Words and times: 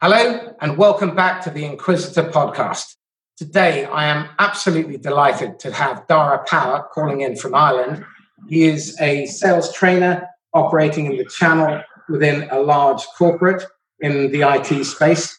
Hello, 0.00 0.54
and 0.60 0.78
welcome 0.78 1.16
back 1.16 1.42
to 1.42 1.50
the 1.50 1.64
Inquisitor 1.64 2.30
podcast. 2.30 2.94
Today, 3.36 3.84
I 3.84 4.06
am 4.06 4.28
absolutely 4.38 4.96
delighted 4.96 5.58
to 5.58 5.72
have 5.72 6.06
Dara 6.06 6.44
Power 6.46 6.86
calling 6.92 7.22
in 7.22 7.34
from 7.34 7.52
Ireland. 7.52 8.04
He 8.48 8.68
is 8.68 8.96
a 9.00 9.26
sales 9.26 9.72
trainer 9.72 10.28
operating 10.54 11.06
in 11.06 11.16
the 11.16 11.24
channel 11.24 11.82
within 12.08 12.48
a 12.52 12.60
large 12.60 13.02
corporate 13.18 13.64
in 13.98 14.30
the 14.30 14.42
IT 14.42 14.84
space. 14.84 15.36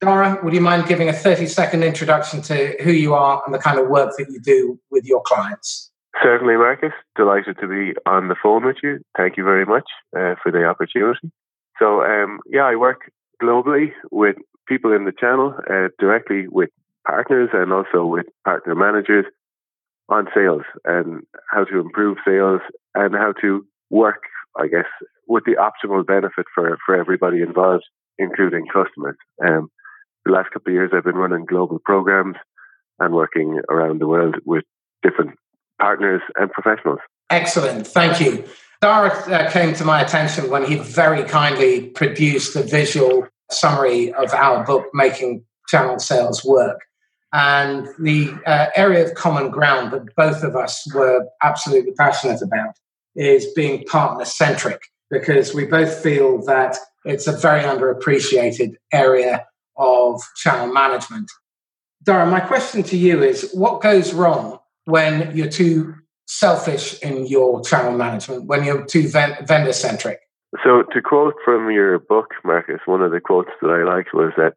Dara, 0.00 0.40
would 0.42 0.54
you 0.54 0.60
mind 0.60 0.88
giving 0.88 1.08
a 1.08 1.12
30 1.12 1.46
second 1.46 1.84
introduction 1.84 2.42
to 2.42 2.76
who 2.82 2.90
you 2.90 3.14
are 3.14 3.40
and 3.46 3.54
the 3.54 3.60
kind 3.60 3.78
of 3.78 3.86
work 3.86 4.16
that 4.18 4.28
you 4.28 4.40
do 4.40 4.80
with 4.90 5.04
your 5.04 5.22
clients? 5.24 5.92
Certainly, 6.20 6.56
Marcus. 6.56 6.90
Delighted 7.14 7.58
to 7.60 7.68
be 7.68 7.94
on 8.06 8.26
the 8.26 8.34
phone 8.42 8.66
with 8.66 8.78
you. 8.82 9.04
Thank 9.16 9.36
you 9.36 9.44
very 9.44 9.64
much 9.64 9.88
uh, 10.16 10.34
for 10.42 10.50
the 10.50 10.64
opportunity. 10.64 11.30
So, 11.78 12.02
um, 12.02 12.40
yeah, 12.50 12.64
I 12.64 12.74
work 12.74 13.12
globally 13.42 13.92
with 14.10 14.36
people 14.68 14.92
in 14.92 15.04
the 15.04 15.12
channel, 15.12 15.54
uh, 15.68 15.88
directly 15.98 16.46
with 16.48 16.70
partners 17.06 17.50
and 17.52 17.72
also 17.72 18.04
with 18.04 18.26
partner 18.44 18.74
managers 18.74 19.24
on 20.08 20.26
sales 20.34 20.62
and 20.84 21.22
how 21.50 21.64
to 21.64 21.78
improve 21.78 22.18
sales 22.24 22.60
and 22.94 23.14
how 23.14 23.32
to 23.40 23.64
work, 23.90 24.22
I 24.58 24.66
guess, 24.66 24.86
with 25.26 25.44
the 25.44 25.56
optimal 25.56 26.06
benefit 26.06 26.46
for, 26.54 26.76
for 26.84 26.96
everybody 26.96 27.40
involved, 27.42 27.84
including 28.18 28.66
customers. 28.66 29.16
Um, 29.44 29.70
the 30.24 30.32
last 30.32 30.50
couple 30.50 30.72
of 30.72 30.74
years, 30.74 30.90
I've 30.94 31.04
been 31.04 31.14
running 31.14 31.46
global 31.46 31.78
programs 31.84 32.36
and 32.98 33.14
working 33.14 33.60
around 33.70 34.00
the 34.00 34.08
world 34.08 34.36
with 34.44 34.64
different 35.02 35.32
partners 35.80 36.20
and 36.36 36.50
professionals. 36.50 36.98
Excellent. 37.30 37.86
Thank 37.86 38.20
you. 38.20 38.44
Dara 38.80 39.10
uh, 39.10 39.50
came 39.50 39.74
to 39.74 39.84
my 39.84 40.00
attention 40.00 40.50
when 40.50 40.64
he 40.64 40.76
very 40.76 41.24
kindly 41.24 41.88
produced 41.88 42.56
a 42.56 42.62
visual 42.62 43.26
summary 43.52 44.12
of 44.14 44.32
our 44.32 44.64
book, 44.64 44.86
Making 44.94 45.44
Channel 45.68 45.98
Sales 45.98 46.44
Work. 46.44 46.80
And 47.32 47.88
the 47.98 48.32
uh, 48.46 48.66
area 48.74 49.04
of 49.04 49.14
common 49.14 49.50
ground 49.50 49.92
that 49.92 50.14
both 50.16 50.42
of 50.42 50.56
us 50.56 50.84
were 50.94 51.26
absolutely 51.42 51.92
passionate 51.92 52.42
about 52.42 52.74
is 53.14 53.46
being 53.54 53.84
partner 53.84 54.24
centric, 54.24 54.80
because 55.10 55.54
we 55.54 55.64
both 55.64 55.94
feel 56.02 56.44
that 56.46 56.76
it's 57.04 57.26
a 57.26 57.36
very 57.36 57.62
underappreciated 57.62 58.74
area 58.92 59.46
of 59.76 60.20
channel 60.36 60.72
management. 60.72 61.30
Dara, 62.02 62.26
my 62.26 62.40
question 62.40 62.82
to 62.84 62.96
you 62.96 63.22
is 63.22 63.50
what 63.52 63.80
goes 63.80 64.12
wrong 64.12 64.58
when 64.84 65.36
you're 65.36 65.48
too 65.48 65.94
selfish 66.26 66.98
in 67.00 67.26
your 67.26 67.62
channel 67.62 67.92
management, 67.92 68.44
when 68.44 68.64
you're 68.64 68.84
too 68.86 69.08
vendor 69.08 69.72
centric? 69.72 70.20
So, 70.64 70.82
to 70.82 71.00
quote 71.00 71.34
from 71.44 71.70
your 71.70 71.98
book, 72.00 72.30
Marcus, 72.44 72.80
one 72.84 73.02
of 73.02 73.12
the 73.12 73.20
quotes 73.20 73.50
that 73.62 73.70
I 73.70 73.84
liked 73.84 74.12
was 74.12 74.32
that 74.36 74.54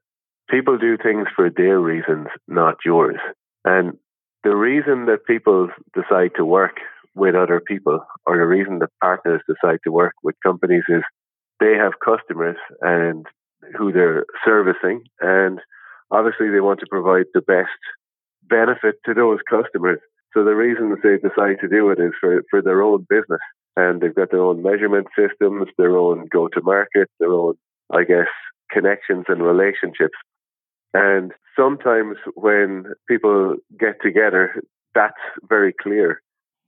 people 0.49 0.77
do 0.77 0.97
things 0.97 1.27
for 1.35 1.49
their 1.49 1.79
reasons, 1.79 2.27
not 2.47 2.77
yours. 2.83 3.19
And 3.63 3.97
the 4.43 4.55
reason 4.55 5.05
that 5.05 5.25
people 5.27 5.69
decide 5.93 6.31
to 6.35 6.45
work 6.45 6.77
with 7.15 7.35
other 7.35 7.59
people, 7.59 8.03
or 8.25 8.37
the 8.37 8.47
reason 8.47 8.79
that 8.79 8.89
partners 9.01 9.41
decide 9.47 9.79
to 9.83 9.91
work 9.91 10.13
with 10.23 10.35
companies, 10.43 10.83
is 10.89 11.03
they 11.59 11.75
have 11.75 11.93
customers 12.03 12.57
and 12.81 13.27
who 13.77 13.91
they're 13.91 14.25
servicing, 14.43 15.03
and 15.21 15.59
obviously 16.11 16.49
they 16.49 16.59
want 16.59 16.79
to 16.79 16.87
provide 16.89 17.25
the 17.33 17.41
best 17.41 17.69
benefit 18.49 18.95
to 19.05 19.13
those 19.13 19.39
customers. 19.49 19.99
So 20.33 20.43
the 20.43 20.55
reason 20.55 20.89
that 20.89 21.03
they 21.03 21.17
decide 21.17 21.57
to 21.61 21.69
do 21.69 21.89
it 21.91 21.99
is 21.99 22.11
for, 22.19 22.43
for 22.49 22.61
their 22.61 22.81
own 22.81 23.05
business. 23.07 23.39
And 23.75 24.01
they've 24.01 24.13
got 24.13 24.31
their 24.31 24.43
own 24.43 24.61
measurement 24.61 25.07
systems, 25.17 25.67
their 25.77 25.97
own 25.97 26.27
go 26.31 26.47
to 26.47 26.61
market, 26.61 27.09
their 27.19 27.31
own, 27.31 27.55
I 27.91 28.03
guess, 28.03 28.27
connections 28.71 29.25
and 29.27 29.41
relationships. 29.41 30.17
And 30.93 31.31
sometimes 31.57 32.17
when 32.35 32.93
people 33.07 33.55
get 33.79 33.95
together, 34.01 34.61
that's 34.93 35.13
very 35.49 35.73
clear. 35.73 36.21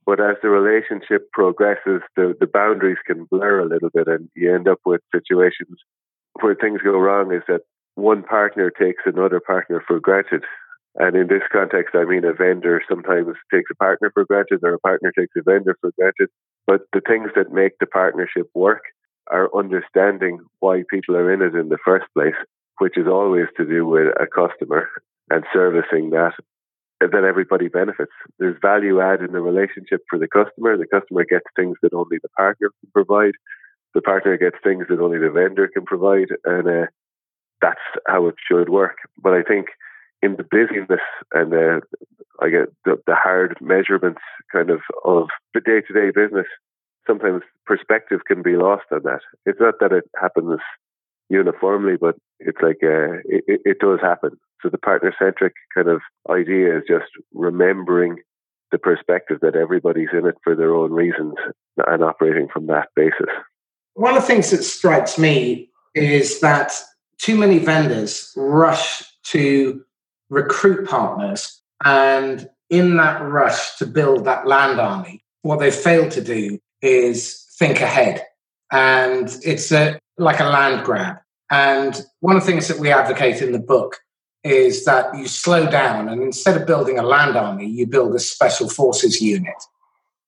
But 0.04 0.20
as 0.20 0.36
the 0.42 0.48
relationship 0.48 1.30
progresses, 1.32 2.00
the, 2.16 2.34
the 2.38 2.46
boundaries 2.46 2.98
can 3.06 3.26
blur 3.30 3.60
a 3.60 3.68
little 3.68 3.90
bit 3.92 4.06
and 4.06 4.28
you 4.34 4.54
end 4.54 4.68
up 4.68 4.78
with 4.84 5.00
situations 5.12 5.78
where 6.40 6.54
things 6.54 6.80
go 6.82 6.92
wrong 6.98 7.32
is 7.32 7.42
that 7.48 7.62
one 7.94 8.22
partner 8.22 8.70
takes 8.70 9.02
another 9.06 9.40
partner 9.40 9.82
for 9.86 9.98
granted. 9.98 10.44
And 10.98 11.14
in 11.16 11.26
this 11.28 11.42
context, 11.52 11.94
I 11.94 12.04
mean 12.04 12.24
a 12.24 12.32
vendor 12.32 12.82
sometimes 12.88 13.28
takes 13.52 13.70
a 13.70 13.76
partner 13.76 14.10
for 14.12 14.24
granted 14.24 14.60
or 14.62 14.74
a 14.74 14.78
partner 14.78 15.12
takes 15.16 15.34
a 15.36 15.42
vendor 15.42 15.76
for 15.80 15.90
granted. 15.98 16.28
But 16.66 16.82
the 16.92 17.02
things 17.06 17.30
that 17.36 17.52
make 17.52 17.72
the 17.78 17.86
partnership 17.86 18.48
work 18.54 18.82
are 19.30 19.54
understanding 19.56 20.38
why 20.60 20.82
people 20.88 21.16
are 21.16 21.32
in 21.32 21.42
it 21.42 21.54
in 21.54 21.68
the 21.68 21.78
first 21.84 22.06
place, 22.14 22.36
which 22.78 22.96
is 22.96 23.06
always 23.06 23.46
to 23.56 23.66
do 23.66 23.86
with 23.86 24.08
a 24.20 24.26
customer 24.26 24.88
and 25.30 25.44
servicing 25.52 26.10
that. 26.10 26.32
And 27.00 27.12
then 27.12 27.24
everybody 27.26 27.68
benefits. 27.68 28.12
There's 28.38 28.56
value 28.62 29.00
add 29.00 29.20
in 29.20 29.32
the 29.32 29.40
relationship 29.40 30.00
for 30.08 30.18
the 30.18 30.28
customer. 30.28 30.78
The 30.78 30.86
customer 30.86 31.26
gets 31.28 31.44
things 31.54 31.76
that 31.82 31.92
only 31.92 32.16
the 32.22 32.30
partner 32.30 32.70
can 32.80 32.90
provide 32.94 33.34
the 33.96 34.02
partner 34.02 34.36
gets 34.36 34.58
things 34.62 34.84
that 34.90 35.00
only 35.00 35.18
the 35.18 35.30
vendor 35.30 35.68
can 35.72 35.86
provide, 35.86 36.28
and 36.44 36.68
uh, 36.68 36.86
that's 37.62 37.80
how 38.06 38.26
it 38.26 38.34
should 38.46 38.68
work. 38.68 38.98
But 39.20 39.32
I 39.32 39.42
think 39.42 39.68
in 40.22 40.36
the 40.36 40.44
busyness 40.44 41.00
and 41.32 41.52
uh, 41.52 41.80
I 42.40 42.50
get 42.50 42.68
the, 42.84 42.96
the 43.06 43.14
hard 43.14 43.56
measurements 43.60 44.20
kind 44.52 44.70
of 44.70 44.80
of 45.04 45.28
the 45.54 45.60
day 45.60 45.80
to 45.80 45.92
day 45.92 46.10
business, 46.14 46.46
sometimes 47.06 47.42
perspective 47.64 48.20
can 48.26 48.42
be 48.42 48.56
lost 48.56 48.84
on 48.92 49.02
that. 49.04 49.20
It's 49.44 49.60
not 49.60 49.74
that 49.80 49.92
it 49.92 50.04
happens 50.20 50.60
uniformly, 51.28 51.96
but 52.00 52.16
it's 52.40 52.58
like 52.62 52.78
uh, 52.82 53.18
it, 53.24 53.60
it 53.64 53.78
does 53.80 54.00
happen. 54.00 54.30
So 54.62 54.68
the 54.68 54.78
partner 54.78 55.14
centric 55.18 55.54
kind 55.74 55.88
of 55.88 56.00
idea 56.30 56.78
is 56.78 56.84
just 56.88 57.10
remembering 57.32 58.16
the 58.72 58.78
perspective 58.78 59.38
that 59.42 59.54
everybody's 59.54 60.08
in 60.12 60.26
it 60.26 60.36
for 60.42 60.54
their 60.54 60.74
own 60.74 60.92
reasons 60.92 61.34
and 61.86 62.02
operating 62.02 62.48
from 62.52 62.66
that 62.66 62.88
basis. 62.96 63.30
One 63.94 64.16
of 64.16 64.22
the 64.22 64.26
things 64.26 64.50
that 64.50 64.64
strikes 64.64 65.18
me 65.18 65.70
is 65.94 66.40
that 66.40 66.72
too 67.18 67.36
many 67.36 67.58
vendors 67.58 68.32
rush 68.36 69.02
to 69.24 69.84
recruit 70.30 70.88
partners. 70.88 71.60
And 71.84 72.48
in 72.70 72.96
that 72.96 73.20
rush 73.22 73.76
to 73.76 73.86
build 73.86 74.24
that 74.24 74.46
land 74.46 74.80
army, 74.80 75.24
what 75.42 75.60
they 75.60 75.70
fail 75.70 76.08
to 76.10 76.22
do 76.22 76.58
is 76.82 77.46
think 77.58 77.80
ahead. 77.80 78.24
And 78.72 79.34
it's 79.44 79.70
a, 79.72 79.98
like 80.18 80.40
a 80.40 80.44
land 80.44 80.84
grab. 80.84 81.16
And 81.50 82.04
one 82.20 82.36
of 82.36 82.44
the 82.44 82.50
things 82.50 82.68
that 82.68 82.78
we 82.78 82.90
advocate 82.90 83.40
in 83.40 83.52
the 83.52 83.60
book 83.60 83.98
is 84.42 84.84
that 84.84 85.16
you 85.16 85.26
slow 85.26 85.68
down 85.68 86.08
and 86.08 86.22
instead 86.22 86.60
of 86.60 86.66
building 86.66 86.98
a 86.98 87.02
land 87.02 87.36
army, 87.36 87.66
you 87.66 87.86
build 87.86 88.14
a 88.14 88.18
special 88.18 88.68
forces 88.68 89.20
unit. 89.20 89.54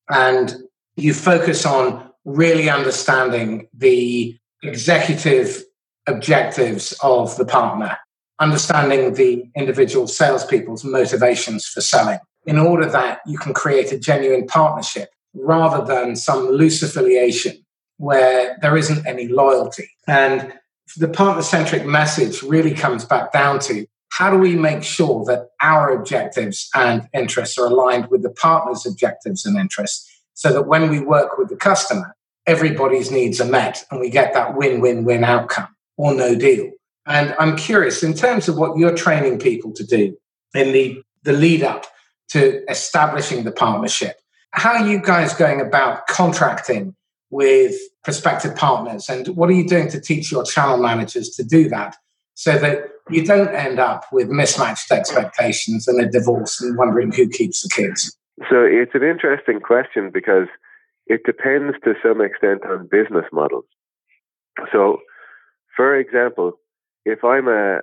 And 0.08 0.56
you 0.96 1.14
focus 1.14 1.64
on 1.64 2.10
really 2.24 2.68
understanding 2.68 3.68
the 3.72 4.36
executive 4.62 5.62
objectives 6.06 6.92
of 7.02 7.36
the 7.36 7.44
partner, 7.44 7.96
understanding 8.40 9.14
the 9.14 9.44
individual 9.56 10.06
salespeople's 10.06 10.84
motivations 10.84 11.66
for 11.66 11.80
selling, 11.80 12.18
in 12.46 12.58
order 12.58 12.86
that 12.86 13.20
you 13.26 13.38
can 13.38 13.52
create 13.52 13.92
a 13.92 13.98
genuine 13.98 14.46
partnership 14.46 15.10
rather 15.34 15.84
than 15.84 16.16
some 16.16 16.48
loose 16.48 16.82
affiliation 16.82 17.64
where 17.98 18.56
there 18.62 18.76
isn't 18.76 19.06
any 19.06 19.28
loyalty. 19.28 19.88
And 20.06 20.52
the 20.96 21.08
partner 21.08 21.42
centric 21.42 21.84
message 21.84 22.42
really 22.42 22.72
comes 22.72 23.04
back 23.04 23.32
down 23.32 23.58
to 23.60 23.86
how 24.10 24.30
do 24.30 24.38
we 24.38 24.56
make 24.56 24.82
sure 24.82 25.24
that 25.26 25.48
our 25.60 25.92
objectives 25.92 26.70
and 26.74 27.08
interests 27.12 27.58
are 27.58 27.66
aligned 27.66 28.06
with 28.08 28.22
the 28.22 28.30
partner's 28.30 28.86
objectives 28.86 29.44
and 29.44 29.58
interests 29.58 30.08
so 30.34 30.52
that 30.52 30.66
when 30.66 30.88
we 30.88 31.00
work 31.00 31.36
with 31.36 31.48
the 31.48 31.56
customer, 31.56 32.14
everybody's 32.46 33.10
needs 33.10 33.40
are 33.40 33.48
met 33.48 33.84
and 33.90 34.00
we 34.00 34.08
get 34.08 34.32
that 34.32 34.56
win 34.56 34.80
win 34.80 35.04
win 35.04 35.24
outcome 35.24 35.68
or 35.96 36.14
no 36.14 36.34
deal. 36.34 36.70
And 37.08 37.34
I'm 37.38 37.56
curious, 37.56 38.02
in 38.02 38.12
terms 38.12 38.48
of 38.48 38.58
what 38.58 38.76
you're 38.76 38.94
training 38.94 39.38
people 39.38 39.72
to 39.72 39.84
do 39.84 40.16
in 40.54 40.72
the, 40.72 41.02
the 41.22 41.32
lead 41.32 41.62
up 41.62 41.86
to 42.28 42.62
establishing 42.70 43.44
the 43.44 43.52
partnership, 43.52 44.20
how 44.50 44.74
are 44.74 44.86
you 44.86 45.00
guys 45.00 45.32
going 45.34 45.60
about 45.60 46.06
contracting 46.06 46.94
with 47.30 47.74
prospective 48.04 48.54
partners? 48.56 49.08
And 49.08 49.28
what 49.28 49.48
are 49.48 49.54
you 49.54 49.66
doing 49.66 49.88
to 49.88 50.00
teach 50.00 50.30
your 50.30 50.44
channel 50.44 50.76
managers 50.76 51.30
to 51.30 51.44
do 51.44 51.68
that 51.70 51.96
so 52.34 52.58
that 52.58 52.84
you 53.10 53.24
don't 53.24 53.54
end 53.54 53.78
up 53.78 54.04
with 54.12 54.28
mismatched 54.28 54.92
expectations 54.92 55.88
and 55.88 56.00
a 56.00 56.08
divorce 56.08 56.60
and 56.60 56.76
wondering 56.76 57.10
who 57.10 57.28
keeps 57.28 57.62
the 57.62 57.70
kids? 57.70 58.14
So 58.50 58.62
it's 58.62 58.94
an 58.94 59.02
interesting 59.02 59.60
question 59.60 60.10
because 60.12 60.46
it 61.06 61.22
depends 61.24 61.76
to 61.84 61.94
some 62.02 62.20
extent 62.20 62.64
on 62.66 62.86
business 62.90 63.24
models. 63.32 63.64
So, 64.72 64.98
for 65.74 65.96
example, 65.96 66.52
if 67.08 67.24
I'm 67.24 67.48
a, 67.48 67.80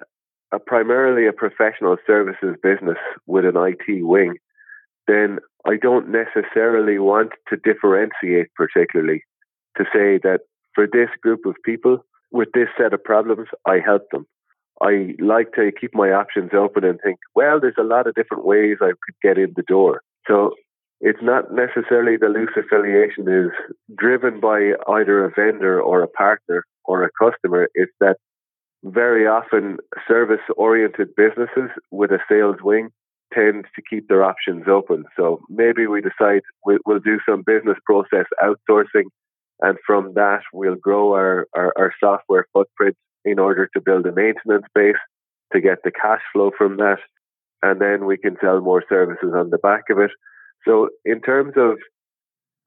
a 0.52 0.60
primarily 0.60 1.28
a 1.28 1.34
professional 1.34 1.98
services 2.06 2.56
business 2.62 2.98
with 3.26 3.46
an 3.46 3.56
IT 3.58 4.06
wing, 4.06 4.36
then 5.08 5.40
I 5.66 5.78
don't 5.78 6.10
necessarily 6.10 7.00
want 7.00 7.32
to 7.50 7.58
differentiate 7.58 8.54
particularly 8.56 9.24
to 9.78 9.84
say 9.86 10.20
that 10.24 10.42
for 10.76 10.86
this 10.86 11.10
group 11.22 11.46
of 11.46 11.56
people 11.64 12.06
with 12.32 12.50
this 12.54 12.68
set 12.78 12.94
of 12.94 13.04
problems, 13.04 13.48
I 13.66 13.80
help 13.84 14.04
them. 14.12 14.26
I 14.82 15.16
like 15.20 15.54
to 15.54 15.72
keep 15.80 15.96
my 15.96 16.12
options 16.12 16.52
open 16.54 16.84
and 16.84 17.00
think, 17.04 17.18
well, 17.34 17.60
there's 17.60 17.80
a 17.80 17.84
lot 17.84 18.08
of 18.08 18.16
different 18.16 18.46
ways 18.46 18.78
I 18.82 18.90
could 18.90 19.16
get 19.24 19.38
in 19.38 19.54
the 19.56 19.64
door. 19.64 20.02
So 20.28 20.52
it's 21.00 21.22
not 21.22 21.54
necessarily 21.54 22.18
the 22.18 22.28
loose 22.28 22.56
affiliation 22.58 23.28
is 23.28 23.52
driven 23.98 24.40
by 24.40 24.74
either 24.88 25.26
a 25.26 25.32
vendor 25.34 25.82
or 25.82 26.04
a 26.04 26.08
partner 26.08 26.64
or 26.84 27.04
a 27.04 27.10
customer. 27.18 27.70
It's 27.74 27.94
that 28.02 28.18
very 28.86 29.28
often 29.28 29.78
service 30.08 30.42
oriented 30.56 31.10
businesses 31.16 31.72
with 31.92 32.12
a 32.12 32.20
sales 32.30 32.58
wing 32.62 32.90
tend 33.34 33.66
to 33.76 33.82
keep 33.90 34.08
their 34.08 34.24
options 34.24 34.66
open. 34.68 35.06
So 35.18 35.42
maybe 35.50 35.88
we 35.88 36.02
decide 36.02 36.42
we'll, 36.66 37.00
do 37.04 37.20
some 37.28 37.44
business 37.46 37.78
process 37.86 38.26
outsourcing 38.42 39.06
and 39.62 39.78
from 39.86 40.14
that 40.14 40.42
we'll 40.54 40.76
grow 40.76 41.14
our, 41.14 41.48
our, 41.56 41.74
our 41.78 41.94
software 42.00 42.46
footprint 42.54 42.96
in 43.24 43.40
order 43.40 43.68
to 43.74 43.82
build 43.82 44.06
a 44.06 44.12
maintenance 44.12 44.66
base 44.76 44.96
to 45.54 45.60
get 45.60 45.80
the 45.84 45.92
cash 45.92 46.22
flow 46.32 46.52
from 46.56 46.78
that. 46.78 47.00
And 47.64 47.82
then 47.82 48.06
we 48.06 48.18
can 48.18 48.38
sell 48.40 48.62
more 48.62 48.84
services 48.88 49.34
on 49.36 49.50
the 49.50 49.58
back 49.58 49.86
of 49.90 49.98
it. 49.98 50.12
So, 50.68 50.90
in 51.04 51.22
terms 51.22 51.54
of 51.56 51.78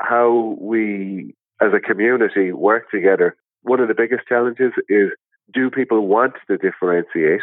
how 0.01 0.57
we 0.61 1.35
as 1.61 1.73
a 1.75 1.81
community 1.81 2.53
work 2.53 2.91
together, 2.91 3.37
one 3.63 3.81
of 3.81 3.89
the 3.89 3.95
biggest 3.95 4.27
challenges 4.29 4.73
is 4.89 5.11
do 5.53 5.71
people 5.71 6.07
want 6.07 6.35
to 6.49 6.57
differentiate? 6.57 7.41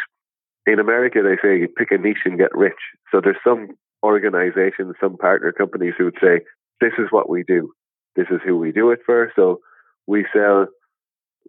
In 0.67 0.79
America, 0.79 1.19
they 1.21 1.37
say 1.47 1.67
pick 1.77 1.91
a 1.91 1.97
niche 1.97 2.25
and 2.25 2.37
get 2.37 2.55
rich. 2.55 2.73
So, 3.11 3.21
there's 3.21 3.37
some 3.43 3.69
organizations, 4.03 4.95
some 4.99 5.17
partner 5.17 5.51
companies 5.51 5.93
who 5.97 6.05
would 6.05 6.17
say, 6.21 6.41
this 6.81 6.93
is 6.97 7.07
what 7.11 7.29
we 7.29 7.43
do. 7.43 7.71
This 8.15 8.27
is 8.31 8.39
who 8.45 8.57
we 8.57 8.71
do 8.71 8.91
it 8.91 8.99
for. 9.05 9.31
So, 9.35 9.59
we 10.07 10.25
sell 10.33 10.67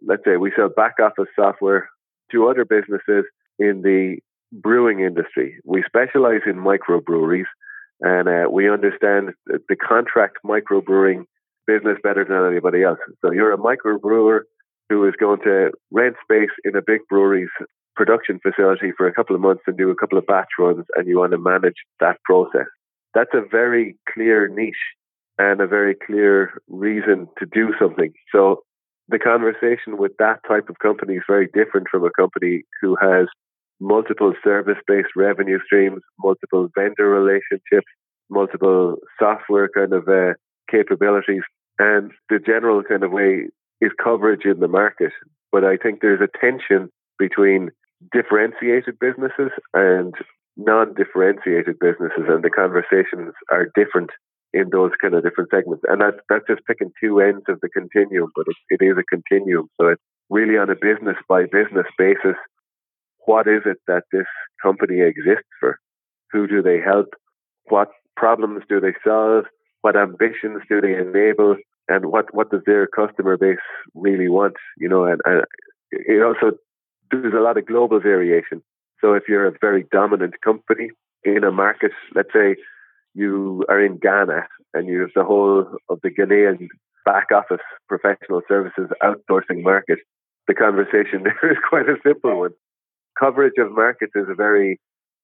let's 0.05 0.23
say 0.25 0.37
we 0.37 0.51
sell 0.55 0.69
back 0.69 0.95
office 1.01 1.29
software 1.35 1.89
to 2.31 2.47
other 2.47 2.65
businesses 2.65 3.25
in 3.59 3.81
the 3.81 4.17
brewing 4.51 4.99
industry. 4.99 5.57
We 5.65 5.83
specialize 5.85 6.41
in 6.45 6.55
microbreweries 6.55 7.45
and 8.01 8.27
uh, 8.27 8.49
we 8.49 8.69
understand 8.69 9.31
the 9.47 9.75
contract 9.75 10.37
microbrewing 10.45 11.23
business 11.65 11.97
better 12.03 12.23
than 12.23 12.49
anybody 12.49 12.83
else. 12.83 12.99
So 13.21 13.31
you're 13.31 13.53
a 13.53 13.57
microbrewer 13.57 14.41
who 14.89 15.07
is 15.07 15.13
going 15.19 15.39
to 15.43 15.71
rent 15.91 16.15
space 16.23 16.49
in 16.63 16.75
a 16.75 16.81
big 16.85 17.01
brewery's 17.09 17.49
production 17.95 18.39
facility 18.39 18.91
for 18.95 19.07
a 19.07 19.13
couple 19.13 19.35
of 19.35 19.41
months 19.41 19.63
and 19.67 19.77
do 19.77 19.89
a 19.89 19.95
couple 19.95 20.17
of 20.17 20.25
batch 20.27 20.49
runs 20.59 20.85
and 20.95 21.07
you 21.07 21.17
want 21.17 21.31
to 21.31 21.37
manage 21.37 21.75
that 21.99 22.17
process. 22.23 22.67
That's 23.13 23.33
a 23.33 23.41
very 23.49 23.97
clear 24.13 24.47
niche 24.47 24.75
and 25.39 25.59
a 25.61 25.67
very 25.67 25.95
clear 25.95 26.61
reason 26.67 27.27
to 27.39 27.45
do 27.45 27.73
something. 27.79 28.13
So 28.31 28.61
the 29.09 29.19
conversation 29.19 29.97
with 29.97 30.11
that 30.19 30.39
type 30.47 30.69
of 30.69 30.79
company 30.79 31.15
is 31.15 31.23
very 31.27 31.47
different 31.47 31.87
from 31.89 32.03
a 32.05 32.11
company 32.11 32.63
who 32.81 32.95
has 33.01 33.27
multiple 33.79 34.33
service 34.43 34.77
based 34.87 35.15
revenue 35.15 35.59
streams, 35.65 36.01
multiple 36.23 36.69
vendor 36.75 37.09
relationships, 37.09 37.87
multiple 38.29 38.97
software 39.19 39.69
kind 39.69 39.93
of 39.93 40.07
uh, 40.07 40.33
capabilities. 40.69 41.43
And 41.79 42.11
the 42.29 42.39
general 42.39 42.83
kind 42.83 43.03
of 43.03 43.11
way 43.11 43.47
is 43.81 43.91
coverage 44.03 44.45
in 44.45 44.59
the 44.59 44.67
market. 44.67 45.11
But 45.51 45.63
I 45.63 45.77
think 45.77 46.01
there's 46.01 46.21
a 46.21 46.39
tension 46.39 46.89
between 47.19 47.69
differentiated 48.11 48.99
businesses 48.99 49.51
and 49.73 50.13
non 50.55 50.93
differentiated 50.93 51.79
businesses, 51.79 52.25
and 52.27 52.43
the 52.43 52.49
conversations 52.49 53.33
are 53.51 53.71
different 53.75 54.09
in 54.53 54.69
those 54.71 54.91
kind 55.01 55.13
of 55.13 55.23
different 55.23 55.49
segments. 55.53 55.83
And 55.87 56.01
that's, 56.01 56.17
that's 56.29 56.47
just 56.47 56.65
picking 56.65 56.91
two 57.01 57.19
ends 57.19 57.43
of 57.47 57.59
the 57.61 57.69
continuum, 57.69 58.31
but 58.35 58.45
it, 58.47 58.81
it 58.81 58.85
is 58.85 58.97
a 58.97 59.03
continuum. 59.03 59.67
So 59.79 59.89
it's 59.89 60.01
really 60.29 60.57
on 60.57 60.69
a 60.69 60.75
business 60.75 61.17
by 61.27 61.43
business 61.43 61.85
basis. 61.97 62.37
What 63.25 63.47
is 63.47 63.61
it 63.65 63.77
that 63.87 64.03
this 64.11 64.25
company 64.61 65.01
exists 65.01 65.51
for? 65.59 65.77
Who 66.31 66.47
do 66.47 66.61
they 66.61 66.79
help? 66.79 67.13
What 67.69 67.89
problems 68.15 68.63
do 68.69 68.79
they 68.79 68.93
solve? 69.05 69.45
What 69.81 69.97
ambitions 69.97 70.63
do 70.69 70.81
they 70.81 70.95
enable? 70.95 71.57
And 71.87 72.07
what, 72.07 72.33
what 72.33 72.51
does 72.51 72.61
their 72.65 72.87
customer 72.87 73.37
base 73.37 73.57
really 73.93 74.29
want? 74.29 74.55
You 74.77 74.89
know, 74.89 75.05
and, 75.05 75.21
and 75.25 75.43
it 75.91 76.21
also, 76.21 76.57
there's 77.11 77.33
a 77.33 77.41
lot 77.41 77.57
of 77.57 77.65
global 77.65 77.99
variation. 77.99 78.61
So 79.01 79.13
if 79.13 79.23
you're 79.27 79.47
a 79.47 79.53
very 79.61 79.85
dominant 79.91 80.35
company 80.43 80.89
in 81.23 81.43
a 81.43 81.51
market, 81.51 81.91
let's 82.15 82.33
say 82.33 82.55
you 83.13 83.63
are 83.69 83.83
in 83.83 83.97
Ghana 83.97 84.47
and 84.73 84.87
you 84.87 85.01
have 85.01 85.11
the 85.15 85.23
whole 85.23 85.65
of 85.89 85.99
the 86.03 86.09
Ghanaian 86.09 86.67
back 87.05 87.27
office 87.33 87.63
professional 87.87 88.41
services 88.47 88.89
outsourcing 89.01 89.63
market, 89.63 89.99
the 90.47 90.53
conversation 90.53 91.23
there 91.23 91.51
is 91.51 91.57
quite 91.69 91.87
a 91.87 91.95
simple 92.05 92.39
one. 92.39 92.51
Coverage 93.19 93.57
of 93.57 93.71
markets 93.71 94.11
is 94.15 94.25
a 94.29 94.35
very, 94.35 94.79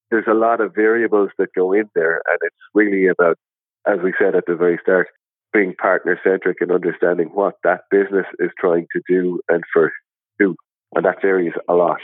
there's 0.09 0.27
a 0.30 0.33
lot 0.33 0.62
of 0.62 0.74
variables 0.74 1.30
that 1.38 1.54
go 1.56 1.74
in 1.74 1.89
there, 1.94 2.21
and 2.30 2.39
it's 2.42 2.56
really 2.74 3.07
about, 3.07 3.38
as 3.86 4.00
we 4.04 4.13
said 4.18 4.36
at 4.36 4.45
the 4.48 4.56
very 4.56 4.80
start, 4.81 5.07
being 5.53 5.75
partner 5.75 6.19
centric 6.23 6.57
and 6.61 6.71
understanding 6.71 7.29
what 7.33 7.55
that 7.63 7.81
business 7.91 8.25
is 8.39 8.50
trying 8.59 8.88
to 8.94 9.01
do 9.07 9.39
and 9.50 9.63
for 9.71 9.91
who. 10.39 10.55
And 10.95 11.05
that 11.05 11.21
varies 11.21 11.53
a 11.67 11.73
lot. 11.73 12.00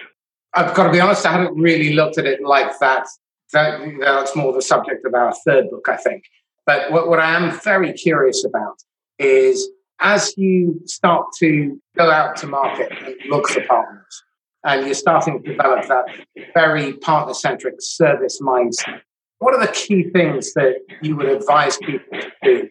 I've 0.53 0.73
got 0.73 0.87
to 0.87 0.91
be 0.91 0.99
honest, 0.99 1.25
I 1.25 1.31
haven't 1.31 1.55
really 1.55 1.93
looked 1.93 2.17
at 2.17 2.25
it 2.25 2.41
like 2.41 2.77
that 2.79 3.07
that, 3.53 3.79
that's 3.99 4.35
more 4.35 4.53
the 4.53 4.61
subject 4.61 5.05
of 5.05 5.13
our 5.13 5.33
third 5.45 5.69
book, 5.69 5.87
I 5.89 5.97
think. 5.97 6.23
But 6.65 6.91
what, 6.91 7.07
what 7.07 7.19
I 7.19 7.35
am 7.35 7.59
very 7.61 7.93
curious 7.93 8.45
about 8.45 8.77
is 9.17 9.69
as 9.99 10.33
you 10.37 10.79
start 10.85 11.25
to 11.39 11.79
go 11.97 12.09
out 12.09 12.37
to 12.37 12.47
market 12.47 12.91
and 12.91 13.15
look 13.29 13.49
for 13.49 13.61
partners, 13.65 14.23
and 14.63 14.85
you're 14.85 14.93
starting 14.93 15.41
to 15.41 15.51
develop 15.51 15.87
that 15.87 16.05
very 16.53 16.93
partner 16.93 17.33
centric 17.33 17.75
service 17.79 18.41
mindset, 18.41 19.01
what 19.39 19.53
are 19.53 19.65
the 19.65 19.71
key 19.71 20.03
things 20.09 20.53
that 20.53 20.75
you 21.01 21.15
would 21.15 21.29
advise 21.29 21.77
people 21.77 22.19
to 22.19 22.31
do? 22.43 22.69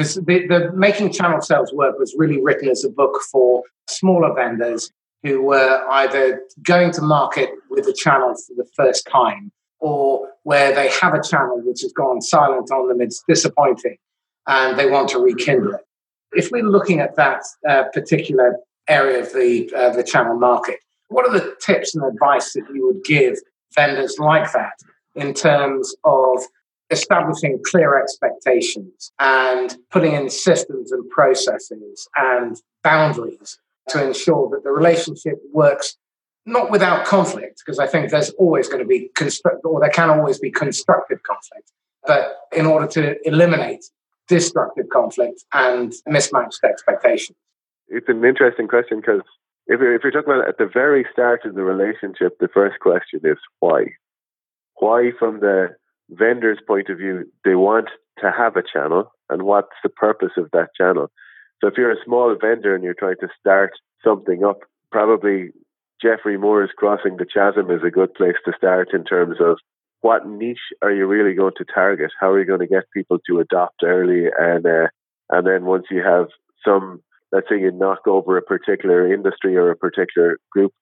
Because 0.00 0.14
the, 0.14 0.46
the 0.46 0.72
Making 0.72 1.12
Channel 1.12 1.42
Sales 1.42 1.74
Work 1.74 1.98
was 1.98 2.14
really 2.16 2.40
written 2.40 2.70
as 2.70 2.84
a 2.84 2.88
book 2.88 3.20
for 3.30 3.62
smaller 3.86 4.32
vendors 4.34 4.90
who 5.22 5.42
were 5.42 5.86
either 5.90 6.40
going 6.62 6.90
to 6.92 7.02
market 7.02 7.50
with 7.68 7.84
the 7.84 7.92
channel 7.92 8.34
for 8.34 8.54
the 8.56 8.66
first 8.74 9.06
time 9.12 9.52
or 9.78 10.26
where 10.44 10.74
they 10.74 10.88
have 11.02 11.12
a 11.12 11.22
channel 11.22 11.60
which 11.62 11.82
has 11.82 11.92
gone 11.92 12.22
silent 12.22 12.70
on 12.70 12.88
them, 12.88 13.02
it's 13.02 13.22
disappointing 13.28 13.98
and 14.46 14.78
they 14.78 14.88
want 14.88 15.10
to 15.10 15.18
rekindle 15.18 15.74
it. 15.74 15.82
If 16.32 16.50
we're 16.50 16.62
looking 16.62 17.00
at 17.00 17.14
that 17.16 17.42
uh, 17.68 17.82
particular 17.92 18.56
area 18.88 19.20
of 19.20 19.34
the, 19.34 19.70
uh, 19.76 19.90
the 19.90 20.02
channel 20.02 20.38
market, 20.38 20.78
what 21.08 21.28
are 21.28 21.38
the 21.38 21.54
tips 21.60 21.94
and 21.94 22.02
advice 22.10 22.54
that 22.54 22.64
you 22.72 22.86
would 22.86 23.04
give 23.04 23.36
vendors 23.74 24.18
like 24.18 24.50
that 24.52 24.72
in 25.14 25.34
terms 25.34 25.94
of 26.04 26.42
establishing 26.90 27.60
clear 27.64 28.00
expectations 28.00 29.12
and 29.18 29.76
putting 29.90 30.12
in 30.12 30.28
systems 30.28 30.92
and 30.92 31.08
processes 31.10 32.08
and 32.16 32.60
boundaries 32.82 33.58
to 33.88 34.04
ensure 34.04 34.48
that 34.50 34.64
the 34.64 34.70
relationship 34.70 35.34
works 35.52 35.96
not 36.46 36.70
without 36.70 37.06
conflict, 37.06 37.62
because 37.64 37.78
I 37.78 37.86
think 37.86 38.10
there's 38.10 38.30
always 38.30 38.66
going 38.68 38.80
to 38.80 38.86
be 38.86 39.10
constructive, 39.14 39.64
or 39.64 39.80
there 39.80 39.90
can 39.90 40.10
always 40.10 40.38
be 40.38 40.50
constructive 40.50 41.22
conflict. 41.22 41.70
But 42.06 42.36
in 42.52 42.66
order 42.66 42.86
to 42.88 43.28
eliminate 43.28 43.84
destructive 44.26 44.88
conflict 44.90 45.44
and 45.52 45.92
mismatched 46.06 46.64
expectations. 46.64 47.36
It's 47.88 48.08
an 48.08 48.24
interesting 48.24 48.68
question 48.68 49.00
because 49.00 49.22
if 49.66 49.80
you're, 49.80 49.94
if 49.94 50.02
you're 50.02 50.12
talking 50.12 50.32
about 50.32 50.48
at 50.48 50.56
the 50.56 50.70
very 50.72 51.04
start 51.12 51.44
of 51.44 51.56
the 51.56 51.62
relationship, 51.62 52.38
the 52.38 52.48
first 52.48 52.78
question 52.80 53.20
is 53.24 53.36
why? 53.58 53.86
Why, 54.76 55.10
from 55.18 55.40
the 55.40 55.76
vendor's 56.10 56.58
point 56.66 56.88
of 56.88 56.98
view, 56.98 57.30
they 57.44 57.54
want 57.54 57.88
to 58.18 58.30
have 58.30 58.56
a 58.56 58.62
channel 58.62 59.12
and 59.28 59.42
what's 59.42 59.68
the 59.82 59.88
purpose 59.88 60.32
of 60.36 60.50
that 60.52 60.68
channel? 60.76 61.10
So 61.60 61.68
if 61.68 61.74
you're 61.76 61.92
a 61.92 62.04
small 62.04 62.34
vendor 62.40 62.74
and 62.74 62.82
you're 62.82 62.94
trying 62.94 63.16
to 63.20 63.28
start 63.38 63.72
something 64.04 64.44
up, 64.44 64.60
probably 64.90 65.50
Geoffrey 66.02 66.36
Moore's 66.36 66.70
Crossing 66.76 67.16
the 67.16 67.26
Chasm 67.26 67.70
is 67.70 67.82
a 67.86 67.90
good 67.90 68.14
place 68.14 68.36
to 68.44 68.52
start 68.56 68.88
in 68.92 69.04
terms 69.04 69.36
of 69.40 69.58
what 70.00 70.26
niche 70.26 70.58
are 70.82 70.92
you 70.92 71.06
really 71.06 71.34
going 71.34 71.52
to 71.58 71.64
target? 71.64 72.10
How 72.18 72.30
are 72.30 72.40
you 72.40 72.46
going 72.46 72.60
to 72.60 72.66
get 72.66 72.90
people 72.94 73.18
to 73.26 73.40
adopt 73.40 73.82
early? 73.84 74.28
And 74.38 74.64
uh, 74.66 74.88
and 75.28 75.46
then 75.46 75.64
once 75.66 75.84
you 75.90 76.02
have 76.02 76.28
some, 76.64 77.02
let's 77.32 77.48
say 77.50 77.60
you 77.60 77.70
knock 77.70 78.06
over 78.06 78.36
a 78.36 78.42
particular 78.42 79.12
industry 79.12 79.56
or 79.56 79.70
a 79.70 79.76
particular 79.76 80.38
group, 80.50 80.72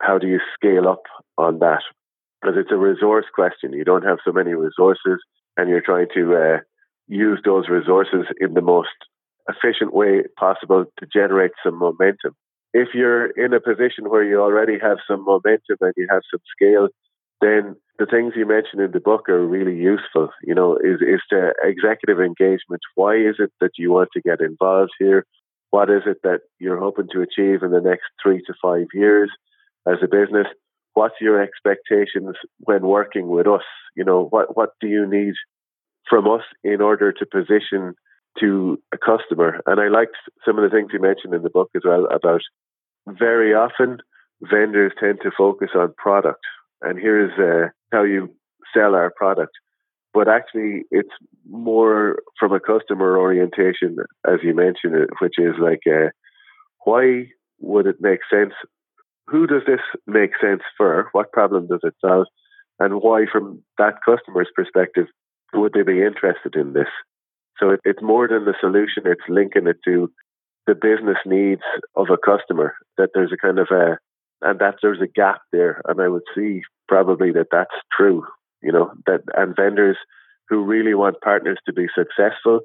how 0.00 0.18
do 0.18 0.28
you 0.28 0.38
scale 0.54 0.88
up 0.88 1.02
on 1.36 1.58
that? 1.58 1.82
Because 2.40 2.56
it's 2.58 2.72
a 2.72 2.76
resource 2.76 3.26
question. 3.34 3.72
You 3.72 3.84
don't 3.84 4.04
have 4.04 4.18
so 4.24 4.32
many 4.32 4.54
resources, 4.54 5.18
and 5.56 5.68
you're 5.68 5.82
trying 5.82 6.06
to 6.14 6.34
uh, 6.34 6.58
use 7.06 7.40
those 7.44 7.68
resources 7.68 8.26
in 8.40 8.54
the 8.54 8.62
most 8.62 8.88
efficient 9.48 9.92
way 9.92 10.22
possible 10.38 10.84
to 10.98 11.06
generate 11.12 11.52
some 11.64 11.78
momentum 11.78 12.34
if 12.72 12.88
you're 12.94 13.26
in 13.26 13.52
a 13.52 13.60
position 13.60 14.08
where 14.08 14.22
you 14.22 14.40
already 14.40 14.78
have 14.80 14.98
some 15.08 15.24
momentum 15.24 15.76
and 15.80 15.92
you 15.96 16.06
have 16.10 16.22
some 16.30 16.40
scale, 16.54 16.88
then 17.40 17.76
the 17.98 18.06
things 18.06 18.34
you 18.36 18.46
mentioned 18.46 18.80
in 18.80 18.92
the 18.92 19.00
book 19.00 19.28
are 19.28 19.44
really 19.44 19.76
useful. 19.76 20.30
You 20.42 20.54
know, 20.54 20.76
is 20.76 21.00
is 21.00 21.20
the 21.30 21.52
executive 21.62 22.20
engagement. 22.20 22.80
Why 22.94 23.16
is 23.16 23.36
it 23.38 23.52
that 23.60 23.72
you 23.76 23.92
want 23.92 24.10
to 24.14 24.20
get 24.20 24.40
involved 24.40 24.92
here? 24.98 25.26
What 25.70 25.90
is 25.90 26.02
it 26.06 26.18
that 26.22 26.40
you're 26.58 26.78
hoping 26.78 27.08
to 27.12 27.22
achieve 27.22 27.62
in 27.62 27.70
the 27.70 27.80
next 27.80 28.06
three 28.22 28.42
to 28.46 28.54
five 28.62 28.86
years 28.94 29.30
as 29.86 29.96
a 30.02 30.08
business? 30.08 30.46
What's 31.00 31.18
your 31.18 31.42
expectations 31.42 32.36
when 32.58 32.82
working 32.82 33.26
with 33.28 33.46
us? 33.46 33.62
You 33.96 34.04
know, 34.04 34.26
what, 34.28 34.54
what 34.54 34.70
do 34.82 34.86
you 34.86 35.06
need 35.08 35.32
from 36.10 36.30
us 36.30 36.42
in 36.62 36.82
order 36.82 37.10
to 37.10 37.24
position 37.24 37.94
to 38.38 38.78
a 38.92 38.98
customer? 38.98 39.62
And 39.64 39.80
I 39.80 39.88
liked 39.88 40.18
some 40.44 40.58
of 40.58 40.62
the 40.62 40.76
things 40.76 40.90
you 40.92 41.00
mentioned 41.00 41.32
in 41.32 41.42
the 41.42 41.48
book 41.48 41.70
as 41.74 41.84
well 41.86 42.04
about 42.14 42.42
very 43.06 43.54
often 43.54 43.96
vendors 44.42 44.92
tend 45.00 45.20
to 45.22 45.30
focus 45.36 45.70
on 45.74 45.94
product. 45.96 46.44
And 46.82 46.98
here's 46.98 47.32
uh, 47.38 47.70
how 47.92 48.02
you 48.02 48.34
sell 48.74 48.94
our 48.94 49.10
product. 49.16 49.52
But 50.12 50.28
actually, 50.28 50.82
it's 50.90 51.16
more 51.48 52.18
from 52.38 52.52
a 52.52 52.60
customer 52.60 53.16
orientation, 53.16 53.96
as 54.26 54.40
you 54.42 54.54
mentioned, 54.54 55.08
which 55.22 55.36
is 55.38 55.54
like, 55.58 55.84
uh, 55.86 56.10
why 56.84 57.28
would 57.58 57.86
it 57.86 57.96
make 58.00 58.20
sense? 58.30 58.52
Who 59.30 59.46
does 59.46 59.62
this 59.66 59.80
make 60.06 60.32
sense 60.40 60.62
for? 60.76 61.08
What 61.12 61.32
problem 61.32 61.68
does 61.68 61.80
it 61.82 61.94
solve? 62.00 62.26
And 62.78 62.94
why, 62.94 63.26
from 63.30 63.62
that 63.78 63.94
customer's 64.04 64.48
perspective, 64.54 65.06
would 65.52 65.72
they 65.72 65.82
be 65.82 66.02
interested 66.02 66.56
in 66.56 66.72
this? 66.72 66.88
So 67.58 67.70
it, 67.70 67.80
it's 67.84 68.02
more 68.02 68.26
than 68.26 68.44
the 68.44 68.54
solution, 68.60 69.04
it's 69.04 69.20
linking 69.28 69.66
it 69.66 69.76
to 69.84 70.10
the 70.66 70.74
business 70.74 71.18
needs 71.26 71.62
of 71.94 72.08
a 72.10 72.16
customer, 72.16 72.74
that 72.96 73.10
there's 73.14 73.32
a 73.32 73.36
kind 73.36 73.58
of 73.58 73.68
a, 73.70 73.98
and 74.42 74.58
that 74.60 74.76
there's 74.82 75.00
a 75.02 75.06
gap 75.06 75.40
there. 75.52 75.82
And 75.86 76.00
I 76.00 76.08
would 76.08 76.22
see 76.34 76.62
probably 76.88 77.32
that 77.32 77.48
that's 77.52 77.74
true, 77.96 78.24
you 78.62 78.72
know, 78.72 78.92
that, 79.06 79.20
and 79.36 79.54
vendors 79.54 79.96
who 80.48 80.64
really 80.64 80.94
want 80.94 81.20
partners 81.22 81.58
to 81.66 81.72
be 81.72 81.86
successful 81.94 82.60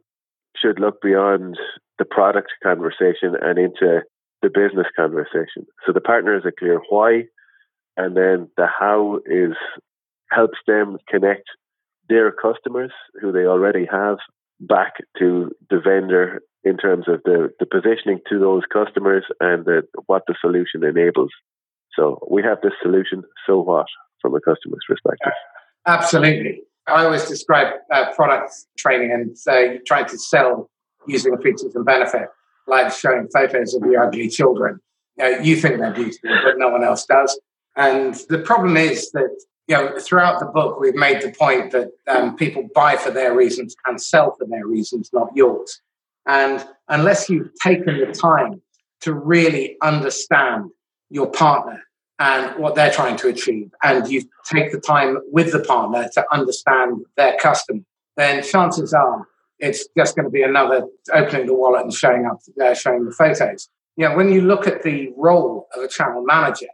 should 0.55 0.79
look 0.79 1.01
beyond 1.01 1.57
the 1.99 2.05
product 2.05 2.51
conversation 2.63 3.35
and 3.39 3.59
into 3.59 4.01
the 4.41 4.49
business 4.49 4.87
conversation. 4.95 5.65
So 5.85 5.93
the 5.93 6.01
partner 6.01 6.37
is 6.37 6.45
a 6.45 6.51
clear 6.51 6.81
why, 6.89 7.23
and 7.97 8.15
then 8.15 8.49
the 8.57 8.67
how 8.67 9.19
is 9.25 9.55
helps 10.31 10.57
them 10.67 10.97
connect 11.07 11.47
their 12.09 12.31
customers 12.31 12.91
who 13.21 13.31
they 13.31 13.45
already 13.45 13.87
have 13.91 14.17
back 14.59 14.93
to 15.19 15.51
the 15.69 15.79
vendor 15.79 16.41
in 16.63 16.77
terms 16.77 17.05
of 17.07 17.21
the, 17.25 17.49
the 17.59 17.65
positioning 17.65 18.19
to 18.29 18.39
those 18.39 18.63
customers 18.71 19.23
and 19.39 19.65
the, 19.65 19.83
what 20.07 20.23
the 20.27 20.35
solution 20.41 20.83
enables. 20.83 21.31
So 21.93 22.19
we 22.29 22.43
have 22.43 22.59
this 22.61 22.73
solution, 22.81 23.23
so 23.45 23.61
what, 23.61 23.85
from 24.21 24.35
a 24.35 24.39
customer's 24.39 24.83
perspective? 24.87 25.33
Absolutely. 25.85 26.61
I 26.87 27.05
always 27.05 27.25
describe 27.25 27.73
uh, 27.91 28.13
product 28.15 28.51
training 28.77 29.11
and 29.11 29.37
say 29.37 29.79
trying 29.87 30.05
to 30.07 30.17
sell 30.17 30.69
using 31.07 31.37
features 31.37 31.75
and 31.75 31.85
benefit, 31.85 32.27
like 32.67 32.91
showing 32.91 33.27
photos 33.33 33.73
of 33.73 33.83
your 33.83 34.03
ugly 34.03 34.29
children. 34.29 34.79
You, 35.17 35.23
know, 35.23 35.39
you 35.39 35.55
think 35.55 35.79
they're 35.79 35.93
beautiful, 35.93 36.29
but 36.43 36.57
no 36.57 36.69
one 36.69 36.83
else 36.83 37.05
does. 37.05 37.39
And 37.75 38.15
the 38.29 38.39
problem 38.39 38.77
is 38.77 39.11
that 39.11 39.29
you 39.67 39.75
know 39.75 39.99
throughout 39.99 40.39
the 40.39 40.45
book 40.45 40.79
we've 40.79 40.95
made 40.95 41.21
the 41.21 41.31
point 41.31 41.71
that 41.71 41.91
um, 42.07 42.35
people 42.35 42.69
buy 42.73 42.95
for 42.95 43.11
their 43.11 43.35
reasons 43.35 43.75
and 43.85 44.01
sell 44.01 44.35
for 44.37 44.45
their 44.45 44.65
reasons, 44.65 45.09
not 45.13 45.29
yours. 45.35 45.81
And 46.25 46.65
unless 46.87 47.29
you've 47.29 47.51
taken 47.61 47.99
the 47.99 48.11
time 48.11 48.61
to 49.01 49.13
really 49.13 49.77
understand 49.81 50.71
your 51.09 51.29
partner 51.29 51.83
and 52.17 52.57
what 52.57 52.75
they're 52.75 52.91
trying 52.91 53.17
to 53.17 53.27
achieve, 53.27 53.71
and 53.83 54.07
you 54.09 54.23
take 54.45 54.71
the 54.71 54.79
time 54.79 55.17
with 55.31 55.51
the 55.51 55.59
partner 55.59 56.09
to 56.13 56.25
understand 56.31 57.05
their 57.17 57.37
customer, 57.37 57.81
then 58.15 58.41
chances 58.41 58.93
are 58.93 59.27
it's 59.59 59.87
just 59.97 60.15
going 60.15 60.25
to 60.25 60.31
be 60.31 60.43
another 60.43 60.85
opening 61.13 61.47
the 61.47 61.53
wallet 61.53 61.83
and 61.83 61.93
showing 61.93 62.25
up, 62.25 62.39
uh, 62.61 62.73
showing 62.73 63.05
the 63.05 63.11
photos. 63.11 63.69
Know, 63.97 64.15
when 64.15 64.31
you 64.31 64.41
look 64.41 64.67
at 64.67 64.83
the 64.83 65.13
role 65.15 65.67
of 65.75 65.83
a 65.83 65.87
channel 65.87 66.23
manager, 66.25 66.67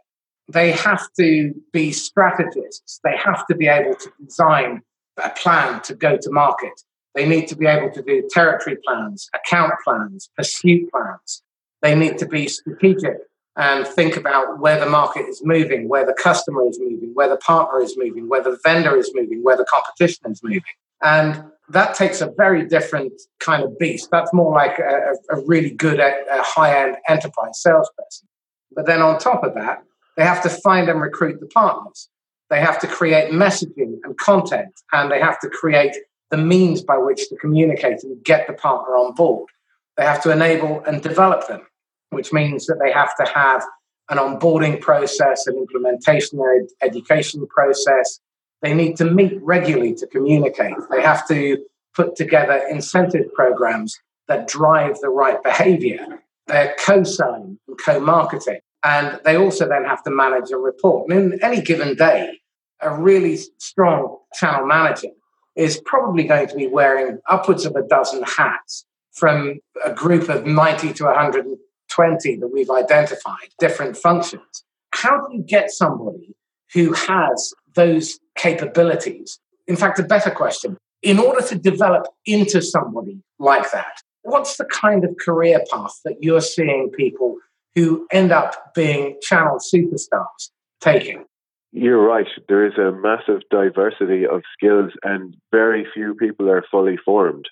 they 0.48 0.72
have 0.72 1.06
to 1.18 1.54
be 1.72 1.92
strategists. 1.92 3.00
They 3.04 3.16
have 3.16 3.46
to 3.46 3.54
be 3.54 3.68
able 3.68 3.94
to 3.94 4.10
design 4.24 4.82
a 5.22 5.30
plan 5.30 5.80
to 5.82 5.94
go 5.94 6.16
to 6.16 6.30
market. 6.30 6.72
They 7.14 7.28
need 7.28 7.46
to 7.48 7.56
be 7.56 7.66
able 7.66 7.90
to 7.90 8.02
do 8.02 8.28
territory 8.30 8.78
plans, 8.84 9.28
account 9.34 9.74
plans, 9.84 10.30
pursuit 10.36 10.90
plans. 10.90 11.42
They 11.82 11.94
need 11.94 12.18
to 12.18 12.26
be 12.26 12.48
strategic 12.48 13.18
and 13.56 13.86
think 13.86 14.16
about 14.16 14.60
where 14.60 14.80
the 14.80 14.88
market 14.88 15.26
is 15.28 15.42
moving, 15.44 15.88
where 15.88 16.06
the 16.06 16.14
customer 16.14 16.66
is 16.68 16.78
moving, 16.80 17.10
where 17.14 17.28
the 17.28 17.36
partner 17.36 17.80
is 17.80 17.96
moving, 17.98 18.28
where 18.28 18.42
the 18.42 18.58
vendor 18.64 18.96
is 18.96 19.10
moving, 19.14 19.42
where 19.42 19.56
the 19.56 19.66
competition 19.66 20.32
is 20.32 20.42
moving. 20.42 20.62
And 21.02 21.44
that 21.68 21.94
takes 21.94 22.20
a 22.20 22.30
very 22.36 22.66
different 22.66 23.12
kind 23.40 23.62
of 23.62 23.78
beast. 23.78 24.08
That's 24.10 24.32
more 24.32 24.52
like 24.52 24.78
a, 24.78 25.14
a 25.30 25.40
really 25.46 25.70
good, 25.70 26.00
uh, 26.00 26.12
a 26.30 26.42
high 26.42 26.82
end 26.82 26.96
enterprise 27.08 27.62
salesperson. 27.62 28.28
But 28.74 28.86
then 28.86 29.00
on 29.00 29.18
top 29.18 29.44
of 29.44 29.54
that, 29.54 29.82
they 30.16 30.24
have 30.24 30.42
to 30.42 30.50
find 30.50 30.88
and 30.88 31.00
recruit 31.00 31.40
the 31.40 31.46
partners. 31.46 32.08
They 32.50 32.60
have 32.60 32.78
to 32.80 32.86
create 32.86 33.32
messaging 33.32 33.98
and 34.04 34.16
content, 34.18 34.72
and 34.92 35.10
they 35.10 35.20
have 35.20 35.40
to 35.40 35.48
create 35.48 35.96
the 36.30 36.36
means 36.36 36.82
by 36.82 36.98
which 36.98 37.28
to 37.28 37.36
communicate 37.36 38.02
and 38.02 38.22
get 38.24 38.46
the 38.46 38.52
partner 38.52 38.96
on 38.96 39.14
board. 39.14 39.48
They 39.96 40.04
have 40.04 40.22
to 40.22 40.30
enable 40.30 40.82
and 40.84 41.02
develop 41.02 41.46
them, 41.46 41.62
which 42.10 42.32
means 42.32 42.66
that 42.66 42.78
they 42.82 42.92
have 42.92 43.16
to 43.16 43.30
have 43.32 43.62
an 44.08 44.18
onboarding 44.18 44.80
process, 44.80 45.46
an 45.46 45.56
implementation 45.56 46.40
ed- 46.40 46.86
education 46.86 47.46
process. 47.46 48.20
They 48.62 48.74
need 48.74 48.96
to 48.96 49.04
meet 49.04 49.38
regularly 49.42 49.94
to 49.96 50.06
communicate. 50.06 50.74
They 50.90 51.02
have 51.02 51.26
to 51.28 51.58
put 51.94 52.16
together 52.16 52.62
incentive 52.70 53.32
programs 53.34 53.98
that 54.28 54.48
drive 54.48 54.98
the 55.00 55.08
right 55.08 55.42
behavior. 55.42 56.22
They're 56.46 56.74
co 56.78 57.02
selling 57.02 57.58
and 57.68 57.78
co 57.78 58.00
marketing. 58.00 58.60
And 58.84 59.20
they 59.24 59.36
also 59.36 59.68
then 59.68 59.84
have 59.84 60.02
to 60.04 60.10
manage 60.10 60.50
a 60.50 60.56
report. 60.56 61.10
And 61.10 61.34
in 61.34 61.44
any 61.44 61.60
given 61.60 61.94
day, 61.94 62.40
a 62.80 62.96
really 62.96 63.38
strong 63.58 64.18
channel 64.34 64.66
manager 64.66 65.08
is 65.54 65.80
probably 65.84 66.24
going 66.24 66.48
to 66.48 66.56
be 66.56 66.66
wearing 66.66 67.18
upwards 67.28 67.64
of 67.64 67.76
a 67.76 67.82
dozen 67.82 68.22
hats 68.22 68.84
from 69.12 69.60
a 69.84 69.92
group 69.92 70.28
of 70.28 70.46
90 70.46 70.92
to 70.94 71.04
120 71.04 72.36
that 72.36 72.48
we've 72.48 72.70
identified, 72.70 73.48
different 73.58 73.96
functions. 73.96 74.64
How 74.92 75.26
do 75.26 75.36
you 75.36 75.42
get 75.42 75.70
somebody 75.70 76.34
who 76.72 76.92
has 76.92 77.54
those 77.74 78.18
capabilities? 78.36 79.38
In 79.66 79.76
fact, 79.76 79.98
a 79.98 80.02
better 80.02 80.30
question 80.30 80.76
in 81.02 81.18
order 81.18 81.44
to 81.48 81.56
develop 81.56 82.06
into 82.26 82.62
somebody 82.62 83.20
like 83.38 83.70
that, 83.72 84.02
what's 84.22 84.56
the 84.56 84.64
kind 84.64 85.04
of 85.04 85.16
career 85.20 85.60
path 85.70 86.00
that 86.04 86.22
you're 86.22 86.40
seeing 86.40 86.90
people 86.96 87.36
who 87.74 88.06
end 88.12 88.32
up 88.32 88.74
being 88.74 89.16
channel 89.20 89.58
superstars 89.58 90.50
taking? 90.80 91.24
You're 91.72 92.06
right. 92.06 92.26
There 92.48 92.66
is 92.66 92.74
a 92.76 92.92
massive 92.92 93.40
diversity 93.50 94.26
of 94.26 94.42
skills, 94.52 94.92
and 95.02 95.34
very 95.50 95.86
few 95.92 96.14
people 96.14 96.50
are 96.50 96.64
fully 96.70 96.98
formed. 97.02 97.48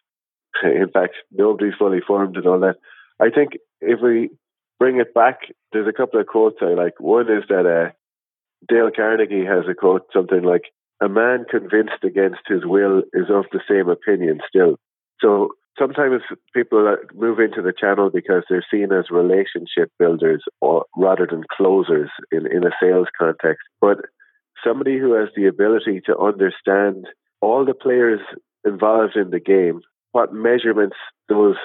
In 0.62 0.90
fact, 0.92 1.14
nobody's 1.32 1.74
fully 1.78 2.00
formed 2.06 2.36
and 2.36 2.46
all 2.46 2.60
that. 2.60 2.76
I 3.18 3.30
think 3.30 3.52
if 3.80 4.00
we 4.02 4.30
bring 4.78 5.00
it 5.00 5.14
back, 5.14 5.40
there's 5.72 5.88
a 5.88 5.92
couple 5.92 6.20
of 6.20 6.26
quotes 6.26 6.58
I 6.60 6.74
like. 6.74 7.00
One 7.00 7.30
is 7.30 7.44
that 7.48 7.66
uh, 7.66 7.92
Dale 8.68 8.90
Carnegie 8.94 9.44
has 9.44 9.64
a 9.68 9.74
quote, 9.74 10.06
something 10.12 10.42
like, 10.42 10.72
"A 11.00 11.08
man 11.08 11.44
convinced 11.48 12.04
against 12.04 12.46
his 12.46 12.64
will 12.64 13.02
is 13.12 13.30
of 13.30 13.46
the 13.52 13.60
same 13.68 13.88
opinion 13.88 14.40
still." 14.48 14.76
So 15.20 15.54
sometimes 15.78 16.22
people 16.54 16.86
uh, 16.88 16.96
move 17.14 17.38
into 17.40 17.62
the 17.62 17.72
channel 17.72 18.10
because 18.12 18.44
they're 18.48 18.64
seen 18.70 18.92
as 18.92 19.10
relationship 19.10 19.90
builders 19.98 20.42
or 20.60 20.84
rather 20.96 21.26
than 21.30 21.44
closers 21.56 22.10
in, 22.30 22.46
in 22.46 22.64
a 22.64 22.70
sales 22.80 23.08
context. 23.18 23.66
But 23.80 23.98
somebody 24.64 24.98
who 24.98 25.14
has 25.14 25.28
the 25.34 25.46
ability 25.46 26.02
to 26.06 26.18
understand 26.18 27.06
all 27.40 27.64
the 27.64 27.74
players 27.74 28.20
involved 28.64 29.16
in 29.16 29.30
the 29.30 29.40
game, 29.40 29.80
what 30.12 30.34
measurements 30.34 30.96
those 31.28 31.56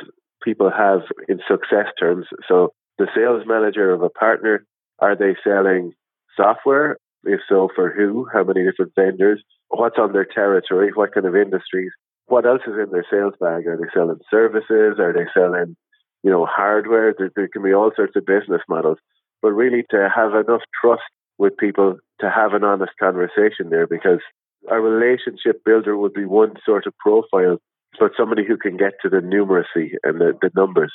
people 0.44 0.72
have 0.72 1.02
in 1.28 1.40
success 1.48 1.88
terms. 2.00 2.28
So 2.48 2.74
the 2.98 3.08
sales 3.16 3.44
manager 3.46 3.92
of 3.92 4.02
a 4.02 4.10
partner, 4.10 4.66
are 5.00 5.16
they 5.16 5.36
selling 5.44 5.94
software? 6.36 6.98
If 7.24 7.40
so, 7.50 7.70
for 7.76 7.92
who? 7.92 8.28
How 8.32 8.44
many 8.44 8.64
different 8.64 8.94
vendors? 8.96 9.42
What's 9.70 9.98
on 9.98 10.14
their 10.14 10.26
territory? 10.26 10.92
What 10.94 11.14
kind 11.14 11.26
of 11.26 11.36
industries? 11.36 11.92
what 12.28 12.46
else 12.46 12.62
is 12.68 12.74
in 12.74 12.92
their 12.92 13.06
sales 13.10 13.34
bag? 13.40 13.68
Are 13.68 13.78
they 13.78 13.90
selling 13.94 14.20
services? 14.30 15.00
Are 15.00 15.14
they 15.14 15.30
selling, 15.34 15.76
you 16.24 16.32
know, 16.32 16.46
hardware? 16.46 17.14
There, 17.18 17.32
there 17.36 17.48
can 17.48 17.64
be 17.64 17.74
all 17.74 17.92
sorts 17.96 18.16
of 18.16 18.26
business 18.26 18.62
models. 18.68 18.98
But 19.42 19.52
really, 19.52 19.84
to 19.92 20.10
have 20.14 20.32
enough 20.34 20.62
trust 20.82 21.04
with 21.38 21.58
people 21.58 21.98
to 22.22 22.30
have 22.30 22.54
an 22.54 22.64
honest 22.64 22.94
conversation 23.00 23.70
there, 23.70 23.86
because 23.86 24.22
a 24.70 24.80
relationship 24.80 25.64
builder 25.64 25.96
would 25.96 26.14
be 26.14 26.26
one 26.26 26.54
sort 26.66 26.88
of 26.88 26.98
profile, 26.98 27.58
but 28.00 28.12
somebody 28.18 28.44
who 28.46 28.58
can 28.58 28.78
get 28.78 28.94
to 29.02 29.10
the 29.10 29.18
numeracy 29.18 29.92
and 30.04 30.20
the, 30.20 30.34
the 30.42 30.50
numbers, 30.56 30.94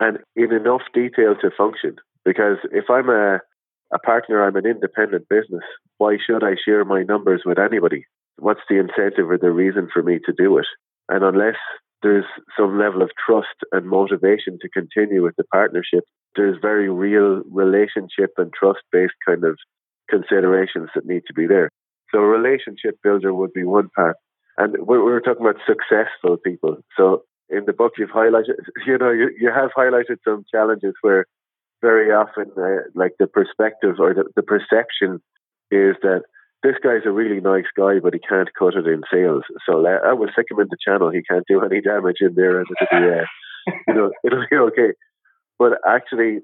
and 0.00 0.18
in 0.34 0.52
enough 0.52 0.82
detail 0.92 1.34
to 1.40 1.50
function. 1.56 1.96
Because 2.24 2.56
if 2.72 2.86
I'm 2.90 3.10
a 3.10 3.40
a 3.94 3.98
partner, 3.98 4.44
I'm 4.44 4.56
an 4.56 4.66
independent 4.66 5.28
business. 5.28 5.64
Why 5.98 6.18
should 6.24 6.42
I 6.44 6.56
share 6.64 6.84
my 6.84 7.04
numbers 7.04 7.42
with 7.46 7.58
anybody? 7.58 8.04
what's 8.38 8.60
the 8.68 8.78
incentive 8.78 9.30
or 9.30 9.38
the 9.38 9.50
reason 9.50 9.88
for 9.92 10.02
me 10.02 10.18
to 10.26 10.32
do 10.36 10.58
it? 10.58 10.66
And 11.08 11.24
unless 11.24 11.56
there's 12.02 12.24
some 12.58 12.78
level 12.78 13.02
of 13.02 13.10
trust 13.24 13.56
and 13.72 13.86
motivation 13.86 14.58
to 14.60 14.68
continue 14.68 15.22
with 15.22 15.36
the 15.36 15.44
partnership, 15.44 16.04
there's 16.36 16.58
very 16.60 16.90
real 16.90 17.42
relationship 17.50 18.30
and 18.36 18.52
trust 18.52 18.80
based 18.92 19.14
kind 19.26 19.44
of 19.44 19.58
considerations 20.10 20.90
that 20.94 21.06
need 21.06 21.22
to 21.26 21.34
be 21.34 21.46
there. 21.46 21.70
So 22.12 22.18
a 22.18 22.26
relationship 22.26 22.98
builder 23.02 23.32
would 23.32 23.52
be 23.52 23.64
one 23.64 23.88
part. 23.94 24.16
And 24.56 24.74
we're, 24.78 25.04
we're 25.04 25.20
talking 25.20 25.46
about 25.46 25.60
successful 25.66 26.36
people. 26.36 26.76
So 26.96 27.22
in 27.48 27.64
the 27.66 27.72
book, 27.72 27.92
you've 27.98 28.10
highlighted, 28.10 28.54
you 28.86 28.98
know, 28.98 29.10
you, 29.10 29.30
you 29.38 29.50
have 29.54 29.70
highlighted 29.76 30.18
some 30.24 30.44
challenges 30.52 30.94
where 31.00 31.26
very 31.84 32.10
often, 32.10 32.50
uh, 32.56 32.88
like 32.94 33.12
the 33.18 33.26
perspective 33.26 33.96
or 33.98 34.14
the, 34.14 34.24
the 34.36 34.42
perception 34.42 35.20
is 35.70 35.94
that 36.00 36.22
this 36.62 36.76
guy's 36.82 37.04
a 37.04 37.12
really 37.12 37.40
nice 37.40 37.68
guy, 37.76 38.00
but 38.02 38.14
he 38.14 38.20
can't 38.20 38.48
cut 38.58 38.74
it 38.74 38.86
in 38.86 39.02
sales. 39.12 39.44
So 39.66 39.84
uh, 39.84 39.98
I 40.08 40.14
will 40.14 40.32
stick 40.32 40.46
him 40.50 40.60
in 40.60 40.68
the 40.70 40.80
channel. 40.82 41.10
He 41.10 41.22
can't 41.22 41.44
do 41.46 41.60
any 41.60 41.82
damage 41.82 42.20
in 42.20 42.34
there, 42.34 42.58
and 42.58 42.66
it'll 42.72 43.00
be, 43.00 43.20
uh, 43.20 43.74
you 43.88 43.94
know, 43.94 44.10
it'll 44.24 44.46
be 44.50 44.56
okay. 44.56 44.90
But 45.58 45.72
actually, 45.86 46.40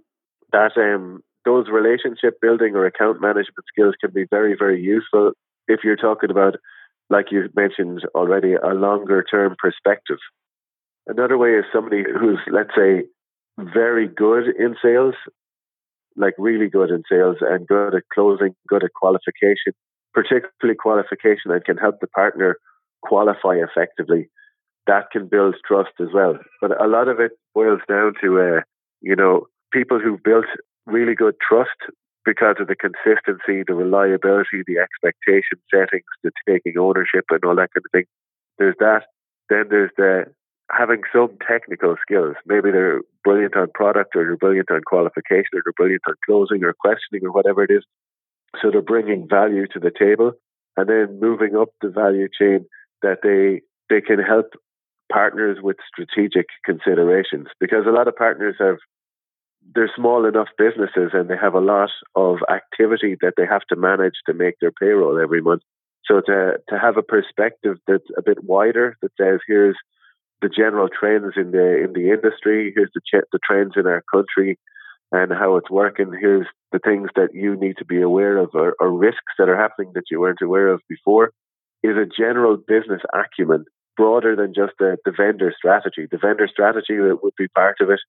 that 0.52 0.76
um, 0.76 1.23
those 1.47 1.68
relationship 1.73 2.38
building 2.42 2.76
or 2.76 2.85
account 2.85 3.23
management 3.23 3.64
skills 3.73 3.94
can 3.99 4.11
be 4.12 4.26
very, 4.28 4.54
very 4.59 4.80
useful 4.82 5.32
if 5.68 5.80
you're 5.85 5.97
talking 5.97 6.30
about, 6.30 6.56
like 7.09 7.32
you 7.32 7.49
mentioned 7.56 8.02
already, 8.14 8.52
a 8.54 8.75
longer 8.75 9.25
term 9.25 9.56
perspective. 9.59 10.18
Another 11.06 11.38
way 11.38 11.52
is 11.54 11.64
somebody 11.73 12.02
who's, 12.04 12.40
let's 12.52 12.75
say, 12.76 13.04
very 13.73 14.09
good 14.09 14.45
in 14.59 14.76
sales, 14.83 15.14
like 16.17 16.35
really 16.38 16.69
good 16.69 16.90
in 16.90 17.02
sales 17.11 17.37
and 17.40 17.67
good 17.67 17.95
at 17.95 18.02
closing, 18.12 18.55
good 18.69 18.85
at 18.85 18.93
qualification, 18.95 19.73
particularly 20.14 20.76
qualification 20.79 21.50
and 21.50 21.64
can 21.64 21.76
help 21.76 21.97
the 22.00 22.07
partner 22.09 22.57
qualify 23.02 23.57
effectively. 23.57 24.29
That 24.87 25.11
can 25.12 25.29
build 25.29 25.57
trust 25.67 25.93
as 26.00 26.09
well. 26.12 26.38
But 26.61 26.81
a 26.83 26.88
lot 26.88 27.09
of 27.09 27.21
it 27.21 27.33
boils 27.55 27.81
down 27.88 28.14
to, 28.23 28.40
uh, 28.40 28.61
you 29.00 29.14
know, 29.14 29.47
people 29.73 30.00
who've 30.00 30.23
built 30.23 30.47
really 30.87 31.14
good 31.14 31.35
trust 31.47 31.76
because 32.25 32.57
of 32.61 32.67
the 32.67 32.76
consistency, 32.76 33.62
the 33.67 33.75
reliability, 33.75 34.62
the 34.67 34.79
expectation 34.79 35.59
settings, 35.73 36.05
the 36.23 36.31
taking 36.49 36.79
ownership 36.79 37.25
and 37.31 37.45
all 37.45 37.57
that 37.57 37.71
kind 37.73 37.85
of 37.85 37.93
thing. 37.93 38.05
There's 38.59 38.76
that. 38.81 39.05
Then 39.49 39.64
there's 39.71 39.90
the 39.97 40.26
having 40.77 41.03
some 41.12 41.37
technical 41.47 41.97
skills. 42.03 42.37
Maybe 42.47 42.71
they're 42.71 43.00
brilliant 43.25 43.57
on 43.57 43.69
product 43.75 44.15
or 44.15 44.25
they're 44.25 44.37
brilliant 44.37 44.71
on 44.71 44.83
qualification 44.87 45.50
or 45.55 45.62
they're 45.65 45.73
brilliant 45.77 46.03
on 46.09 46.15
closing 46.25 46.65
or 46.65 46.75
questioning 46.75 47.25
or 47.25 47.33
whatever 47.33 47.62
it 47.65 47.71
is. 47.71 47.85
So 48.61 48.71
they're 48.71 48.83
bringing 48.83 49.29
value 49.29 49.67
to 49.69 49.79
the 49.79 49.93
table 49.97 50.33
and 50.77 50.89
then 50.89 51.21
moving 51.21 51.57
up 51.57 51.69
the 51.81 51.89
value 51.89 52.29
chain 52.29 52.67
that 53.03 53.19
they, 53.23 53.62
they 53.89 54.00
can 54.00 54.19
help 54.19 54.53
partners 55.11 55.59
with 55.62 55.77
strategic 55.93 56.47
considerations 56.65 57.49
because 57.59 57.85
a 57.87 57.91
lot 57.91 58.09
of 58.09 58.17
partners 58.17 58.57
have 58.59 58.77
they're 59.75 59.91
small 59.95 60.25
enough 60.25 60.49
businesses 60.57 61.11
and 61.12 61.29
they 61.29 61.37
have 61.37 61.55
a 61.55 61.61
lot 61.61 61.91
of 62.15 62.39
activity 62.50 63.17
that 63.21 63.35
they 63.37 63.45
have 63.47 63.62
to 63.69 63.77
manage 63.77 64.15
to 64.27 64.33
make 64.33 64.55
their 64.61 64.73
payroll 64.73 65.21
every 65.21 65.43
month. 65.43 65.62
So 66.07 66.21
to 66.21 66.55
to 66.69 66.79
have 66.79 66.97
a 66.97 67.03
perspective 67.03 67.77
that's 67.87 68.07
a 68.17 68.23
bit 68.23 68.43
wider 68.43 68.97
that 69.03 69.12
says 69.21 69.41
here's 69.47 69.77
the 70.42 70.49
general 70.49 70.88
trends 70.88 71.35
in 71.37 71.50
the 71.50 71.85
in 71.85 71.92
the 71.92 72.11
industry, 72.11 72.73
here's 72.75 72.90
the 72.94 73.00
ch- 73.00 73.28
the 73.32 73.38
trends 73.44 73.75
in 73.76 73.87
our 73.87 74.02
country 74.12 74.59
and 75.12 75.32
how 75.32 75.56
it's 75.56 75.70
working. 75.70 76.12
Here's 76.18 76.47
the 76.73 76.78
things 76.78 77.11
that 77.16 77.35
you 77.35 77.56
need 77.56 77.76
to 77.78 77.85
be 77.85 78.00
aware 78.00 78.37
of 78.37 78.50
or, 78.54 78.75
or 78.80 78.90
risks 78.92 79.35
that 79.38 79.49
are 79.49 79.56
happening 79.56 79.92
that 79.94 80.04
you 80.11 80.20
weren't 80.20 80.42
aware 80.42 80.68
of 80.68 80.80
before. 80.88 81.32
Is 81.82 81.97
a 81.97 82.06
general 82.06 82.56
business 82.56 83.00
acumen 83.14 83.64
broader 83.97 84.37
than 84.37 84.52
just 84.54 84.73
the, 84.78 84.99
the 85.04 85.12
vendor 85.16 85.52
strategy. 85.56 86.06
The 86.11 86.18
vendor 86.18 86.49
strategy 86.50 86.99
would 86.99 87.35
be 87.38 87.49
part 87.49 87.76
of 87.80 87.90
it, 87.90 88.00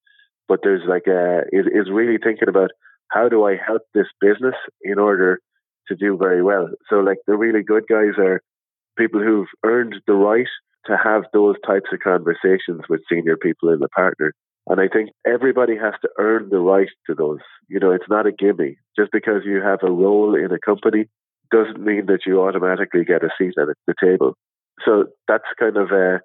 but 0.47 0.59
there's 0.61 0.83
like 0.88 1.07
a 1.07 1.43
is, 1.51 1.65
is 1.67 1.91
really 1.91 2.17
thinking 2.21 2.50
about 2.50 2.71
how 3.09 3.29
do 3.29 3.45
I 3.45 3.55
help 3.55 3.83
this 3.93 4.07
business 4.19 4.55
in 4.81 5.00
order 5.00 5.39
to 5.88 5.95
do 5.95 6.17
very 6.17 6.43
well. 6.43 6.69
So 6.89 6.97
like 6.97 7.17
the 7.27 7.35
really 7.35 7.63
good 7.63 7.83
guys 7.89 8.17
are 8.17 8.41
people 8.97 9.21
who've 9.21 9.47
earned 9.65 9.95
the 10.08 10.13
right 10.13 10.47
to 10.86 10.98
have 11.02 11.24
those 11.34 11.56
types 11.65 11.89
of 11.94 12.00
conversations 12.00 12.82
with 12.89 13.02
senior 13.10 13.38
people 13.38 13.70
in 13.70 13.80
the 13.80 13.89
partner. 13.89 14.34
And 14.67 14.80
I 14.80 14.88
think 14.88 15.10
everybody 15.26 15.76
has 15.76 15.94
to 16.02 16.10
earn 16.17 16.50
the 16.50 16.60
right 16.60 16.89
to 17.08 17.15
those. 17.15 17.39
You 17.67 17.80
know, 17.80 17.91
it's 17.91 18.10
not 18.10 18.28
a 18.28 18.32
gimme. 18.32 18.78
Just 18.98 19.12
because 19.12 19.41
you 19.46 19.62
have 19.62 19.80
a 19.84 19.91
role 19.91 20.36
in 20.36 20.52
a 20.52 20.60
company 20.60 21.06
doesn't 21.52 21.84
mean 21.84 22.06
that 22.08 22.22
you 22.26 22.41
automatically 22.41 23.04
get 23.04 23.24
a 23.24 23.30
seat 23.38 23.56
at 23.60 23.67
the 23.88 23.94
table. 24.02 24.36
So 24.86 25.06
that's 25.28 25.44
kind 25.60 25.78
of 25.78 25.91
uh, 25.91 26.20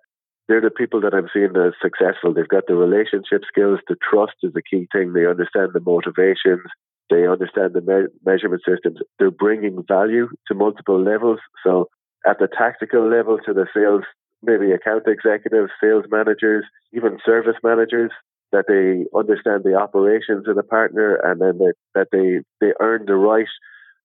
they're 0.49 0.61
the 0.61 0.71
people 0.71 1.01
that 1.01 1.15
I'm 1.15 1.29
seeing 1.33 1.57
as 1.57 1.73
successful. 1.83 2.33
They've 2.33 2.49
got 2.49 2.67
the 2.69 2.77
relationship 2.77 3.43
skills. 3.49 3.81
The 3.89 3.97
trust 4.09 4.35
is 4.43 4.53
the 4.53 4.63
key 4.63 4.87
thing. 4.93 5.13
They 5.13 5.27
understand 5.27 5.71
the 5.73 5.81
motivations. 5.81 6.71
They 7.11 7.27
understand 7.27 7.75
the 7.75 7.81
me- 7.81 8.15
measurement 8.25 8.63
systems. 8.67 8.99
They're 9.19 9.31
bringing 9.31 9.83
value 9.87 10.29
to 10.49 10.55
multiple 10.55 11.03
levels. 11.03 11.41
So 11.65 11.89
at 12.27 12.39
the 12.39 12.49
tactical 12.49 13.09
level 13.09 13.39
to 13.47 13.53
the 13.53 13.67
sales, 13.75 14.05
maybe 14.47 14.73
account 14.73 15.05
executives, 15.07 15.71
sales 15.83 16.05
managers, 16.11 16.65
even 16.93 17.19
service 17.25 17.57
managers, 17.63 18.13
that 18.53 18.65
they 18.69 19.05
understand 19.19 19.65
the 19.65 19.75
operations 19.75 20.47
of 20.49 20.55
the 20.55 20.63
partner 20.63 21.17
and 21.17 21.41
then 21.41 21.59
that, 21.59 21.75
that 21.95 22.09
they, 22.13 22.41
they 22.61 22.73
earn 22.81 23.05
the 23.07 23.15
right 23.15 23.49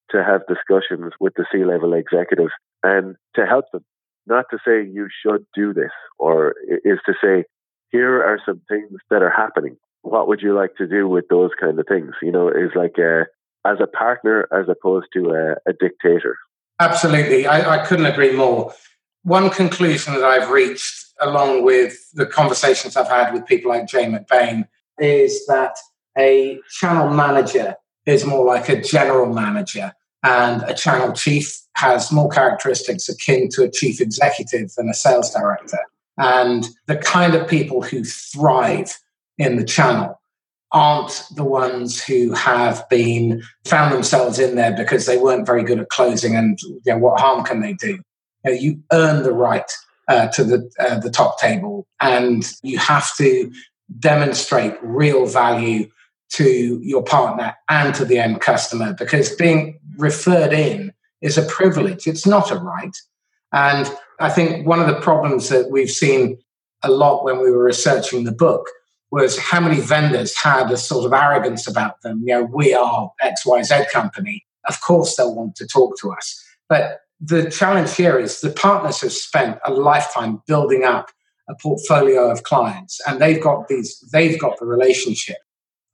to 0.10 0.23
have 0.23 0.41
discussions 0.47 1.13
with 1.19 1.34
the 1.36 1.45
C-level 1.51 1.93
executives 1.93 2.51
and 2.84 3.15
to 3.36 3.45
help 3.45 3.65
them 3.71 3.86
not 4.27 4.45
to 4.51 4.58
say 4.65 4.84
you 4.84 5.08
should 5.23 5.45
do 5.56 5.73
this, 5.73 5.91
or 6.19 6.54
is 6.86 6.99
to 7.06 7.13
say, 7.23 7.45
here 7.91 8.21
are 8.23 8.39
some 8.45 8.62
things 8.69 8.91
that 9.10 9.21
are 9.21 9.32
happening. 9.32 9.77
What 10.01 10.27
would 10.27 10.41
you 10.41 10.56
like 10.56 10.75
to 10.77 10.88
do 10.88 11.08
with 11.08 11.25
those 11.30 11.51
kind 11.60 11.80
of 11.80 11.86
things? 11.88 12.12
You 12.21 12.32
know, 12.32 12.49
is 12.49 12.71
like 12.75 12.97
a, 12.97 13.25
as 13.65 13.77
a 13.82 13.88
partner 13.88 14.47
as 14.51 14.67
opposed 14.69 15.08
to 15.13 15.32
a, 15.32 15.69
a 15.69 15.73
dictator. 15.73 16.38
Absolutely. 16.80 17.45
I, 17.45 17.82
I 17.82 17.86
couldn't 17.86 18.06
agree 18.06 18.36
more. 18.36 18.73
One 19.23 19.49
conclusion 19.49 20.15
that 20.15 20.23
I've 20.23 20.49
reached, 20.49 21.05
along 21.19 21.63
with 21.63 21.95
the 22.13 22.25
conversations 22.25 22.95
I've 22.97 23.07
had 23.07 23.34
with 23.34 23.45
people 23.45 23.69
like 23.69 23.88
Jay 23.88 24.05
McBain, 24.05 24.67
is 24.99 25.45
that 25.45 25.75
a 26.17 26.60
channel 26.79 27.10
manager 27.10 27.75
is 28.05 28.25
more 28.25 28.45
like 28.45 28.67
a 28.69 28.81
general 28.81 29.31
manager 29.31 29.93
and 30.23 30.63
a 30.63 30.73
channel 30.73 31.13
chief 31.13 31.60
has 31.75 32.12
more 32.12 32.29
characteristics 32.29 33.10
akin 33.10 33.49
to 33.49 33.63
a 33.63 33.71
chief 33.71 34.01
executive 34.01 34.73
than 34.75 34.89
a 34.89 34.93
sales 34.93 35.34
director. 35.34 35.79
And 36.17 36.67
the 36.88 36.97
kind 36.97 37.34
of 37.34 37.47
people 37.47 37.81
who 37.81 38.03
thrive 38.03 38.97
in 39.38 39.55
the 39.55 39.63
channel 39.63 40.19
aren't 40.71 41.23
the 41.36 41.43
ones 41.43 42.01
who 42.01 42.34
have 42.34 42.88
been 42.89 43.41
found 43.65 43.93
themselves 43.93 44.39
in 44.39 44.55
there 44.55 44.75
because 44.75 45.05
they 45.05 45.17
weren't 45.17 45.45
very 45.45 45.63
good 45.63 45.79
at 45.79 45.89
closing 45.89 46.36
and 46.36 46.60
you 46.62 46.81
know, 46.86 46.97
what 46.97 47.19
harm 47.19 47.43
can 47.43 47.62
they 47.62 47.73
do? 47.73 47.99
You, 48.43 48.51
know, 48.51 48.58
you 48.58 48.84
earn 48.91 49.23
the 49.23 49.34
right 49.34 49.69
uh, 50.08 50.27
to 50.30 50.43
the, 50.43 50.71
uh, 50.80 50.99
the 50.99 51.10
top 51.10 51.39
table 51.39 51.88
and 51.99 52.49
you 52.63 52.77
have 52.77 53.15
to 53.17 53.51
demonstrate 53.99 54.73
real 54.82 55.25
value 55.25 55.89
to 56.32 56.80
your 56.82 57.04
partner 57.04 57.56
and 57.69 57.93
to 57.95 58.06
the 58.06 58.17
end 58.17 58.39
customer 58.41 58.93
because 58.93 59.36
being 59.36 59.80
referred 59.97 60.54
in 60.54 60.93
is 61.21 61.38
a 61.38 61.43
privilege. 61.43 62.08
It's 62.08 62.25
not 62.25 62.51
a 62.51 62.56
right. 62.56 62.95
And 63.51 63.91
I 64.19 64.30
think 64.30 64.65
one 64.65 64.80
of 64.80 64.88
the 64.88 64.99
problems 65.01 65.49
that 65.49 65.69
we've 65.71 65.91
seen 65.91 66.38
a 66.84 66.89
lot 66.89 67.23
when 67.23 67.39
we 67.41 67.51
were 67.51 67.63
researching 67.63 68.23
the 68.23 68.32
book 68.32 68.67
was 69.12 69.38
how 69.38 69.60
many 69.60 69.82
vendors 69.82 70.38
had 70.38 70.71
a 70.71 70.77
sort 70.77 71.06
of 71.06 71.12
arrogance 71.12 71.67
about 71.67 72.01
them. 72.01 72.23
You 72.25 72.36
know, 72.36 72.43
we 72.43 72.73
are 72.73 73.12
XYZ 73.21 73.89
company. 73.89 74.45
Of 74.67 74.80
course, 74.80 75.15
they'll 75.15 75.36
want 75.36 75.56
to 75.58 75.67
talk 75.67 75.99
to 75.99 76.12
us. 76.12 76.41
But 76.69 77.01
the 77.21 77.49
challenge 77.51 77.95
here 77.95 78.17
is 78.17 78.41
the 78.41 78.49
partners 78.49 79.01
have 79.01 79.13
spent 79.13 79.60
a 79.63 79.71
lifetime 79.71 80.41
building 80.47 80.84
up 80.84 81.12
a 81.47 81.55
portfolio 81.55 82.31
of 82.31 82.43
clients 82.43 82.99
and 83.07 83.21
they've 83.21 83.41
got 83.41 83.67
these, 83.67 83.99
they've 84.12 84.39
got 84.39 84.57
the 84.60 84.65
relationship. 84.65 85.38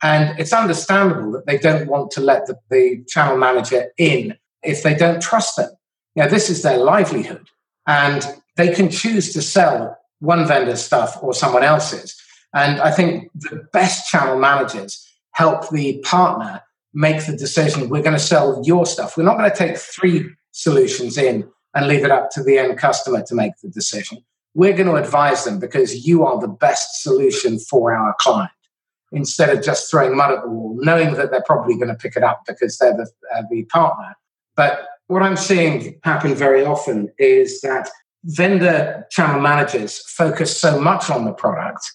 And 0.01 0.39
it's 0.39 0.53
understandable 0.53 1.31
that 1.31 1.45
they 1.45 1.57
don't 1.57 1.87
want 1.87 2.11
to 2.11 2.21
let 2.21 2.45
the, 2.45 2.57
the 2.69 3.03
channel 3.07 3.37
manager 3.37 3.87
in 3.97 4.37
if 4.63 4.83
they 4.83 4.93
don't 4.93 5.21
trust 5.21 5.57
them. 5.57 5.71
Now, 6.15 6.27
this 6.27 6.49
is 6.49 6.61
their 6.61 6.77
livelihood, 6.77 7.47
and 7.85 8.25
they 8.55 8.73
can 8.73 8.89
choose 8.89 9.33
to 9.33 9.41
sell 9.41 9.97
one 10.19 10.47
vendor's 10.47 10.83
stuff 10.83 11.17
or 11.21 11.33
someone 11.33 11.63
else's. 11.63 12.19
And 12.53 12.79
I 12.81 12.91
think 12.91 13.29
the 13.35 13.67
best 13.71 14.09
channel 14.09 14.39
managers 14.39 15.03
help 15.31 15.69
the 15.69 15.99
partner 15.99 16.63
make 16.93 17.25
the 17.25 17.37
decision 17.37 17.89
we're 17.89 18.01
going 18.01 18.13
to 18.13 18.19
sell 18.19 18.61
your 18.65 18.85
stuff. 18.85 19.17
We're 19.17 19.23
not 19.23 19.37
going 19.37 19.51
to 19.51 19.55
take 19.55 19.77
three 19.77 20.27
solutions 20.58 21.17
in 21.17 21.48
and 21.74 21.88
leave 21.88 22.04
it 22.04 22.12
up 22.12 22.30
to 22.32 22.43
the 22.43 22.58
end 22.58 22.78
customer 22.78 23.24
to 23.24 23.36
make 23.36 23.54
the 23.62 23.70
decision. 23.70 24.17
We're 24.54 24.74
going 24.74 24.88
to 24.88 24.96
advise 24.96 25.46
them 25.46 25.60
because 25.60 26.08
you 26.08 26.26
are 26.26 26.39
the 26.39 26.48
best 26.48 27.04
solution 27.04 27.60
for 27.60 27.96
our 27.96 28.15
client 28.20 28.52
instead 29.12 29.56
of 29.56 29.63
just 29.63 29.89
throwing 29.89 30.17
mud 30.17 30.32
at 30.32 30.41
the 30.41 30.50
wall, 30.50 30.76
knowing 30.82 31.13
that 31.13 31.32
they're 31.32 31.43
probably 31.43 31.76
going 31.76 31.89
to 31.89 31.96
pick 31.96 32.15
it 32.15 32.24
up 32.24 32.41
because 32.48 32.78
they're 32.78 32.98
the, 32.98 33.08
uh, 33.36 33.43
the 33.52 33.63
partner. 33.65 34.15
But 34.56 34.88
what 35.08 35.22
I'm 35.22 35.38
seeing 35.38 36.00
happen 36.04 36.34
very 36.34 36.65
often 36.65 37.10
is 37.20 37.62
that 37.62 37.89
vendor 38.24 39.06
channel 39.12 39.39
managers 39.39 40.00
focus 40.00 40.60
so 40.60 40.82
much 40.82 41.10
on 41.10 41.26
the 41.26 41.32
product 41.32 41.93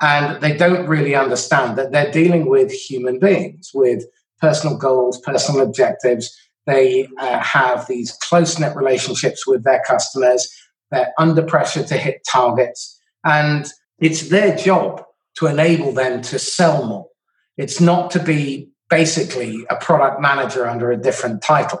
and 0.00 0.40
they 0.40 0.56
don't 0.56 0.86
really 0.86 1.14
understand 1.14 1.76
that 1.78 1.92
they're 1.92 2.10
dealing 2.10 2.48
with 2.48 2.70
human 2.70 3.18
beings 3.18 3.70
with 3.74 4.04
personal 4.40 4.76
goals, 4.76 5.20
personal 5.20 5.62
objectives. 5.62 6.36
They 6.66 7.08
uh, 7.18 7.40
have 7.40 7.86
these 7.86 8.12
close 8.12 8.58
knit 8.58 8.74
relationships 8.76 9.46
with 9.46 9.64
their 9.64 9.82
customers. 9.86 10.48
They're 10.90 11.12
under 11.18 11.42
pressure 11.42 11.84
to 11.84 11.96
hit 11.96 12.26
targets. 12.30 12.98
And 13.24 13.66
it's 13.98 14.28
their 14.28 14.56
job 14.56 15.04
to 15.36 15.46
enable 15.46 15.92
them 15.92 16.22
to 16.22 16.38
sell 16.38 16.86
more. 16.86 17.06
It's 17.56 17.80
not 17.80 18.10
to 18.12 18.22
be 18.22 18.70
basically 18.90 19.64
a 19.70 19.76
product 19.76 20.20
manager 20.20 20.66
under 20.66 20.90
a 20.90 20.96
different 20.96 21.42
title. 21.42 21.80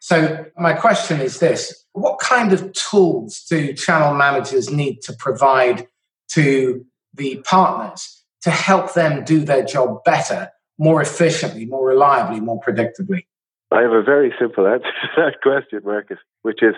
So, 0.00 0.46
my 0.56 0.72
question 0.72 1.20
is 1.20 1.38
this 1.38 1.84
What 1.92 2.18
kind 2.18 2.52
of 2.52 2.72
tools 2.72 3.44
do 3.48 3.72
channel 3.74 4.14
managers 4.14 4.70
need 4.70 5.02
to 5.02 5.12
provide 5.12 5.86
to 6.32 6.84
the 7.14 7.42
partners 7.44 8.24
to 8.42 8.50
help 8.50 8.94
them 8.94 9.24
do 9.24 9.40
their 9.40 9.64
job 9.64 10.02
better, 10.04 10.50
more 10.78 11.02
efficiently, 11.02 11.66
more 11.66 11.86
reliably, 11.86 12.40
more 12.40 12.60
predictably? 12.60 13.26
I 13.70 13.82
have 13.82 13.92
a 13.92 14.02
very 14.02 14.32
simple 14.40 14.66
answer 14.66 14.84
to 14.84 15.08
that 15.16 15.40
question, 15.42 15.80
Marcus, 15.84 16.18
which 16.42 16.62
is 16.62 16.74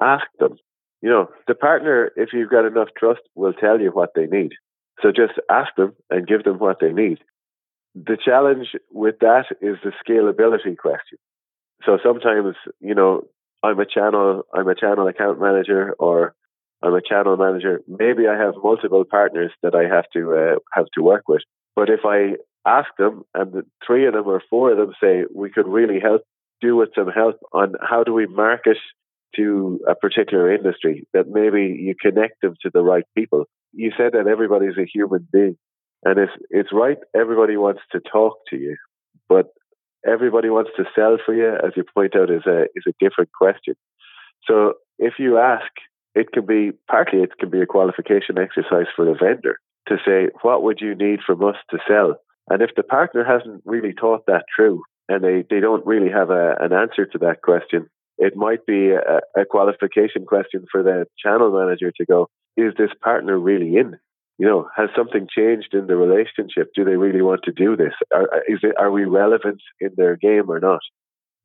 ask 0.00 0.24
them. 0.38 0.56
You 1.02 1.10
know, 1.10 1.28
the 1.46 1.54
partner, 1.54 2.10
if 2.16 2.30
you've 2.32 2.50
got 2.50 2.64
enough 2.64 2.88
trust, 2.98 3.20
will 3.34 3.52
tell 3.52 3.80
you 3.80 3.90
what 3.90 4.10
they 4.14 4.26
need. 4.26 4.52
So 5.02 5.10
just 5.10 5.34
ask 5.50 5.74
them 5.76 5.94
and 6.10 6.26
give 6.26 6.44
them 6.44 6.58
what 6.58 6.78
they 6.80 6.92
need. 6.92 7.18
The 7.94 8.16
challenge 8.22 8.68
with 8.90 9.16
that 9.20 9.44
is 9.60 9.76
the 9.84 9.92
scalability 10.04 10.76
question. 10.76 11.18
So 11.84 11.98
sometimes, 12.02 12.56
you 12.80 12.94
know, 12.94 13.22
I'm 13.62 13.78
a 13.78 13.86
channel, 13.86 14.44
I'm 14.52 14.68
a 14.68 14.74
channel 14.74 15.06
account 15.06 15.40
manager 15.40 15.94
or 15.98 16.34
I'm 16.82 16.94
a 16.94 17.02
channel 17.02 17.36
manager. 17.36 17.80
Maybe 17.86 18.26
I 18.26 18.36
have 18.36 18.54
multiple 18.62 19.04
partners 19.08 19.52
that 19.62 19.74
I 19.74 19.94
have 19.94 20.04
to 20.14 20.34
uh, 20.34 20.58
have 20.72 20.86
to 20.94 21.02
work 21.02 21.28
with. 21.28 21.42
But 21.76 21.88
if 21.88 22.00
I 22.04 22.36
ask 22.66 22.88
them 22.98 23.24
and 23.34 23.64
three 23.86 24.06
of 24.06 24.14
them 24.14 24.26
or 24.26 24.42
four 24.48 24.72
of 24.72 24.78
them 24.78 24.94
say 25.00 25.24
we 25.34 25.50
could 25.50 25.68
really 25.68 26.00
help 26.00 26.22
do 26.60 26.76
with 26.76 26.90
some 26.94 27.08
help 27.08 27.36
on 27.52 27.74
how 27.80 28.04
do 28.04 28.12
we 28.12 28.26
market 28.26 28.78
to 29.36 29.80
a 29.88 29.94
particular 29.94 30.54
industry 30.54 31.06
that 31.12 31.28
maybe 31.28 31.76
you 31.80 31.94
connect 32.00 32.40
them 32.40 32.54
to 32.62 32.70
the 32.72 32.82
right 32.82 33.04
people. 33.16 33.44
You 33.72 33.90
said 33.96 34.12
that 34.12 34.28
everybody's 34.28 34.78
a 34.78 34.86
human 34.86 35.26
being 35.32 35.56
and 36.04 36.18
it's 36.18 36.32
it's 36.50 36.72
right 36.72 36.98
everybody 37.14 37.56
wants 37.56 37.80
to 37.92 38.00
talk 38.00 38.36
to 38.50 38.56
you, 38.56 38.76
but 39.28 39.46
everybody 40.06 40.50
wants 40.50 40.70
to 40.76 40.84
sell 40.94 41.18
for 41.24 41.34
you 41.34 41.48
as 41.48 41.72
you 41.76 41.84
point 41.94 42.14
out 42.16 42.30
is 42.30 42.46
a 42.46 42.64
is 42.74 42.84
a 42.86 42.92
different 43.00 43.30
question. 43.32 43.74
So 44.46 44.74
if 44.98 45.14
you 45.18 45.38
ask 45.38 45.70
it 46.14 46.32
can 46.32 46.46
be 46.46 46.72
partly 46.88 47.20
it 47.20 47.36
can 47.38 47.50
be 47.50 47.60
a 47.60 47.66
qualification 47.66 48.38
exercise 48.38 48.86
for 48.94 49.04
the 49.04 49.14
vendor 49.14 49.58
to 49.88 49.96
say 50.06 50.28
what 50.42 50.62
would 50.62 50.80
you 50.80 50.94
need 50.94 51.20
from 51.26 51.44
us 51.44 51.56
to 51.70 51.78
sell 51.88 52.16
and 52.50 52.62
if 52.62 52.70
the 52.76 52.82
partner 52.82 53.24
hasn't 53.24 53.62
really 53.64 53.94
thought 53.98 54.26
that 54.26 54.44
through 54.54 54.82
and 55.08 55.22
they, 55.22 55.44
they 55.48 55.60
don't 55.60 55.86
really 55.86 56.10
have 56.10 56.30
a, 56.30 56.54
an 56.60 56.72
answer 56.72 57.06
to 57.06 57.18
that 57.18 57.42
question 57.42 57.88
it 58.16 58.36
might 58.36 58.64
be 58.66 58.90
a, 58.90 59.40
a 59.40 59.44
qualification 59.44 60.24
question 60.26 60.64
for 60.70 60.82
the 60.82 61.06
channel 61.18 61.50
manager 61.52 61.92
to 61.96 62.04
go 62.04 62.28
is 62.56 62.72
this 62.78 62.90
partner 63.02 63.38
really 63.38 63.76
in 63.76 63.96
you 64.38 64.46
know 64.46 64.68
has 64.76 64.88
something 64.96 65.26
changed 65.34 65.74
in 65.74 65.86
the 65.86 65.96
relationship 65.96 66.70
do 66.74 66.84
they 66.84 66.96
really 66.96 67.22
want 67.22 67.40
to 67.44 67.52
do 67.52 67.76
this 67.76 67.94
are, 68.12 68.28
is 68.48 68.60
it, 68.62 68.74
are 68.78 68.90
we 68.90 69.04
relevant 69.04 69.60
in 69.80 69.90
their 69.96 70.16
game 70.16 70.48
or 70.48 70.60
not 70.60 70.80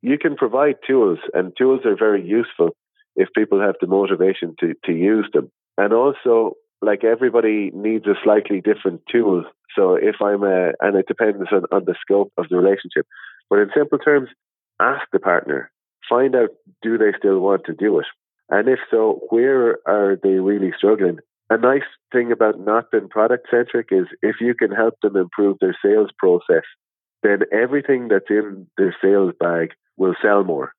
you 0.02 0.18
can 0.18 0.36
provide 0.36 0.76
tools 0.88 1.20
and 1.34 1.54
tools 1.58 1.82
are 1.86 1.98
very 1.98 2.26
useful 2.26 2.70
if 3.16 3.28
people 3.36 3.60
have 3.60 3.76
the 3.82 3.88
motivation 3.88 4.56
to, 4.60 4.74
to 4.86 4.94
use 4.94 5.30
them. 5.34 5.52
And 5.78 5.94
also, 5.94 6.54
like 6.82 7.04
everybody 7.04 7.72
needs 7.74 8.06
a 8.08 8.16
slightly 8.24 8.62
different 8.62 9.02
tool. 9.12 9.44
So 9.80 9.96
if 9.96 10.16
I'm 10.22 10.44
a, 10.44 10.72
and 10.82 10.98
it 10.98 11.08
depends 11.08 11.38
on, 11.52 11.64
on 11.72 11.86
the 11.86 11.96
scope 12.02 12.34
of 12.38 12.50
the 12.50 12.58
relationship. 12.58 13.08
But 13.50 13.60
in 13.60 13.70
simple 13.76 13.98
terms, 13.98 14.30
ask 14.82 15.02
the 15.14 15.20
partner, 15.20 15.72
find 16.10 16.36
out 16.36 16.50
do 16.82 16.98
they 16.98 17.14
still 17.18 17.40
want 17.40 17.64
to 17.66 17.74
do 17.74 18.00
it? 18.00 18.06
And 18.50 18.68
if 18.68 18.80
so, 18.92 19.22
where 19.30 19.78
are 19.88 20.18
they 20.22 20.40
really 20.40 20.74
struggling? 20.76 21.20
A 21.50 21.58
nice 21.58 21.88
thing 22.12 22.32
about 22.32 22.60
not 22.60 22.92
being 22.92 23.08
product 23.08 23.48
centric 23.50 23.88
is 23.92 24.08
if 24.22 24.36
you 24.42 24.54
can 24.54 24.72
help 24.72 24.96
them 25.02 25.16
improve 25.16 25.58
their 25.62 25.78
sales 25.84 26.10
process, 26.18 26.64
then 27.24 27.40
everything 27.52 28.10
that's 28.10 28.30
in 28.30 28.68
their 28.78 28.96
sales 29.02 29.34
bag 29.40 29.70
will 29.98 30.16
sell 30.22 30.44
more 30.44 30.74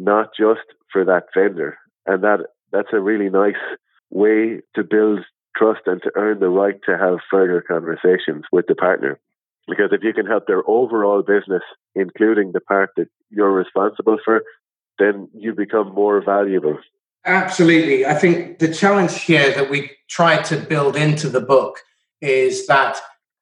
not 0.00 0.30
just 0.36 0.64
for 0.90 1.04
that 1.04 1.26
vendor. 1.36 1.76
And 2.06 2.24
that 2.24 2.46
that's 2.72 2.88
a 2.92 3.00
really 3.00 3.28
nice 3.28 3.62
way 4.10 4.60
to 4.74 4.82
build 4.82 5.20
trust 5.56 5.80
and 5.86 6.02
to 6.02 6.10
earn 6.16 6.40
the 6.40 6.48
right 6.48 6.76
to 6.86 6.96
have 6.96 7.18
further 7.30 7.60
conversations 7.60 8.44
with 8.52 8.66
the 8.66 8.74
partner. 8.74 9.18
Because 9.68 9.90
if 9.92 10.02
you 10.02 10.12
can 10.12 10.26
help 10.26 10.46
their 10.46 10.68
overall 10.68 11.22
business, 11.22 11.62
including 11.94 12.52
the 12.52 12.60
part 12.60 12.90
that 12.96 13.08
you're 13.30 13.52
responsible 13.52 14.18
for, 14.24 14.42
then 14.98 15.28
you 15.34 15.54
become 15.54 15.94
more 15.94 16.22
valuable. 16.24 16.78
Absolutely. 17.24 18.06
I 18.06 18.14
think 18.14 18.58
the 18.58 18.72
challenge 18.72 19.22
here 19.22 19.52
that 19.54 19.70
we 19.70 19.90
try 20.08 20.42
to 20.42 20.56
build 20.56 20.96
into 20.96 21.28
the 21.28 21.40
book 21.40 21.80
is 22.20 22.66
that 22.66 22.98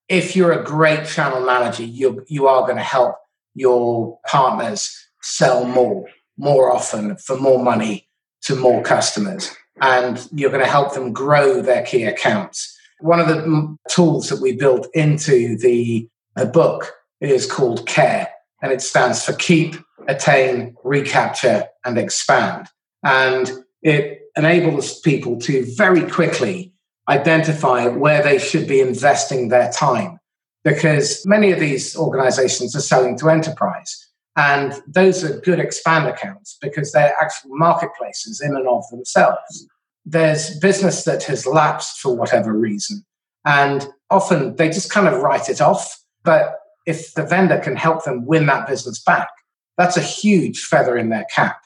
if 0.08 0.34
you're 0.34 0.52
a 0.52 0.64
great 0.64 1.06
channel 1.06 1.44
manager, 1.44 1.84
you 1.84 2.24
you 2.28 2.48
are 2.48 2.62
going 2.62 2.76
to 2.76 2.82
help 2.82 3.16
your 3.54 4.18
partners 4.26 5.08
sell 5.22 5.64
more 5.64 6.06
more 6.36 6.72
often 6.72 7.16
for 7.16 7.36
more 7.36 7.62
money 7.62 8.08
to 8.42 8.56
more 8.56 8.82
customers. 8.82 9.54
And 9.80 10.28
you're 10.32 10.50
going 10.50 10.64
to 10.64 10.70
help 10.70 10.94
them 10.94 11.12
grow 11.12 11.62
their 11.62 11.84
key 11.84 12.04
accounts. 12.04 12.76
One 13.00 13.20
of 13.20 13.28
the 13.28 13.76
tools 13.88 14.28
that 14.28 14.40
we 14.40 14.52
built 14.52 14.88
into 14.94 15.56
the, 15.58 16.08
the 16.34 16.46
book 16.46 16.92
is 17.20 17.50
called 17.50 17.86
CARE, 17.86 18.28
and 18.62 18.72
it 18.72 18.82
stands 18.82 19.24
for 19.24 19.32
Keep, 19.34 19.76
Attain, 20.08 20.74
Recapture, 20.84 21.66
and 21.84 21.98
Expand. 21.98 22.68
And 23.04 23.50
it 23.82 24.22
enables 24.36 25.00
people 25.00 25.38
to 25.40 25.64
very 25.76 26.08
quickly 26.08 26.72
identify 27.08 27.86
where 27.86 28.22
they 28.22 28.38
should 28.38 28.68
be 28.68 28.80
investing 28.80 29.48
their 29.48 29.70
time 29.72 30.18
because 30.64 31.24
many 31.26 31.52
of 31.52 31.60
these 31.60 31.96
organizations 31.96 32.76
are 32.76 32.80
selling 32.80 33.16
to 33.18 33.30
enterprise. 33.30 34.07
And 34.38 34.80
those 34.86 35.24
are 35.24 35.40
good 35.40 35.58
expand 35.58 36.06
accounts 36.06 36.56
because 36.62 36.92
they're 36.92 37.12
actual 37.20 37.56
marketplaces 37.56 38.40
in 38.40 38.54
and 38.54 38.68
of 38.68 38.88
themselves. 38.88 39.66
There's 40.06 40.56
business 40.60 41.02
that 41.04 41.24
has 41.24 41.44
lapsed 41.44 41.98
for 41.98 42.16
whatever 42.16 42.56
reason. 42.56 43.04
And 43.44 43.88
often 44.10 44.54
they 44.54 44.68
just 44.68 44.92
kind 44.92 45.08
of 45.08 45.22
write 45.22 45.48
it 45.48 45.60
off. 45.60 46.00
But 46.22 46.54
if 46.86 47.14
the 47.14 47.24
vendor 47.24 47.58
can 47.58 47.74
help 47.74 48.04
them 48.04 48.26
win 48.26 48.46
that 48.46 48.68
business 48.68 49.02
back, 49.02 49.28
that's 49.76 49.96
a 49.96 50.02
huge 50.02 50.60
feather 50.60 50.96
in 50.96 51.08
their 51.08 51.26
cap. 51.34 51.58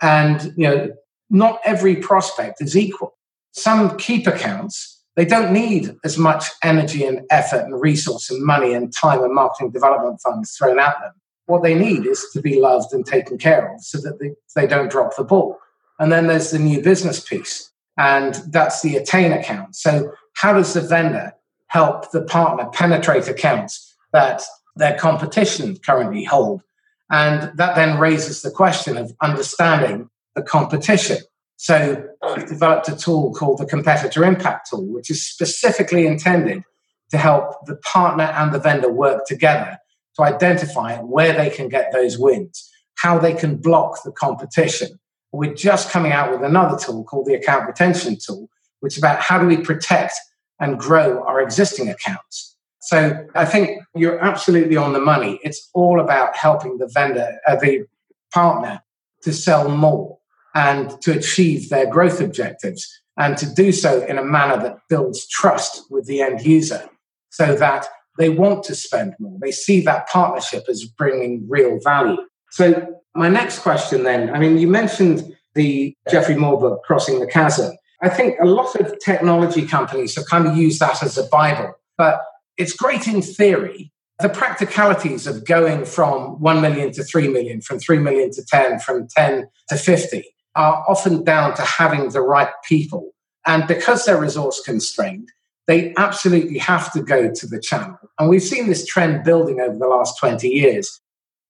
And, 0.00 0.54
you 0.56 0.68
know, 0.68 0.92
not 1.30 1.58
every 1.64 1.96
prospect 1.96 2.62
is 2.62 2.76
equal. 2.76 3.18
Some 3.54 3.96
keep 3.96 4.28
accounts, 4.28 5.02
they 5.16 5.24
don't 5.24 5.52
need 5.52 5.96
as 6.04 6.16
much 6.16 6.44
energy 6.62 7.04
and 7.04 7.22
effort 7.28 7.64
and 7.64 7.80
resource 7.80 8.30
and 8.30 8.40
money 8.44 8.72
and 8.72 8.92
time 8.92 9.24
and 9.24 9.34
marketing 9.34 9.72
development 9.72 10.20
funds 10.22 10.56
thrown 10.56 10.78
at 10.78 10.94
them 11.00 11.12
what 11.50 11.62
they 11.62 11.74
need 11.74 12.06
is 12.06 12.26
to 12.32 12.40
be 12.40 12.60
loved 12.60 12.92
and 12.92 13.04
taken 13.04 13.36
care 13.36 13.74
of 13.74 13.82
so 13.82 13.98
that 13.98 14.18
they, 14.20 14.30
they 14.54 14.66
don't 14.66 14.90
drop 14.90 15.16
the 15.16 15.24
ball. 15.24 15.58
And 15.98 16.10
then 16.10 16.28
there's 16.28 16.50
the 16.50 16.58
new 16.58 16.80
business 16.80 17.20
piece, 17.20 17.70
and 17.98 18.36
that's 18.48 18.80
the 18.80 18.96
attain 18.96 19.32
account. 19.32 19.76
So, 19.76 20.12
how 20.34 20.54
does 20.54 20.72
the 20.72 20.80
vendor 20.80 21.34
help 21.66 22.10
the 22.12 22.22
partner 22.22 22.70
penetrate 22.72 23.28
accounts 23.28 23.94
that 24.12 24.42
their 24.76 24.96
competition 24.96 25.76
currently 25.84 26.24
hold? 26.24 26.62
And 27.10 27.52
that 27.58 27.74
then 27.74 27.98
raises 27.98 28.40
the 28.40 28.50
question 28.50 28.96
of 28.96 29.12
understanding 29.20 30.08
the 30.34 30.42
competition. 30.42 31.18
So, 31.56 32.02
I've 32.22 32.48
developed 32.48 32.88
a 32.88 32.96
tool 32.96 33.34
called 33.34 33.58
the 33.58 33.66
Competitor 33.66 34.24
Impact 34.24 34.70
Tool, 34.70 34.86
which 34.86 35.10
is 35.10 35.26
specifically 35.26 36.06
intended 36.06 36.62
to 37.10 37.18
help 37.18 37.66
the 37.66 37.76
partner 37.76 38.24
and 38.24 38.54
the 38.54 38.60
vendor 38.60 38.90
work 38.90 39.26
together 39.26 39.78
to 40.16 40.22
identify 40.22 40.98
where 40.98 41.32
they 41.32 41.50
can 41.50 41.68
get 41.68 41.92
those 41.92 42.18
wins, 42.18 42.70
how 42.96 43.18
they 43.18 43.32
can 43.32 43.56
block 43.56 44.02
the 44.04 44.12
competition. 44.12 44.98
We're 45.32 45.54
just 45.54 45.90
coming 45.90 46.12
out 46.12 46.30
with 46.30 46.42
another 46.42 46.78
tool 46.78 47.04
called 47.04 47.26
the 47.26 47.34
account 47.34 47.66
retention 47.66 48.16
tool, 48.24 48.48
which 48.80 48.94
is 48.94 48.98
about 48.98 49.20
how 49.20 49.38
do 49.38 49.46
we 49.46 49.58
protect 49.58 50.14
and 50.58 50.78
grow 50.78 51.24
our 51.24 51.40
existing 51.40 51.88
accounts. 51.88 52.56
So 52.80 53.26
I 53.34 53.44
think 53.44 53.82
you're 53.94 54.18
absolutely 54.18 54.76
on 54.76 54.92
the 54.92 55.00
money. 55.00 55.38
It's 55.44 55.70
all 55.74 56.00
about 56.00 56.36
helping 56.36 56.78
the 56.78 56.88
vendor, 56.92 57.38
uh, 57.46 57.56
the 57.56 57.86
partner, 58.32 58.82
to 59.22 59.32
sell 59.32 59.68
more 59.68 60.18
and 60.54 61.00
to 61.02 61.12
achieve 61.12 61.68
their 61.68 61.86
growth 61.86 62.20
objectives, 62.20 62.88
and 63.16 63.36
to 63.36 63.46
do 63.54 63.70
so 63.70 64.04
in 64.06 64.18
a 64.18 64.24
manner 64.24 64.60
that 64.60 64.78
builds 64.88 65.28
trust 65.28 65.82
with 65.90 66.06
the 66.06 66.22
end 66.22 66.40
user, 66.44 66.88
so 67.28 67.54
that 67.54 67.86
they 68.18 68.28
want 68.28 68.64
to 68.64 68.74
spend 68.74 69.14
more. 69.18 69.38
They 69.40 69.52
see 69.52 69.80
that 69.82 70.08
partnership 70.08 70.64
as 70.68 70.84
bringing 70.84 71.46
real 71.48 71.78
value. 71.82 72.18
So, 72.50 72.94
my 73.14 73.28
next 73.28 73.60
question 73.60 74.04
then 74.04 74.30
I 74.30 74.38
mean, 74.38 74.58
you 74.58 74.68
mentioned 74.68 75.36
the 75.54 75.94
Geoffrey 76.10 76.36
Moore 76.36 76.60
book, 76.60 76.82
Crossing 76.84 77.20
the 77.20 77.26
Chasm. 77.26 77.76
I 78.02 78.08
think 78.08 78.36
a 78.40 78.46
lot 78.46 78.76
of 78.76 78.98
technology 79.04 79.66
companies 79.66 80.14
have 80.16 80.26
kind 80.26 80.46
of 80.46 80.56
used 80.56 80.80
that 80.80 81.02
as 81.02 81.18
a 81.18 81.24
Bible, 81.24 81.74
but 81.98 82.22
it's 82.56 82.72
great 82.72 83.06
in 83.06 83.22
theory. 83.22 83.92
the 84.20 84.28
practicalities 84.28 85.26
of 85.26 85.46
going 85.46 85.84
from 85.86 86.38
1 86.40 86.60
million 86.60 86.92
to 86.92 87.02
3 87.02 87.28
million, 87.28 87.62
from 87.62 87.78
3 87.78 87.98
million 87.98 88.30
to 88.30 88.44
10, 88.44 88.78
from 88.80 89.08
10 89.08 89.48
to 89.70 89.76
50 89.76 90.24
are 90.56 90.84
often 90.88 91.24
down 91.24 91.54
to 91.56 91.62
having 91.62 92.10
the 92.10 92.20
right 92.20 92.50
people. 92.68 93.12
And 93.46 93.66
because 93.66 94.04
they're 94.04 94.20
resource 94.20 94.60
constrained, 94.62 95.30
they 95.70 95.94
absolutely 95.96 96.58
have 96.58 96.92
to 96.92 97.00
go 97.00 97.30
to 97.32 97.46
the 97.46 97.60
channel. 97.60 97.96
And 98.18 98.28
we've 98.28 98.42
seen 98.42 98.66
this 98.66 98.84
trend 98.84 99.22
building 99.22 99.60
over 99.60 99.78
the 99.78 99.86
last 99.86 100.18
20 100.18 100.48
years. 100.48 101.00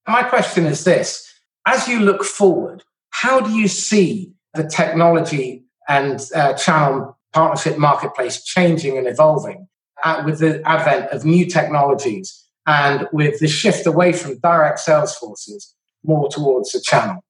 My 0.06 0.22
question 0.22 0.66
is 0.66 0.84
this 0.84 1.26
as 1.66 1.88
you 1.88 2.00
look 2.00 2.22
forward, 2.22 2.82
how 3.10 3.40
do 3.40 3.50
you 3.50 3.66
see 3.66 4.32
the 4.52 4.64
technology 4.64 5.64
and 5.88 6.20
uh, 6.34 6.52
channel 6.54 7.18
partnership 7.32 7.78
marketplace 7.78 8.44
changing 8.44 8.98
and 8.98 9.06
evolving 9.06 9.68
uh, 10.04 10.22
with 10.26 10.40
the 10.40 10.60
advent 10.68 11.10
of 11.12 11.24
new 11.24 11.46
technologies 11.46 12.46
and 12.66 13.08
with 13.12 13.40
the 13.40 13.48
shift 13.48 13.86
away 13.86 14.12
from 14.12 14.38
direct 14.40 14.80
sales 14.80 15.16
forces 15.16 15.74
more 16.04 16.28
towards 16.28 16.72
the 16.72 16.80
channel? 16.80 17.24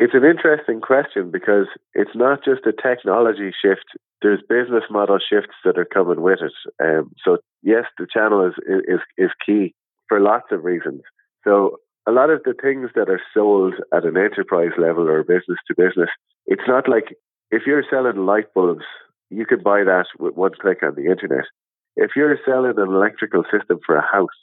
It's 0.00 0.14
an 0.14 0.24
interesting 0.24 0.80
question 0.80 1.32
because 1.32 1.66
it's 1.92 2.14
not 2.14 2.44
just 2.44 2.64
a 2.66 2.72
technology 2.72 3.50
shift. 3.50 3.84
There's 4.22 4.40
business 4.48 4.84
model 4.90 5.18
shifts 5.18 5.56
that 5.64 5.76
are 5.76 5.84
coming 5.84 6.22
with 6.22 6.38
it. 6.40 6.52
Um, 6.80 7.10
so 7.24 7.38
yes, 7.64 7.84
the 7.98 8.06
channel 8.12 8.46
is, 8.46 8.54
is 8.86 9.00
is 9.16 9.30
key 9.44 9.74
for 10.08 10.20
lots 10.20 10.52
of 10.52 10.62
reasons. 10.62 11.02
So 11.42 11.78
a 12.06 12.12
lot 12.12 12.30
of 12.30 12.44
the 12.44 12.54
things 12.54 12.90
that 12.94 13.10
are 13.10 13.20
sold 13.34 13.74
at 13.92 14.04
an 14.04 14.16
enterprise 14.16 14.70
level 14.78 15.08
or 15.08 15.24
business 15.24 15.58
to 15.66 15.74
business, 15.76 16.10
it's 16.46 16.68
not 16.68 16.88
like 16.88 17.16
if 17.50 17.62
you're 17.66 17.84
selling 17.90 18.24
light 18.24 18.54
bulbs, 18.54 18.86
you 19.30 19.46
can 19.46 19.62
buy 19.64 19.82
that 19.82 20.06
with 20.20 20.36
one 20.36 20.52
click 20.60 20.78
on 20.84 20.94
the 20.94 21.10
internet. 21.10 21.44
If 21.96 22.12
you're 22.14 22.38
selling 22.46 22.78
an 22.78 22.94
electrical 22.94 23.42
system 23.50 23.80
for 23.84 23.96
a 23.96 24.06
house, 24.06 24.38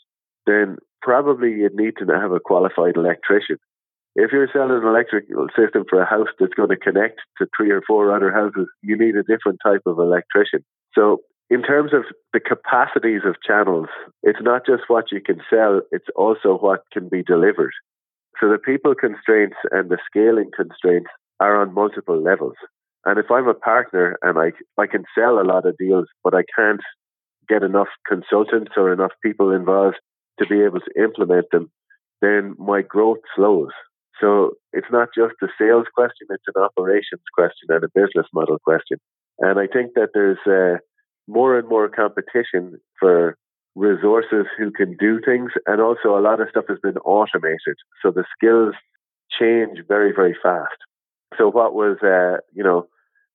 then 0.45 0.79
probably 1.01 1.51
you'd 1.51 1.75
need 1.75 1.93
to 1.99 2.05
have 2.13 2.33
a 2.33 2.41
qualified 2.41 2.97
electrician. 2.97 3.57
If 4.15 4.32
you're 4.32 4.47
selling 4.51 4.82
an 4.82 4.88
electrical 4.88 5.47
system 5.58 5.84
for 5.89 6.01
a 6.01 6.06
house 6.06 6.30
that's 6.39 6.54
going 6.54 6.69
to 6.69 6.78
connect 6.78 7.19
to 7.38 7.47
three 7.56 7.71
or 7.71 7.82
four 7.86 8.15
other 8.15 8.32
houses, 8.32 8.67
you 8.82 8.97
need 8.97 9.15
a 9.17 9.23
different 9.23 9.60
type 9.62 9.82
of 9.86 9.99
electrician. 9.99 10.63
So, 10.93 11.19
in 11.49 11.62
terms 11.62 11.93
of 11.93 12.06
the 12.34 12.39
capacities 12.39 13.21
of 13.25 13.36
channels, 13.45 13.88
it's 14.23 14.39
not 14.41 14.65
just 14.65 14.84
what 14.88 15.12
you 15.12 15.21
can 15.21 15.41
sell, 15.49 15.82
it's 15.91 16.08
also 16.15 16.58
what 16.58 16.82
can 16.91 17.10
be 17.10 17.23
delivered. 17.23 17.73
So, 18.39 18.49
the 18.49 18.58
people 18.58 18.95
constraints 18.95 19.58
and 19.71 19.89
the 19.89 19.99
scaling 20.08 20.49
constraints 20.56 21.10
are 21.41 21.62
on 21.62 21.73
multiple 21.73 22.21
levels. 22.21 22.56
And 23.04 23.19
if 23.19 23.30
I'm 23.30 23.49
a 23.49 23.54
partner 23.54 24.17
and 24.21 24.39
I, 24.39 24.54
I 24.82 24.88
can 24.88 25.04
sell 25.13 25.39
a 25.39 25.45
lot 25.45 25.65
of 25.65 25.78
deals, 25.78 26.08
but 26.23 26.34
I 26.34 26.43
can't 26.58 26.82
get 27.49 27.63
enough 27.63 27.89
consultants 28.08 28.71
or 28.78 28.93
enough 28.93 29.12
people 29.21 29.51
involved 29.51 29.97
to 30.39 30.47
be 30.47 30.62
able 30.62 30.80
to 30.80 31.04
implement 31.04 31.47
them, 31.51 31.69
then 32.21 32.56
my 32.58 32.82
growth 32.82 33.19
slows. 33.36 33.71
So 34.21 34.51
it's 34.71 34.88
not 34.91 35.10
just 35.15 35.36
a 35.41 35.47
sales 35.60 35.88
question, 35.93 36.28
it's 36.30 36.43
an 36.54 36.62
operations 36.62 37.23
question 37.34 37.67
and 37.69 37.84
a 37.84 37.89
business 37.93 38.28
model 38.34 38.60
question. 38.63 38.97
And 39.39 39.60
I 39.60 39.67
think 39.67 39.93
that 39.95 40.10
there's 40.13 40.39
uh, 40.47 40.80
more 41.28 41.58
and 41.58 41.67
more 41.67 41.89
competition 41.89 42.80
for 42.99 43.38
resources 43.75 44.45
who 44.58 44.71
can 44.71 44.95
do 44.97 45.19
things. 45.23 45.51
And 45.65 45.82
also 45.82 46.17
a 46.17 46.21
lot 46.21 46.39
of 46.39 46.47
stuff 46.49 46.65
has 46.69 46.80
been 46.82 46.97
automated. 46.97 47.75
So 48.01 48.12
the 48.12 48.23
skills 48.38 48.73
change 49.38 49.80
very, 49.88 50.13
very 50.15 50.36
fast. 50.41 50.78
So 51.38 51.49
what 51.49 51.73
was, 51.73 51.97
uh, 52.01 52.39
you 52.54 52.63
know, 52.63 52.88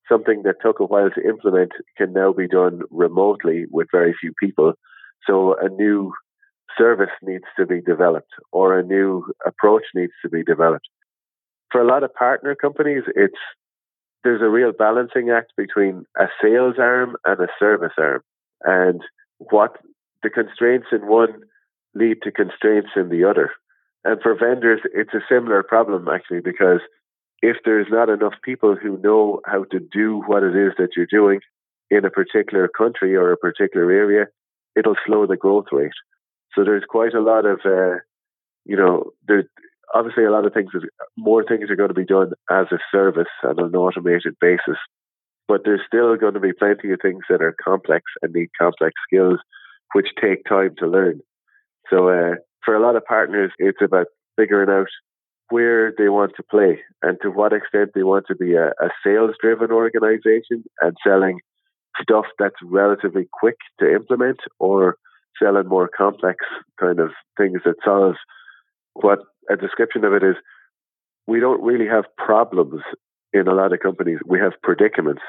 something 0.09 0.41
that 0.43 0.55
took 0.61 0.79
a 0.79 0.85
while 0.85 1.09
to 1.11 1.27
implement 1.27 1.71
can 1.97 2.13
now 2.13 2.33
be 2.33 2.47
done 2.47 2.81
remotely 2.89 3.65
with 3.69 3.87
very 3.91 4.15
few 4.19 4.33
people. 4.41 4.73
So 5.27 5.55
a 5.61 5.69
new 5.69 6.11
service 6.77 7.11
needs 7.21 7.45
to 7.57 7.65
be 7.65 7.81
developed 7.81 8.31
or 8.51 8.77
a 8.77 8.83
new 8.83 9.25
approach 9.45 9.83
needs 9.95 10.13
to 10.23 10.29
be 10.29 10.43
developed. 10.43 10.87
For 11.71 11.81
a 11.81 11.87
lot 11.87 12.03
of 12.03 12.13
partner 12.13 12.55
companies, 12.55 13.03
it's 13.15 13.37
there's 14.23 14.41
a 14.41 14.49
real 14.49 14.71
balancing 14.71 15.31
act 15.31 15.53
between 15.57 16.05
a 16.17 16.25
sales 16.41 16.75
arm 16.77 17.15
and 17.25 17.39
a 17.39 17.47
service 17.59 17.93
arm. 17.97 18.21
And 18.63 19.01
what 19.37 19.77
the 20.21 20.29
constraints 20.29 20.87
in 20.91 21.07
one 21.07 21.41
lead 21.95 22.17
to 22.23 22.31
constraints 22.31 22.91
in 22.95 23.09
the 23.09 23.27
other. 23.27 23.51
And 24.03 24.21
for 24.21 24.35
vendors, 24.35 24.81
it's 24.93 25.13
a 25.13 25.25
similar 25.29 25.63
problem 25.63 26.07
actually, 26.07 26.41
because 26.41 26.81
if 27.41 27.57
there's 27.65 27.87
not 27.89 28.09
enough 28.09 28.33
people 28.43 28.75
who 28.75 28.99
know 28.99 29.41
how 29.45 29.63
to 29.71 29.79
do 29.79 30.21
what 30.27 30.43
it 30.43 30.55
is 30.55 30.73
that 30.77 30.89
you're 30.95 31.07
doing 31.07 31.39
in 31.89 32.05
a 32.05 32.09
particular 32.09 32.67
country 32.67 33.15
or 33.15 33.31
a 33.31 33.37
particular 33.37 33.91
area, 33.91 34.27
it'll 34.75 34.95
slow 35.05 35.25
the 35.25 35.35
growth 35.35 35.65
rate. 35.71 35.91
So 36.55 36.63
there's 36.63 36.83
quite 36.87 37.13
a 37.13 37.21
lot 37.21 37.45
of, 37.45 37.59
uh, 37.65 37.99
you 38.65 38.75
know, 38.75 39.11
there 39.27 39.43
obviously 39.93 40.23
a 40.23 40.31
lot 40.31 40.45
of 40.45 40.53
things, 40.53 40.71
more 41.17 41.43
things 41.43 41.69
are 41.69 41.75
going 41.75 41.89
to 41.89 41.93
be 41.93 42.05
done 42.05 42.31
as 42.49 42.67
a 42.71 42.77
service 42.91 43.31
on 43.43 43.59
an 43.59 43.75
automated 43.75 44.35
basis. 44.39 44.77
But 45.47 45.61
there's 45.65 45.81
still 45.85 46.15
going 46.15 46.35
to 46.35 46.39
be 46.39 46.53
plenty 46.53 46.91
of 46.91 46.99
things 47.01 47.23
that 47.29 47.41
are 47.41 47.55
complex 47.63 48.03
and 48.21 48.33
need 48.33 48.49
complex 48.59 48.93
skills, 49.07 49.39
which 49.93 50.07
take 50.21 50.45
time 50.45 50.75
to 50.77 50.87
learn. 50.87 51.19
So 51.89 52.07
uh, 52.07 52.35
for 52.63 52.75
a 52.75 52.81
lot 52.81 52.95
of 52.95 53.05
partners, 53.05 53.51
it's 53.57 53.81
about 53.83 54.07
figuring 54.37 54.69
out 54.69 54.87
where 55.49 55.93
they 55.97 56.07
want 56.07 56.31
to 56.37 56.43
play 56.43 56.79
and 57.01 57.17
to 57.21 57.29
what 57.29 57.51
extent 57.51 57.91
they 57.93 58.03
want 58.03 58.25
to 58.27 58.35
be 58.35 58.53
a, 58.53 58.67
a 58.67 58.89
sales 59.05 59.35
driven 59.41 59.71
organization 59.71 60.63
and 60.79 60.95
selling 61.05 61.39
stuff 62.01 62.25
that's 62.39 62.55
relatively 62.63 63.27
quick 63.33 63.57
to 63.79 63.93
implement 63.93 64.39
or 64.59 64.95
selling 65.41 65.67
more 65.67 65.89
complex 65.95 66.37
kind 66.79 66.99
of 66.99 67.09
things 67.37 67.61
that 67.65 67.75
solve 67.83 68.15
what 68.93 69.19
a 69.49 69.55
description 69.55 70.03
of 70.03 70.13
it 70.13 70.23
is 70.23 70.35
we 71.27 71.39
don't 71.39 71.63
really 71.63 71.87
have 71.87 72.05
problems 72.17 72.81
in 73.33 73.47
a 73.47 73.53
lot 73.53 73.73
of 73.73 73.79
companies. 73.79 74.19
We 74.25 74.39
have 74.39 74.53
predicaments. 74.61 75.21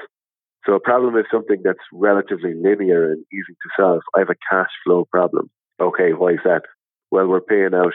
So 0.67 0.75
a 0.75 0.81
problem 0.81 1.17
is 1.17 1.27
something 1.31 1.61
that's 1.65 1.79
relatively 1.93 2.55
linear 2.55 3.11
and 3.13 3.25
easy 3.33 3.53
to 3.53 3.71
solve. 3.77 4.03
I 4.15 4.21
have 4.21 4.31
a 4.31 4.43
cash 4.51 4.71
flow 4.85 5.05
problem. 5.11 5.51
Okay, 5.81 6.13
why 6.13 6.33
is 6.33 6.41
that? 6.45 6.63
Well, 7.11 7.27
we're 7.27 7.41
paying 7.41 7.75
out 7.75 7.95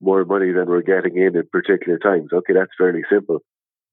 more 0.00 0.24
money 0.24 0.52
than 0.52 0.66
we're 0.66 0.82
getting 0.82 1.16
in 1.16 1.36
at 1.36 1.50
particular 1.50 1.98
times. 1.98 2.30
Okay, 2.32 2.52
that's 2.52 2.72
fairly 2.76 3.02
simple. 3.10 3.38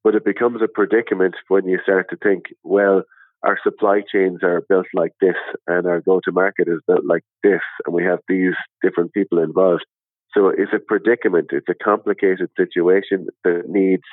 But 0.04 0.16
it 0.16 0.26
becomes 0.26 0.62
a 0.62 0.68
predicament 0.68 1.36
when 1.48 1.66
you 1.66 1.80
start 1.84 2.10
to 2.10 2.18
think, 2.18 2.46
well, 2.64 3.04
our 3.44 3.58
supply 3.64 4.02
chains 4.12 4.40
are 4.44 4.62
built 4.70 4.86
like 4.94 5.14
this 5.20 5.36
and 5.68 5.88
our 5.88 6.02
go 6.02 6.20
to 6.24 6.32
market 6.32 6.68
is 6.68 6.80
built 6.88 7.06
like 7.06 7.24
this 7.44 7.62
and 7.86 7.94
we 7.94 8.04
have 8.04 8.20
these 8.28 8.54
different 8.84 9.14
people 9.14 9.40
involved. 9.40 9.86
So 10.34 10.50
it's 10.50 10.74
a 10.74 10.80
predicament. 10.80 11.48
It's 11.52 11.68
a 11.68 11.84
complicated 11.84 12.50
situation 12.56 13.28
that 13.44 13.64
needs 13.68 14.04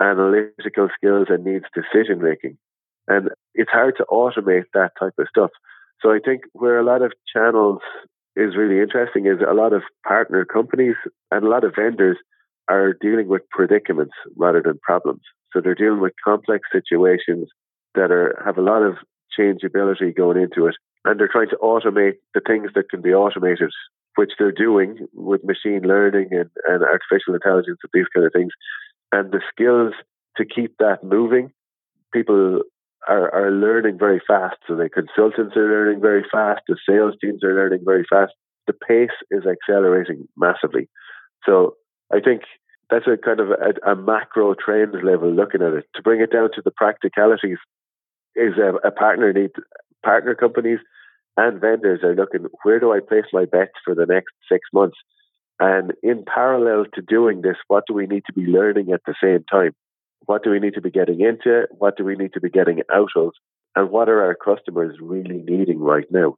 analytical 0.00 0.88
skills 0.96 1.28
and 1.28 1.44
needs 1.44 1.64
decision 1.74 2.22
making. 2.22 2.56
And 3.08 3.28
it's 3.54 3.70
hard 3.70 3.96
to 3.98 4.06
automate 4.10 4.64
that 4.74 4.92
type 4.98 5.14
of 5.18 5.26
stuff. 5.28 5.50
So 6.00 6.10
I 6.10 6.18
think 6.24 6.42
where 6.52 6.78
a 6.78 6.84
lot 6.84 7.02
of 7.02 7.12
channels 7.32 7.80
is 8.34 8.56
really 8.56 8.80
interesting 8.80 9.26
is 9.26 9.38
a 9.46 9.54
lot 9.54 9.72
of 9.72 9.82
partner 10.06 10.44
companies 10.44 10.96
and 11.30 11.44
a 11.44 11.48
lot 11.48 11.64
of 11.64 11.74
vendors 11.76 12.16
are 12.68 12.94
dealing 12.94 13.28
with 13.28 13.42
predicaments 13.50 14.14
rather 14.36 14.62
than 14.62 14.78
problems. 14.82 15.20
So 15.52 15.60
they're 15.60 15.74
dealing 15.74 16.00
with 16.00 16.14
complex 16.24 16.68
situations 16.72 17.48
that 17.94 18.10
are 18.10 18.40
have 18.44 18.58
a 18.58 18.62
lot 18.62 18.82
of 18.82 18.96
changeability 19.36 20.12
going 20.12 20.38
into 20.40 20.66
it, 20.66 20.76
and 21.04 21.18
they're 21.18 21.28
trying 21.28 21.48
to 21.50 21.56
automate 21.56 22.16
the 22.34 22.40
things 22.46 22.70
that 22.74 22.90
can 22.90 23.02
be 23.02 23.14
automated, 23.14 23.70
which 24.16 24.32
they're 24.38 24.52
doing 24.52 25.06
with 25.14 25.42
machine 25.44 25.82
learning 25.82 26.28
and, 26.32 26.50
and 26.68 26.82
artificial 26.82 27.34
intelligence 27.34 27.78
and 27.82 27.90
these 27.92 28.08
kind 28.14 28.26
of 28.26 28.32
things, 28.32 28.52
and 29.10 29.32
the 29.32 29.40
skills 29.50 29.94
to 30.36 30.44
keep 30.44 30.76
that 30.78 31.02
moving. 31.02 31.52
People 32.12 32.60
are, 33.08 33.34
are 33.34 33.50
learning 33.50 33.98
very 33.98 34.20
fast. 34.26 34.56
So 34.68 34.76
the 34.76 34.88
consultants 34.88 35.56
are 35.56 35.68
learning 35.68 36.00
very 36.00 36.24
fast. 36.30 36.62
The 36.68 36.76
sales 36.88 37.14
teams 37.20 37.42
are 37.42 37.54
learning 37.54 37.80
very 37.84 38.04
fast. 38.08 38.32
The 38.66 38.74
pace 38.74 39.16
is 39.30 39.44
accelerating 39.46 40.28
massively. 40.36 40.88
So 41.44 41.76
I 42.12 42.20
think 42.20 42.42
that's 42.90 43.06
a 43.06 43.16
kind 43.16 43.40
of 43.40 43.50
a, 43.50 43.92
a 43.92 43.96
macro 43.96 44.54
trend 44.54 44.94
level 45.02 45.32
looking 45.32 45.62
at 45.62 45.72
it. 45.72 45.86
To 45.96 46.02
bring 46.02 46.20
it 46.20 46.30
down 46.30 46.50
to 46.54 46.62
the 46.64 46.70
practicalities, 46.70 47.58
is 48.36 48.54
a, 48.58 48.86
a 48.86 48.90
partner 48.90 49.32
need 49.32 49.50
partner 50.04 50.34
companies 50.34 50.78
and 51.36 51.60
vendors 51.60 52.00
are 52.02 52.14
looking 52.14 52.46
where 52.62 52.80
do 52.80 52.92
I 52.92 53.00
place 53.00 53.24
my 53.32 53.44
bets 53.44 53.72
for 53.84 53.94
the 53.94 54.06
next 54.06 54.32
six 54.50 54.68
months, 54.72 54.96
and 55.58 55.92
in 56.02 56.24
parallel 56.24 56.86
to 56.94 57.02
doing 57.02 57.42
this, 57.42 57.56
what 57.68 57.84
do 57.86 57.94
we 57.94 58.06
need 58.06 58.24
to 58.26 58.32
be 58.32 58.46
learning 58.46 58.92
at 58.92 59.02
the 59.06 59.14
same 59.22 59.44
time? 59.50 59.72
What 60.26 60.44
do 60.44 60.50
we 60.50 60.60
need 60.60 60.74
to 60.74 60.80
be 60.80 60.90
getting 60.90 61.20
into? 61.20 61.66
What 61.70 61.96
do 61.96 62.04
we 62.04 62.16
need 62.16 62.32
to 62.34 62.40
be 62.40 62.50
getting 62.50 62.82
out 62.92 63.10
of? 63.16 63.32
And 63.74 63.90
what 63.90 64.08
are 64.08 64.22
our 64.22 64.34
customers 64.34 64.96
really 65.00 65.38
needing 65.38 65.78
right 65.78 66.06
now? 66.10 66.36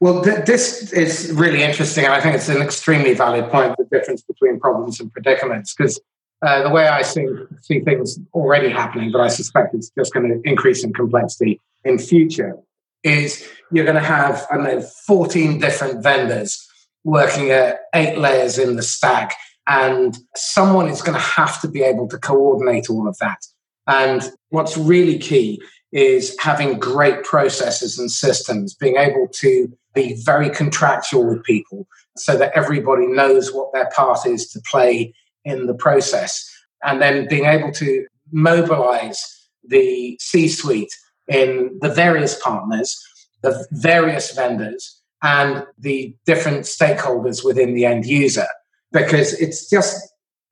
Well, 0.00 0.22
th- 0.22 0.44
this 0.44 0.92
is 0.92 1.32
really 1.32 1.62
interesting. 1.62 2.04
And 2.04 2.12
I 2.12 2.20
think 2.20 2.34
it's 2.34 2.48
an 2.48 2.60
extremely 2.60 3.14
valid 3.14 3.50
point 3.50 3.74
the 3.78 3.84
difference 3.84 4.22
between 4.22 4.60
problems 4.60 5.00
and 5.00 5.12
predicaments. 5.12 5.74
Because 5.74 6.00
uh, 6.44 6.62
the 6.62 6.70
way 6.70 6.86
I 6.86 7.02
see, 7.02 7.26
see 7.62 7.80
things 7.80 8.18
already 8.34 8.68
happening, 8.68 9.10
but 9.10 9.20
I 9.20 9.28
suspect 9.28 9.74
it's 9.74 9.90
just 9.96 10.12
going 10.12 10.28
to 10.28 10.48
increase 10.48 10.84
in 10.84 10.92
complexity 10.92 11.60
in 11.84 11.98
future, 11.98 12.56
is 13.02 13.48
you're 13.72 13.84
going 13.84 13.96
to 13.96 14.02
have, 14.02 14.46
I 14.50 14.56
don't 14.56 14.64
know, 14.64 14.82
14 15.06 15.58
different 15.58 16.02
vendors 16.02 16.66
working 17.02 17.50
at 17.50 17.80
eight 17.94 18.18
layers 18.18 18.58
in 18.58 18.76
the 18.76 18.82
stack. 18.82 19.36
And 19.66 20.18
someone 20.36 20.88
is 20.88 21.00
going 21.00 21.14
to 21.14 21.24
have 21.24 21.60
to 21.62 21.68
be 21.68 21.82
able 21.82 22.08
to 22.08 22.18
coordinate 22.18 22.90
all 22.90 23.08
of 23.08 23.16
that. 23.18 23.38
And 23.86 24.30
what's 24.50 24.76
really 24.76 25.18
key 25.18 25.62
is 25.92 26.36
having 26.40 26.78
great 26.78 27.24
processes 27.24 27.98
and 27.98 28.10
systems, 28.10 28.74
being 28.74 28.96
able 28.96 29.28
to 29.32 29.72
be 29.94 30.20
very 30.24 30.50
contractual 30.50 31.26
with 31.26 31.44
people 31.44 31.86
so 32.16 32.36
that 32.36 32.52
everybody 32.54 33.06
knows 33.06 33.52
what 33.52 33.72
their 33.72 33.88
part 33.94 34.26
is 34.26 34.48
to 34.50 34.60
play 34.70 35.14
in 35.44 35.66
the 35.66 35.74
process. 35.74 36.50
And 36.82 37.00
then 37.00 37.28
being 37.28 37.46
able 37.46 37.72
to 37.72 38.06
mobilize 38.32 39.48
the 39.62 40.18
C 40.20 40.48
suite 40.48 40.92
in 41.28 41.78
the 41.80 41.88
various 41.88 42.40
partners, 42.42 43.00
the 43.42 43.66
various 43.72 44.32
vendors, 44.32 45.00
and 45.22 45.64
the 45.78 46.14
different 46.26 46.60
stakeholders 46.60 47.44
within 47.44 47.74
the 47.74 47.86
end 47.86 48.04
user. 48.04 48.46
Because 48.92 49.32
it's 49.40 49.68
just, 49.68 49.96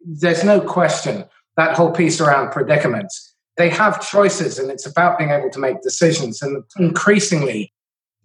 there's 0.00 0.44
no 0.44 0.61
question 0.61 1.26
that 1.57 1.76
whole 1.76 1.92
piece 1.92 2.20
around 2.20 2.50
predicaments. 2.50 3.35
They 3.59 3.68
have 3.68 4.09
choices 4.09 4.59
and 4.59 4.70
it's 4.70 4.87
about 4.87 5.18
being 5.18 5.31
able 5.31 5.50
to 5.50 5.59
make 5.59 5.83
decisions. 5.83 6.40
And 6.40 6.64
increasingly, 6.78 7.72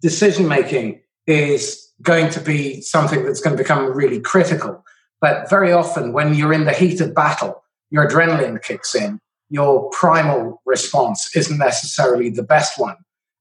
decision 0.00 0.48
making 0.48 1.02
is 1.26 1.92
going 2.00 2.30
to 2.30 2.40
be 2.40 2.80
something 2.80 3.24
that's 3.24 3.40
going 3.40 3.56
to 3.56 3.62
become 3.62 3.94
really 3.94 4.20
critical. 4.20 4.84
But 5.20 5.50
very 5.50 5.72
often, 5.72 6.12
when 6.12 6.34
you're 6.34 6.52
in 6.52 6.64
the 6.64 6.72
heat 6.72 7.00
of 7.00 7.14
battle, 7.14 7.64
your 7.90 8.08
adrenaline 8.08 8.62
kicks 8.62 8.94
in. 8.94 9.20
Your 9.50 9.88
primal 9.90 10.60
response 10.66 11.34
isn't 11.34 11.58
necessarily 11.58 12.28
the 12.28 12.42
best 12.42 12.78
one. 12.78 12.96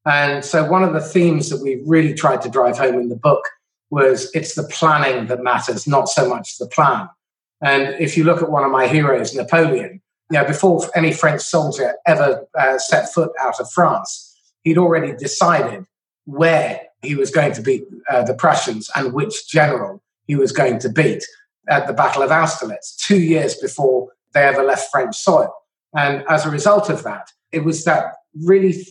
And 0.05 0.43
so, 0.43 0.63
one 0.69 0.83
of 0.83 0.93
the 0.93 1.01
themes 1.01 1.49
that 1.49 1.61
we 1.61 1.81
really 1.85 2.13
tried 2.13 2.41
to 2.43 2.49
drive 2.49 2.77
home 2.77 2.95
in 2.95 3.09
the 3.09 3.15
book 3.15 3.43
was 3.89 4.31
it's 4.33 4.55
the 4.55 4.63
planning 4.63 5.27
that 5.27 5.43
matters, 5.43 5.87
not 5.87 6.07
so 6.09 6.27
much 6.27 6.57
the 6.57 6.67
plan. 6.67 7.09
And 7.61 7.99
if 7.99 8.17
you 8.17 8.23
look 8.23 8.41
at 8.41 8.51
one 8.51 8.63
of 8.63 8.71
my 8.71 8.87
heroes, 8.87 9.33
Napoleon, 9.33 10.01
you 10.31 10.37
know, 10.37 10.45
before 10.45 10.83
any 10.95 11.11
French 11.11 11.41
soldier 11.41 11.95
ever 12.05 12.47
uh, 12.57 12.77
set 12.77 13.11
foot 13.13 13.31
out 13.39 13.59
of 13.59 13.71
France, 13.71 14.35
he'd 14.63 14.77
already 14.77 15.13
decided 15.13 15.85
where 16.25 16.81
he 17.01 17.15
was 17.15 17.31
going 17.31 17.53
to 17.53 17.61
beat 17.61 17.83
uh, 18.09 18.23
the 18.23 18.33
Prussians 18.33 18.89
and 18.95 19.13
which 19.13 19.47
general 19.47 20.01
he 20.25 20.35
was 20.35 20.51
going 20.51 20.79
to 20.79 20.89
beat 20.89 21.25
at 21.67 21.87
the 21.87 21.93
Battle 21.93 22.23
of 22.23 22.31
Austerlitz, 22.31 22.95
two 22.95 23.19
years 23.19 23.55
before 23.55 24.09
they 24.33 24.41
ever 24.41 24.63
left 24.63 24.91
French 24.91 25.15
soil. 25.15 25.53
And 25.95 26.23
as 26.29 26.45
a 26.45 26.49
result 26.49 26.89
of 26.89 27.03
that, 27.03 27.31
it 27.51 27.63
was 27.63 27.83
that 27.85 28.15
really 28.43 28.85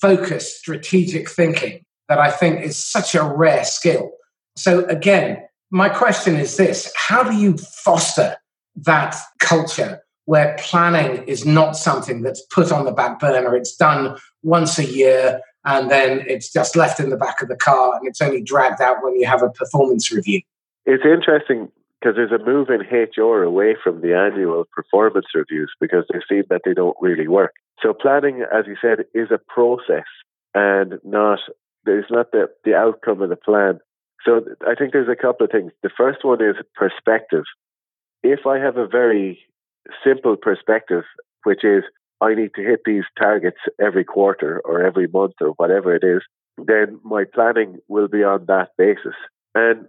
focused 0.00 0.58
strategic 0.58 1.30
thinking 1.30 1.84
that 2.08 2.18
I 2.18 2.30
think 2.30 2.62
is 2.62 2.76
such 2.76 3.14
a 3.14 3.22
rare 3.22 3.64
skill. 3.64 4.10
So, 4.56 4.84
again, 4.86 5.42
my 5.70 5.88
question 5.88 6.36
is 6.36 6.56
this 6.56 6.92
How 6.96 7.22
do 7.22 7.34
you 7.36 7.56
foster 7.56 8.36
that 8.76 9.16
culture 9.38 10.02
where 10.24 10.56
planning 10.60 11.24
is 11.24 11.46
not 11.46 11.76
something 11.76 12.22
that's 12.22 12.42
put 12.46 12.72
on 12.72 12.84
the 12.84 12.92
back 12.92 13.20
burner? 13.20 13.54
It's 13.56 13.76
done 13.76 14.16
once 14.42 14.78
a 14.78 14.84
year 14.84 15.40
and 15.64 15.90
then 15.90 16.24
it's 16.26 16.52
just 16.52 16.74
left 16.74 17.00
in 17.00 17.10
the 17.10 17.16
back 17.16 17.42
of 17.42 17.48
the 17.48 17.56
car 17.56 17.94
and 17.96 18.06
it's 18.08 18.20
only 18.20 18.42
dragged 18.42 18.80
out 18.80 19.02
when 19.02 19.14
you 19.16 19.26
have 19.26 19.42
a 19.42 19.50
performance 19.50 20.10
review. 20.10 20.40
It's 20.86 21.04
interesting 21.04 21.70
because 22.00 22.16
there's 22.16 22.32
a 22.32 22.44
move 22.44 22.68
in 22.70 22.80
HR 22.80 23.42
away 23.42 23.76
from 23.82 24.00
the 24.00 24.14
annual 24.14 24.64
performance 24.72 25.26
reviews 25.34 25.70
because 25.80 26.04
they've 26.10 26.22
seen 26.28 26.44
that 26.48 26.62
they 26.64 26.74
don't 26.74 26.96
really 27.00 27.28
work. 27.28 27.52
So 27.82 27.92
planning, 27.92 28.42
as 28.42 28.64
you 28.66 28.76
said, 28.80 29.04
is 29.14 29.28
a 29.30 29.38
process 29.52 30.06
and 30.54 30.94
not 31.04 31.38
there's 31.84 32.06
not 32.10 32.30
the, 32.32 32.48
the 32.64 32.74
outcome 32.74 33.22
of 33.22 33.30
the 33.30 33.36
plan. 33.36 33.80
So 34.24 34.42
I 34.66 34.74
think 34.74 34.92
there's 34.92 35.08
a 35.08 35.20
couple 35.20 35.44
of 35.44 35.50
things. 35.50 35.72
The 35.82 35.90
first 35.96 36.24
one 36.24 36.42
is 36.42 36.56
perspective. 36.74 37.44
If 38.22 38.40
I 38.46 38.58
have 38.58 38.76
a 38.76 38.86
very 38.86 39.40
simple 40.04 40.36
perspective, 40.36 41.04
which 41.44 41.64
is 41.64 41.84
I 42.20 42.34
need 42.34 42.50
to 42.56 42.62
hit 42.62 42.80
these 42.84 43.04
targets 43.18 43.56
every 43.80 44.04
quarter 44.04 44.60
or 44.64 44.84
every 44.84 45.06
month 45.06 45.34
or 45.40 45.50
whatever 45.56 45.94
it 45.94 46.04
is, 46.04 46.20
then 46.58 47.00
my 47.02 47.24
planning 47.32 47.78
will 47.88 48.08
be 48.08 48.22
on 48.22 48.44
that 48.46 48.70
basis. 48.76 49.14
And 49.54 49.86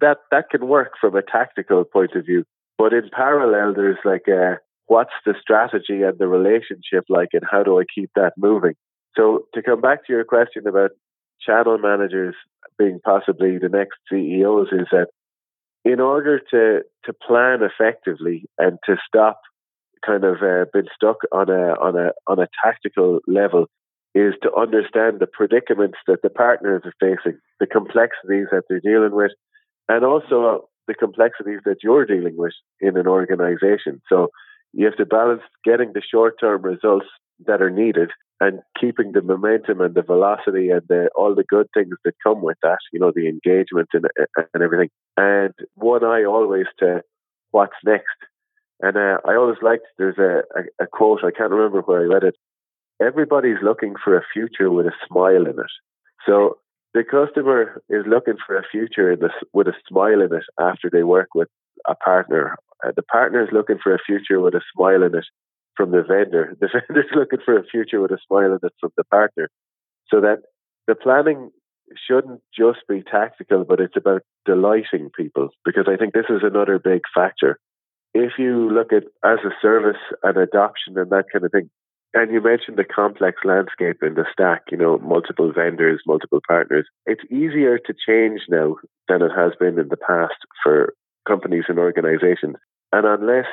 that 0.00 0.18
that 0.30 0.50
can 0.50 0.66
work 0.66 0.92
from 1.00 1.16
a 1.16 1.22
tactical 1.22 1.84
point 1.84 2.12
of 2.14 2.26
view. 2.26 2.44
But 2.76 2.92
in 2.92 3.10
parallel, 3.12 3.74
there's 3.74 3.98
like 4.04 4.28
a, 4.28 4.58
what's 4.86 5.12
the 5.26 5.34
strategy 5.40 6.02
and 6.02 6.18
the 6.18 6.28
relationship 6.28 7.04
like, 7.08 7.30
and 7.32 7.42
how 7.50 7.62
do 7.64 7.80
I 7.80 7.84
keep 7.92 8.10
that 8.14 8.34
moving? 8.36 8.74
So 9.16 9.46
to 9.54 9.62
come 9.62 9.80
back 9.80 10.06
to 10.06 10.12
your 10.12 10.24
question 10.24 10.66
about 10.66 10.90
channel 11.40 11.78
managers 11.78 12.36
being 12.78 13.00
possibly 13.04 13.58
the 13.58 13.68
next 13.68 13.98
CEOs, 14.10 14.68
is 14.72 14.86
that 14.92 15.08
in 15.84 16.00
order 16.00 16.40
to 16.50 16.82
to 17.04 17.12
plan 17.12 17.60
effectively 17.62 18.44
and 18.58 18.78
to 18.86 18.96
stop 19.06 19.40
kind 20.04 20.24
of 20.24 20.36
uh, 20.42 20.64
been 20.72 20.86
stuck 20.94 21.18
on 21.32 21.50
a 21.50 21.74
on 21.80 21.96
a 21.96 22.10
on 22.26 22.38
a 22.38 22.48
tactical 22.64 23.20
level 23.26 23.66
is 24.14 24.34
to 24.42 24.54
understand 24.54 25.20
the 25.20 25.26
predicaments 25.26 25.98
that 26.06 26.22
the 26.22 26.30
partners 26.30 26.82
are 26.84 26.94
facing, 26.98 27.38
the 27.60 27.66
complexities 27.66 28.46
that 28.50 28.62
they're 28.68 28.80
dealing 28.80 29.14
with, 29.14 29.32
and 29.88 30.04
also 30.04 30.68
the 30.86 30.94
complexities 30.94 31.60
that 31.64 31.78
you're 31.82 32.06
dealing 32.06 32.36
with 32.36 32.52
in 32.80 32.96
an 32.96 33.06
organization. 33.06 34.00
So 34.08 34.28
you 34.72 34.86
have 34.86 34.96
to 34.96 35.06
balance 35.06 35.42
getting 35.64 35.92
the 35.92 36.02
short 36.02 36.34
term 36.40 36.62
results 36.62 37.06
that 37.46 37.62
are 37.62 37.70
needed 37.70 38.10
and 38.40 38.60
keeping 38.80 39.12
the 39.12 39.22
momentum 39.22 39.80
and 39.80 39.94
the 39.94 40.02
velocity 40.02 40.70
and 40.70 40.82
the, 40.88 41.08
all 41.16 41.34
the 41.34 41.44
good 41.44 41.66
things 41.74 41.94
that 42.04 42.14
come 42.22 42.42
with 42.42 42.56
that, 42.62 42.78
you 42.92 43.00
know, 43.00 43.12
the 43.14 43.28
engagement 43.28 43.88
and, 43.92 44.06
and 44.54 44.62
everything. 44.62 44.90
And 45.16 45.52
one 45.74 46.04
eye 46.04 46.24
always 46.24 46.66
to 46.78 47.02
what's 47.50 47.72
next 47.84 48.16
and 48.80 48.96
uh, 48.96 49.18
I 49.26 49.34
always 49.34 49.58
liked, 49.60 49.86
there's 49.98 50.18
a, 50.18 50.42
a, 50.56 50.84
a 50.84 50.86
quote, 50.86 51.20
I 51.24 51.36
can't 51.36 51.50
remember 51.50 51.80
where 51.80 52.00
I 52.00 52.04
read 52.04 52.22
it. 52.22 52.36
Everybody's 53.00 53.58
looking 53.62 53.94
for 54.02 54.16
a 54.16 54.24
future 54.32 54.70
with 54.70 54.86
a 54.86 54.92
smile 55.06 55.46
in 55.46 55.58
it. 55.58 55.72
So 56.26 56.58
the 56.94 57.04
customer 57.04 57.82
is 57.88 58.04
looking 58.06 58.36
for 58.46 58.56
a 58.56 58.62
future 58.70 59.12
in 59.12 59.20
this, 59.20 59.32
with 59.52 59.68
a 59.68 59.74
smile 59.88 60.20
in 60.20 60.32
it 60.32 60.44
after 60.58 60.88
they 60.90 61.02
work 61.02 61.28
with 61.34 61.48
a 61.86 61.94
partner. 61.94 62.56
Uh, 62.84 62.92
the 62.94 63.02
partner 63.02 63.42
is 63.42 63.50
looking 63.52 63.78
for 63.82 63.94
a 63.94 63.98
future 64.04 64.40
with 64.40 64.54
a 64.54 64.62
smile 64.74 65.02
in 65.02 65.14
it 65.14 65.26
from 65.76 65.90
the 65.90 66.02
vendor. 66.02 66.56
The 66.60 66.68
vendor 66.68 67.00
is 67.00 67.14
looking 67.14 67.40
for 67.44 67.58
a 67.58 67.64
future 67.64 68.00
with 68.00 68.12
a 68.12 68.18
smile 68.26 68.52
in 68.52 68.58
it 68.62 68.72
from 68.80 68.90
the 68.96 69.04
partner. 69.04 69.48
So 70.08 70.20
that 70.22 70.38
the 70.86 70.94
planning 70.94 71.50
shouldn't 72.06 72.40
just 72.56 72.80
be 72.88 73.02
tactical, 73.02 73.64
but 73.64 73.80
it's 73.80 73.96
about 73.96 74.22
delighting 74.46 75.10
people 75.16 75.50
because 75.64 75.86
I 75.88 75.96
think 75.96 76.14
this 76.14 76.30
is 76.30 76.42
another 76.42 76.78
big 76.78 77.02
factor 77.14 77.58
if 78.14 78.32
you 78.38 78.70
look 78.70 78.92
at 78.92 79.04
as 79.24 79.38
a 79.44 79.52
service 79.60 80.00
and 80.22 80.36
adoption 80.36 80.96
and 80.96 81.10
that 81.10 81.26
kind 81.32 81.44
of 81.44 81.52
thing, 81.52 81.70
and 82.14 82.32
you 82.32 82.40
mentioned 82.40 82.78
the 82.78 82.84
complex 82.84 83.38
landscape 83.44 83.98
in 84.02 84.14
the 84.14 84.24
stack, 84.32 84.62
you 84.70 84.78
know, 84.78 84.98
multiple 84.98 85.52
vendors, 85.52 86.02
multiple 86.06 86.40
partners, 86.46 86.86
it's 87.06 87.24
easier 87.30 87.78
to 87.78 87.94
change 88.06 88.42
now 88.48 88.76
than 89.08 89.22
it 89.22 89.30
has 89.36 89.52
been 89.60 89.78
in 89.78 89.88
the 89.88 89.96
past 89.96 90.36
for 90.62 90.94
companies 91.26 91.64
and 91.68 91.78
organizations. 91.78 92.56
And 92.92 93.06
unless 93.06 93.46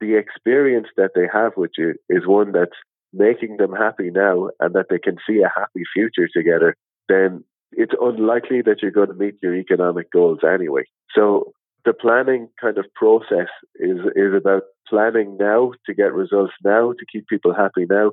the 0.00 0.16
experience 0.16 0.88
that 0.96 1.10
they 1.14 1.28
have 1.32 1.52
with 1.56 1.72
you 1.76 1.94
is 2.08 2.26
one 2.26 2.52
that's 2.52 2.76
making 3.12 3.58
them 3.58 3.72
happy 3.72 4.10
now 4.10 4.48
and 4.60 4.74
that 4.74 4.86
they 4.88 4.98
can 4.98 5.16
see 5.26 5.42
a 5.42 5.52
happy 5.54 5.82
future 5.92 6.28
together, 6.32 6.76
then 7.08 7.44
it's 7.72 7.94
unlikely 8.00 8.62
that 8.62 8.82
you're 8.82 8.90
going 8.90 9.08
to 9.08 9.14
meet 9.14 9.34
your 9.42 9.54
economic 9.54 10.10
goals 10.10 10.40
anyway. 10.42 10.84
So 11.14 11.52
the 11.84 11.92
planning 11.92 12.48
kind 12.60 12.78
of 12.78 12.86
process 12.94 13.48
is 13.76 13.98
is 14.14 14.34
about 14.34 14.62
planning 14.88 15.36
now 15.38 15.72
to 15.86 15.94
get 15.94 16.12
results 16.12 16.52
now 16.64 16.92
to 16.92 17.06
keep 17.12 17.26
people 17.28 17.54
happy 17.54 17.86
now, 17.88 18.12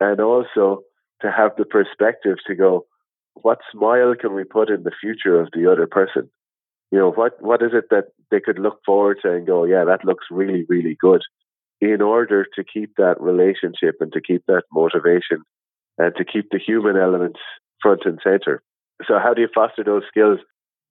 and 0.00 0.20
also 0.20 0.82
to 1.22 1.30
have 1.30 1.52
the 1.56 1.64
perspective 1.64 2.36
to 2.46 2.54
go, 2.54 2.86
what 3.34 3.58
smile 3.72 4.14
can 4.18 4.34
we 4.34 4.44
put 4.44 4.70
in 4.70 4.82
the 4.82 4.92
future 5.00 5.40
of 5.40 5.48
the 5.52 5.70
other 5.70 5.86
person? 5.86 6.30
You 6.90 6.98
know, 6.98 7.10
what 7.10 7.40
what 7.40 7.62
is 7.62 7.70
it 7.72 7.84
that 7.90 8.06
they 8.30 8.40
could 8.40 8.58
look 8.58 8.80
forward 8.84 9.18
to 9.22 9.32
and 9.32 9.46
go, 9.46 9.64
yeah, 9.64 9.84
that 9.84 10.04
looks 10.04 10.26
really 10.30 10.64
really 10.68 10.96
good, 11.00 11.22
in 11.80 12.02
order 12.02 12.46
to 12.56 12.64
keep 12.64 12.96
that 12.96 13.20
relationship 13.20 13.96
and 14.00 14.12
to 14.12 14.20
keep 14.20 14.44
that 14.46 14.64
motivation 14.72 15.42
and 15.98 16.14
to 16.16 16.24
keep 16.24 16.50
the 16.50 16.58
human 16.58 16.96
elements 16.96 17.40
front 17.82 18.02
and 18.04 18.18
center. 18.22 18.62
So 19.06 19.18
how 19.18 19.34
do 19.34 19.40
you 19.40 19.48
foster 19.54 19.84
those 19.84 20.02
skills? 20.08 20.40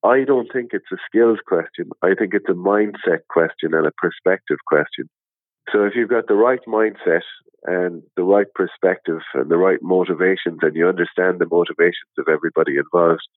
I 0.04 0.24
don't 0.24 0.52
think 0.52 0.72
it's 0.74 0.92
a 0.92 0.98
skills 1.06 1.40
question. 1.46 1.90
I 2.02 2.14
think 2.18 2.34
it's 2.34 2.50
a 2.50 2.54
mindset 2.54 3.28
question 3.30 3.74
and 3.74 3.86
a 3.86 3.92
perspective 3.98 4.58
question. 4.66 5.10
So 5.72 5.84
if 5.84 5.94
you've 5.96 6.10
got 6.10 6.28
the 6.28 6.36
right 6.36 6.62
mindset 6.68 7.22
and 7.66 8.02
the 8.16 8.24
right 8.24 8.48
perspective 8.56 9.20
and 9.34 9.52
the 9.52 9.58
right 9.58 9.80
motivations 9.82 10.60
and 10.62 10.76
you 10.76 10.88
understand 10.88 11.40
the 11.40 11.48
motivations 11.52 12.16
of 12.18 12.28
everybody 12.28 12.78
involved, 12.78 13.28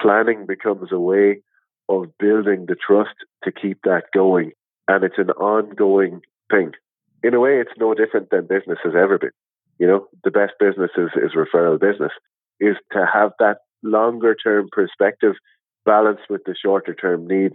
planning 0.00 0.46
becomes 0.46 0.90
a 0.92 0.98
way 0.98 1.42
of 1.88 2.16
building 2.18 2.66
the 2.66 2.76
trust 2.76 3.14
to 3.44 3.52
keep 3.52 3.78
that 3.82 4.04
going. 4.14 4.52
And 4.88 5.04
it's 5.04 5.18
an 5.18 5.30
ongoing 5.30 6.22
thing. 6.50 6.72
In 7.22 7.34
a 7.34 7.40
way, 7.40 7.60
it's 7.60 7.78
no 7.78 7.94
different 7.94 8.30
than 8.30 8.46
business 8.46 8.78
has 8.82 8.94
ever 8.96 9.18
been. 9.18 9.30
You 9.78 9.86
know, 9.86 10.08
the 10.24 10.30
best 10.30 10.52
business 10.58 10.90
is, 10.96 11.10
is 11.16 11.36
referral 11.36 11.78
business, 11.78 12.12
is 12.60 12.76
to 12.92 13.06
have 13.12 13.32
that 13.38 13.58
longer 13.82 14.34
term 14.34 14.68
perspective 14.72 15.34
balanced 15.88 16.24
with 16.28 16.42
the 16.44 16.54
shorter 16.54 16.94
term 16.94 17.26
needs 17.26 17.54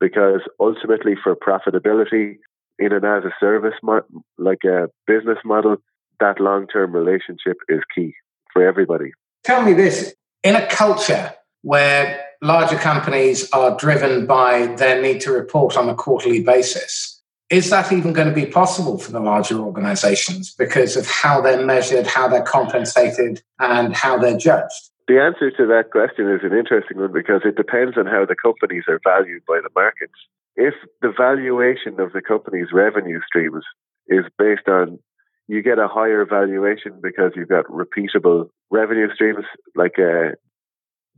because 0.00 0.42
ultimately 0.60 1.14
for 1.22 1.34
profitability 1.34 2.36
in 2.78 2.92
an 2.92 3.04
as 3.04 3.24
a 3.24 3.32
service 3.40 3.74
mo- 3.82 4.04
like 4.36 4.64
a 4.64 4.88
business 5.06 5.38
model 5.44 5.76
that 6.20 6.38
long 6.38 6.66
term 6.66 6.94
relationship 6.94 7.56
is 7.68 7.80
key 7.94 8.12
for 8.52 8.66
everybody. 8.66 9.10
Tell 9.44 9.62
me 9.62 9.72
this 9.72 10.14
in 10.42 10.56
a 10.56 10.66
culture 10.66 11.32
where 11.62 12.22
larger 12.42 12.76
companies 12.76 13.50
are 13.52 13.76
driven 13.76 14.26
by 14.26 14.66
their 14.76 15.00
need 15.00 15.22
to 15.22 15.32
report 15.32 15.76
on 15.76 15.88
a 15.88 15.94
quarterly 15.94 16.42
basis 16.42 17.16
is 17.50 17.68
that 17.70 17.90
even 17.92 18.12
going 18.12 18.28
to 18.28 18.34
be 18.34 18.46
possible 18.46 18.96
for 18.96 19.10
the 19.10 19.20
larger 19.20 19.58
organizations 19.58 20.54
because 20.54 20.96
of 20.96 21.06
how 21.06 21.40
they're 21.40 21.64
measured 21.64 22.06
how 22.06 22.28
they're 22.28 22.42
compensated 22.42 23.42
and 23.58 23.94
how 23.94 24.18
they're 24.18 24.38
judged 24.38 24.89
the 25.10 25.18
answer 25.18 25.50
to 25.50 25.66
that 25.66 25.90
question 25.90 26.30
is 26.30 26.42
an 26.44 26.56
interesting 26.56 26.98
one 26.98 27.12
because 27.12 27.42
it 27.44 27.56
depends 27.56 27.98
on 27.98 28.06
how 28.06 28.24
the 28.24 28.36
companies 28.38 28.84
are 28.86 29.00
valued 29.02 29.42
by 29.44 29.58
the 29.60 29.70
markets. 29.74 30.14
If 30.54 30.74
the 31.02 31.10
valuation 31.10 31.98
of 31.98 32.12
the 32.12 32.22
company's 32.22 32.68
revenue 32.72 33.18
streams 33.26 33.64
is 34.06 34.24
based 34.38 34.68
on 34.68 35.00
you 35.48 35.64
get 35.64 35.80
a 35.80 35.88
higher 35.88 36.24
valuation 36.24 37.00
because 37.02 37.32
you've 37.34 37.48
got 37.48 37.66
repeatable 37.66 38.50
revenue 38.70 39.12
streams, 39.12 39.44
like 39.74 39.98
uh, 39.98 40.38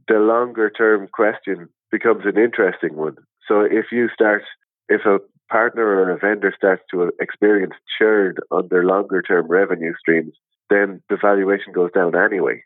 the 0.09 0.21
longer 0.25 0.71
term 0.71 1.07
question 1.13 1.69
becomes 1.91 2.25
an 2.25 2.39
interesting 2.39 2.97
one. 2.97 3.17
So 3.47 3.61
if 3.61 3.93
you 3.93 4.09
start, 4.15 4.43
if 4.89 5.03
a 5.05 5.19
partner 5.51 5.85
or 5.85 6.13
a 6.13 6.19
vendor 6.19 6.55
starts 6.57 6.83
to 6.93 7.13
experience 7.21 7.75
churn 7.99 8.37
on 8.51 8.69
their 8.71 8.85
longer 8.85 9.21
term 9.21 9.49
revenue 9.49 9.93
streams, 10.01 10.33
then 10.71 11.03
the 11.11 11.19
valuation 11.21 11.75
goes 11.75 11.93
down 11.93 12.17
anyway 12.17 12.63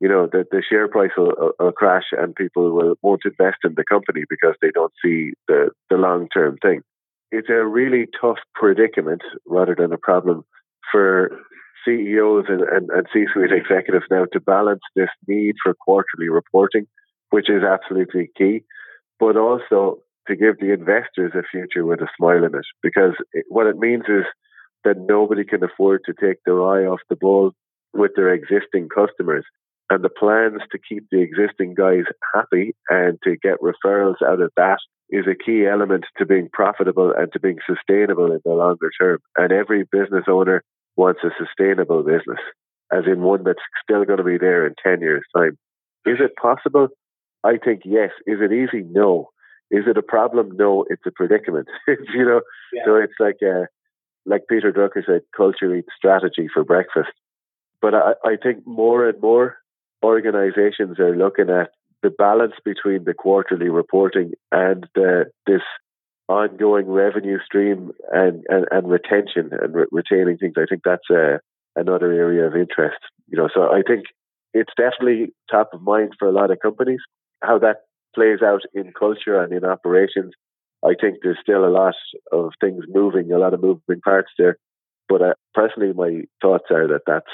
you 0.00 0.08
know, 0.08 0.26
the, 0.30 0.44
the 0.50 0.62
share 0.68 0.88
price 0.88 1.10
will, 1.16 1.32
uh, 1.40 1.50
will, 1.58 1.72
crash 1.72 2.06
and 2.12 2.34
people 2.34 2.72
will 2.72 2.94
won't 3.02 3.22
invest 3.24 3.58
in 3.64 3.74
the 3.76 3.84
company 3.84 4.22
because 4.28 4.54
they 4.60 4.70
don't 4.72 4.92
see 5.04 5.32
the, 5.46 5.70
the 5.90 5.96
long 5.96 6.28
term 6.28 6.56
thing. 6.62 6.80
It's 7.30 7.50
a 7.50 7.64
really 7.64 8.06
tough 8.20 8.38
predicament 8.54 9.20
rather 9.46 9.76
than 9.78 9.92
a 9.92 9.98
problem 9.98 10.42
for 10.90 11.30
CEOs 11.84 12.46
and, 12.48 12.62
and, 12.62 12.90
and 12.90 13.06
C 13.12 13.26
suite 13.32 13.52
executives 13.52 14.06
now 14.10 14.24
to 14.32 14.40
balance 14.40 14.80
this 14.96 15.10
need 15.28 15.54
for 15.62 15.74
quarterly 15.74 16.28
reporting, 16.28 16.86
which 17.28 17.48
is 17.48 17.62
absolutely 17.62 18.30
key, 18.36 18.64
but 19.20 19.36
also 19.36 19.98
to 20.28 20.34
give 20.34 20.58
the 20.58 20.72
investors 20.72 21.32
a 21.34 21.42
future 21.42 21.84
with 21.84 22.00
a 22.00 22.08
smile 22.16 22.44
in 22.44 22.54
it. 22.54 22.66
Because 22.82 23.12
it, 23.32 23.44
what 23.48 23.66
it 23.66 23.76
means 23.76 24.04
is 24.08 24.24
that 24.84 24.96
nobody 24.98 25.44
can 25.44 25.62
afford 25.62 26.02
to 26.06 26.14
take 26.14 26.38
their 26.44 26.62
eye 26.62 26.84
off 26.84 27.00
the 27.10 27.16
ball 27.16 27.52
with 27.92 28.12
their 28.16 28.32
existing 28.32 28.88
customers 28.88 29.44
and 29.90 30.04
the 30.04 30.08
plans 30.08 30.62
to 30.70 30.78
keep 30.78 31.06
the 31.10 31.20
existing 31.20 31.74
guys 31.74 32.04
happy 32.32 32.74
and 32.88 33.18
to 33.24 33.36
get 33.36 33.58
referrals 33.60 34.22
out 34.24 34.40
of 34.40 34.52
that 34.56 34.78
is 35.10 35.26
a 35.26 35.34
key 35.34 35.66
element 35.66 36.04
to 36.16 36.24
being 36.24 36.48
profitable 36.52 37.12
and 37.16 37.32
to 37.32 37.40
being 37.40 37.58
sustainable 37.66 38.30
in 38.30 38.40
the 38.44 38.52
longer 38.52 38.90
term. 38.98 39.18
And 39.36 39.52
every 39.52 39.84
business 39.90 40.24
owner 40.28 40.62
wants 40.96 41.20
a 41.24 41.30
sustainable 41.36 42.04
business, 42.04 42.38
as 42.92 43.04
in 43.06 43.20
one 43.22 43.42
that's 43.42 43.58
still 43.82 44.04
going 44.04 44.18
to 44.18 44.24
be 44.24 44.38
there 44.38 44.64
in 44.64 44.74
10 44.80 45.00
years' 45.00 45.24
time. 45.36 45.58
Is 46.06 46.18
it 46.20 46.36
possible? 46.40 46.88
I 47.42 47.56
think 47.62 47.82
yes. 47.84 48.10
Is 48.26 48.38
it 48.40 48.52
easy? 48.52 48.84
No. 48.88 49.30
Is 49.70 49.84
it 49.88 49.96
a 49.96 50.02
problem? 50.02 50.52
No, 50.56 50.84
it's 50.88 51.02
a 51.06 51.10
predicament. 51.10 51.68
you 51.88 52.24
know, 52.24 52.42
yeah. 52.72 52.82
so 52.84 52.96
it's 52.96 53.14
like 53.18 53.36
uh, 53.42 53.66
like 54.26 54.42
Peter 54.48 54.72
Drucker 54.72 55.04
said, 55.04 55.22
culture 55.36 55.74
eats 55.74 55.88
strategy 55.96 56.48
for 56.52 56.64
breakfast. 56.64 57.10
But 57.80 57.94
I, 57.94 58.12
I 58.24 58.36
think 58.42 58.66
more 58.66 59.08
and 59.08 59.20
more 59.20 59.56
organizations 60.02 60.98
are 60.98 61.16
looking 61.16 61.50
at 61.50 61.70
the 62.02 62.10
balance 62.10 62.54
between 62.64 63.04
the 63.04 63.14
quarterly 63.14 63.68
reporting 63.68 64.32
and 64.50 64.86
the, 64.94 65.26
this 65.46 65.62
ongoing 66.28 66.86
revenue 66.88 67.38
stream 67.44 67.90
and, 68.12 68.44
and, 68.48 68.66
and 68.70 68.88
retention 68.88 69.50
and 69.52 69.74
re- 69.74 69.86
retaining 69.90 70.38
things. 70.38 70.54
I 70.56 70.64
think 70.68 70.82
that's 70.84 71.10
a, 71.10 71.40
another 71.76 72.12
area 72.12 72.46
of 72.46 72.56
interest. 72.56 72.98
You 73.28 73.36
know, 73.38 73.48
so 73.52 73.62
I 73.62 73.82
think 73.86 74.04
it's 74.54 74.72
definitely 74.76 75.32
top 75.50 75.70
of 75.72 75.82
mind 75.82 76.12
for 76.18 76.28
a 76.28 76.32
lot 76.32 76.50
of 76.50 76.58
companies. 76.60 77.00
How 77.42 77.58
that 77.58 77.78
plays 78.14 78.42
out 78.42 78.62
in 78.74 78.92
culture 78.98 79.40
and 79.42 79.52
in 79.52 79.64
operations, 79.64 80.32
I 80.84 80.94
think 81.00 81.18
there's 81.22 81.38
still 81.42 81.64
a 81.64 81.70
lot 81.70 81.94
of 82.32 82.52
things 82.60 82.84
moving, 82.88 83.32
a 83.32 83.38
lot 83.38 83.54
of 83.54 83.60
moving 83.60 84.00
parts 84.02 84.30
there. 84.38 84.56
But 85.08 85.22
uh, 85.22 85.34
personally, 85.54 85.92
my 85.92 86.22
thoughts 86.40 86.66
are 86.70 86.86
that 86.88 87.02
that's 87.06 87.26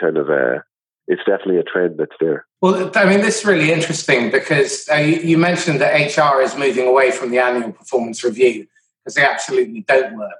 kind 0.00 0.16
of 0.16 0.28
a 0.28 0.62
it's 1.06 1.22
definitely 1.24 1.58
a 1.58 1.62
trend 1.62 1.98
that's 1.98 2.16
there. 2.20 2.46
Well, 2.60 2.90
I 2.94 3.04
mean, 3.04 3.20
this 3.20 3.40
is 3.40 3.44
really 3.44 3.72
interesting 3.72 4.30
because 4.30 4.88
uh, 4.90 4.96
you, 4.96 5.16
you, 5.16 5.38
mentioned 5.38 5.80
that 5.80 6.16
HR 6.16 6.40
is 6.40 6.56
moving 6.56 6.86
away 6.86 7.10
from 7.10 7.30
the 7.30 7.38
annual 7.38 7.72
performance 7.72 8.24
review 8.24 8.66
because 9.04 9.14
they 9.14 9.24
absolutely 9.24 9.82
don't 9.82 10.16
work. 10.16 10.30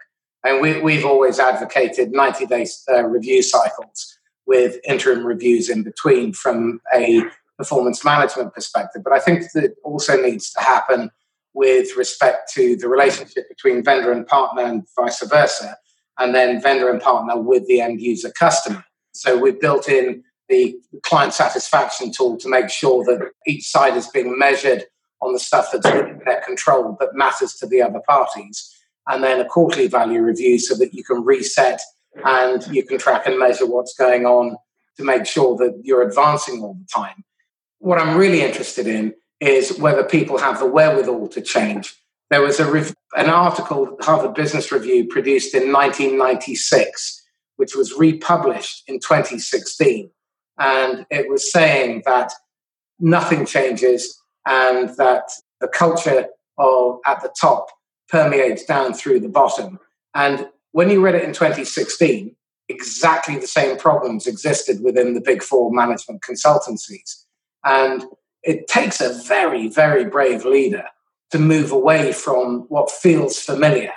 And 0.42 0.60
we, 0.60 0.96
have 0.96 1.04
always 1.04 1.38
advocated 1.38 2.12
90 2.12 2.46
day 2.46 2.66
uh, 2.90 3.04
review 3.04 3.42
cycles 3.42 4.18
with 4.46 4.76
interim 4.86 5.26
reviews 5.26 5.68
in 5.68 5.82
between 5.82 6.32
from 6.32 6.80
a 6.94 7.22
performance 7.56 8.04
management 8.04 8.54
perspective. 8.54 9.02
But 9.02 9.12
I 9.12 9.18
think 9.18 9.52
that 9.52 9.74
also 9.84 10.20
needs 10.20 10.52
to 10.52 10.60
happen 10.60 11.10
with 11.54 11.96
respect 11.96 12.52
to 12.52 12.76
the 12.76 12.88
relationship 12.88 13.48
between 13.48 13.82
vendor 13.82 14.12
and 14.12 14.26
partner 14.26 14.62
and 14.62 14.86
vice 14.96 15.24
versa, 15.26 15.76
and 16.18 16.34
then 16.34 16.60
vendor 16.60 16.90
and 16.90 17.00
partner 17.00 17.40
with 17.40 17.66
the 17.66 17.80
end 17.80 18.00
user 18.00 18.30
customer. 18.30 18.84
So 19.12 19.38
we've 19.38 19.60
built 19.60 19.88
in 19.88 20.24
the 20.48 20.76
client 21.02 21.32
satisfaction 21.32 22.12
tool 22.12 22.36
to 22.38 22.48
make 22.48 22.68
sure 22.70 23.04
that 23.04 23.30
each 23.46 23.68
side 23.68 23.96
is 23.96 24.08
being 24.08 24.38
measured 24.38 24.84
on 25.20 25.32
the 25.32 25.38
stuff 25.38 25.70
that's 25.72 25.86
within 25.86 26.20
their 26.24 26.42
control 26.42 26.96
that 27.00 27.14
matters 27.14 27.54
to 27.54 27.66
the 27.66 27.80
other 27.80 28.00
parties. 28.06 28.70
And 29.06 29.22
then 29.22 29.40
a 29.40 29.44
quarterly 29.44 29.86
value 29.86 30.22
review 30.22 30.58
so 30.58 30.74
that 30.76 30.94
you 30.94 31.04
can 31.04 31.24
reset 31.24 31.80
and 32.24 32.66
you 32.68 32.84
can 32.84 32.98
track 32.98 33.26
and 33.26 33.38
measure 33.38 33.66
what's 33.66 33.94
going 33.94 34.26
on 34.26 34.56
to 34.96 35.04
make 35.04 35.26
sure 35.26 35.56
that 35.56 35.80
you're 35.82 36.06
advancing 36.06 36.62
all 36.62 36.74
the 36.74 36.86
time. 36.94 37.24
What 37.78 37.98
I'm 37.98 38.16
really 38.16 38.42
interested 38.42 38.86
in 38.86 39.14
is 39.40 39.78
whether 39.78 40.04
people 40.04 40.38
have 40.38 40.58
the 40.58 40.66
wherewithal 40.66 41.28
to 41.28 41.40
change. 41.40 41.94
There 42.30 42.40
was 42.40 42.60
a 42.60 42.92
an 43.16 43.28
article, 43.28 43.96
Harvard 44.00 44.34
Business 44.34 44.72
Review, 44.72 45.06
produced 45.06 45.54
in 45.54 45.72
1996, 45.72 47.22
which 47.56 47.76
was 47.76 47.92
republished 47.98 48.82
in 48.88 48.98
2016 48.98 50.10
and 50.58 51.06
it 51.10 51.28
was 51.28 51.50
saying 51.50 52.02
that 52.06 52.32
nothing 52.98 53.44
changes 53.46 54.20
and 54.46 54.90
that 54.96 55.30
the 55.60 55.68
culture 55.68 56.28
of 56.58 56.98
at 57.06 57.22
the 57.22 57.32
top 57.40 57.68
permeates 58.08 58.64
down 58.64 58.94
through 58.94 59.20
the 59.20 59.28
bottom. 59.28 59.78
And 60.14 60.48
when 60.72 60.90
you 60.90 61.00
read 61.00 61.14
it 61.14 61.24
in 61.24 61.32
2016, 61.32 62.34
exactly 62.68 63.38
the 63.38 63.46
same 63.46 63.76
problems 63.76 64.26
existed 64.26 64.82
within 64.82 65.14
the 65.14 65.20
big 65.20 65.42
four 65.42 65.72
management 65.72 66.22
consultancies. 66.22 67.24
And 67.64 68.04
it 68.42 68.68
takes 68.68 69.00
a 69.00 69.20
very, 69.24 69.68
very 69.68 70.04
brave 70.04 70.44
leader 70.44 70.84
to 71.30 71.38
move 71.38 71.72
away 71.72 72.12
from 72.12 72.60
what 72.68 72.90
feels 72.90 73.38
familiar 73.38 73.92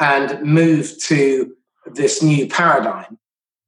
and 0.00 0.40
move 0.42 0.96
to 1.02 1.54
this 1.86 2.22
new 2.22 2.46
paradigm 2.46 3.18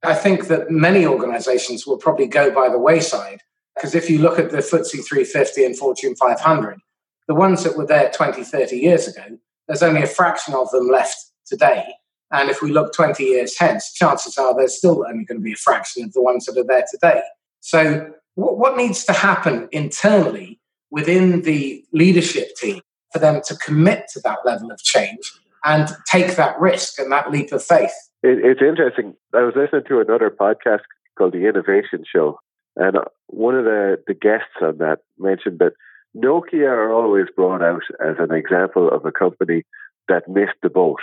I 0.03 0.15
think 0.15 0.47
that 0.47 0.71
many 0.71 1.05
organizations 1.05 1.85
will 1.85 1.97
probably 1.97 2.27
go 2.27 2.49
by 2.51 2.69
the 2.69 2.79
wayside 2.79 3.41
because 3.75 3.95
if 3.95 4.09
you 4.09 4.19
look 4.19 4.39
at 4.39 4.51
the 4.51 4.57
FTSE 4.57 5.05
350 5.05 5.65
and 5.65 5.77
Fortune 5.77 6.15
500, 6.15 6.79
the 7.27 7.35
ones 7.35 7.63
that 7.63 7.77
were 7.77 7.85
there 7.85 8.11
20, 8.13 8.43
30 8.43 8.77
years 8.77 9.07
ago, 9.07 9.37
there's 9.67 9.83
only 9.83 10.01
a 10.01 10.07
fraction 10.07 10.53
of 10.53 10.69
them 10.71 10.87
left 10.87 11.17
today. 11.45 11.85
And 12.31 12.49
if 12.49 12.61
we 12.61 12.71
look 12.71 12.93
20 12.93 13.23
years 13.23 13.57
hence, 13.57 13.93
chances 13.93 14.37
are 14.37 14.55
there's 14.55 14.77
still 14.77 15.05
only 15.07 15.25
going 15.25 15.39
to 15.39 15.43
be 15.43 15.53
a 15.53 15.57
fraction 15.57 16.03
of 16.03 16.13
the 16.13 16.21
ones 16.21 16.45
that 16.45 16.57
are 16.57 16.63
there 16.63 16.85
today. 16.89 17.21
So, 17.59 18.11
what, 18.35 18.57
what 18.57 18.77
needs 18.77 19.03
to 19.05 19.13
happen 19.13 19.67
internally 19.71 20.59
within 20.89 21.41
the 21.41 21.83
leadership 21.91 22.55
team 22.55 22.81
for 23.11 23.19
them 23.19 23.41
to 23.45 23.55
commit 23.57 24.05
to 24.13 24.21
that 24.21 24.39
level 24.45 24.71
of 24.71 24.81
change 24.81 25.31
and 25.63 25.89
take 26.09 26.35
that 26.37 26.59
risk 26.59 26.97
and 26.99 27.11
that 27.11 27.31
leap 27.31 27.51
of 27.51 27.63
faith? 27.63 27.93
It, 28.23 28.39
it's 28.43 28.61
interesting. 28.61 29.15
I 29.33 29.43
was 29.43 29.53
listening 29.55 29.83
to 29.87 29.99
another 29.99 30.29
podcast 30.29 30.81
called 31.17 31.33
The 31.33 31.47
Innovation 31.47 32.03
Show, 32.11 32.39
and 32.75 32.97
uh, 32.97 33.05
one 33.27 33.55
of 33.55 33.65
the, 33.65 33.97
the 34.07 34.13
guests 34.13 34.55
on 34.61 34.77
that 34.77 34.99
mentioned 35.17 35.59
that 35.59 35.73
Nokia 36.15 36.67
are 36.67 36.93
always 36.93 37.27
brought 37.35 37.61
out 37.61 37.83
as 37.99 38.15
an 38.19 38.33
example 38.33 38.89
of 38.89 39.05
a 39.05 39.11
company 39.11 39.63
that 40.07 40.27
missed 40.27 40.59
the 40.61 40.69
boat, 40.69 40.99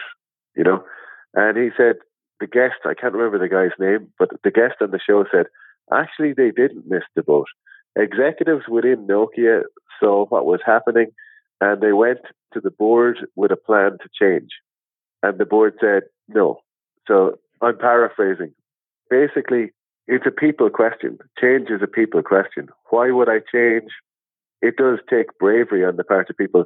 you 0.56 0.64
know? 0.64 0.84
And 1.34 1.56
he 1.56 1.70
said, 1.76 1.96
the 2.40 2.46
guest, 2.46 2.76
I 2.84 2.94
can't 2.94 3.14
remember 3.14 3.38
the 3.38 3.52
guy's 3.52 3.76
name, 3.78 4.12
but 4.18 4.30
the 4.44 4.50
guest 4.50 4.76
on 4.80 4.90
the 4.90 5.00
show 5.04 5.24
said, 5.32 5.46
actually, 5.92 6.34
they 6.34 6.50
didn't 6.50 6.88
miss 6.88 7.02
the 7.16 7.22
boat. 7.22 7.48
Executives 7.96 8.64
within 8.68 9.06
Nokia 9.06 9.62
saw 9.98 10.26
what 10.26 10.46
was 10.46 10.60
happening 10.64 11.10
and 11.60 11.80
they 11.80 11.92
went 11.92 12.20
to 12.52 12.60
the 12.60 12.70
board 12.70 13.18
with 13.34 13.50
a 13.50 13.56
plan 13.56 13.98
to 14.02 14.08
change. 14.20 14.50
And 15.22 15.38
the 15.38 15.46
board 15.46 15.74
said, 15.80 16.02
no, 16.28 16.60
so 17.08 17.38
I'm 17.60 17.78
paraphrasing. 17.78 18.52
Basically, 19.10 19.72
it's 20.06 20.26
a 20.26 20.30
people 20.30 20.70
question. 20.70 21.18
Change 21.40 21.70
is 21.70 21.82
a 21.82 21.88
people 21.88 22.22
question. 22.22 22.68
Why 22.90 23.10
would 23.10 23.28
I 23.28 23.40
change? 23.52 23.90
it 24.60 24.76
does 24.76 24.98
take 25.08 25.38
bravery 25.38 25.84
on 25.84 25.96
the 25.96 26.04
part 26.04 26.30
of 26.30 26.36
people. 26.36 26.64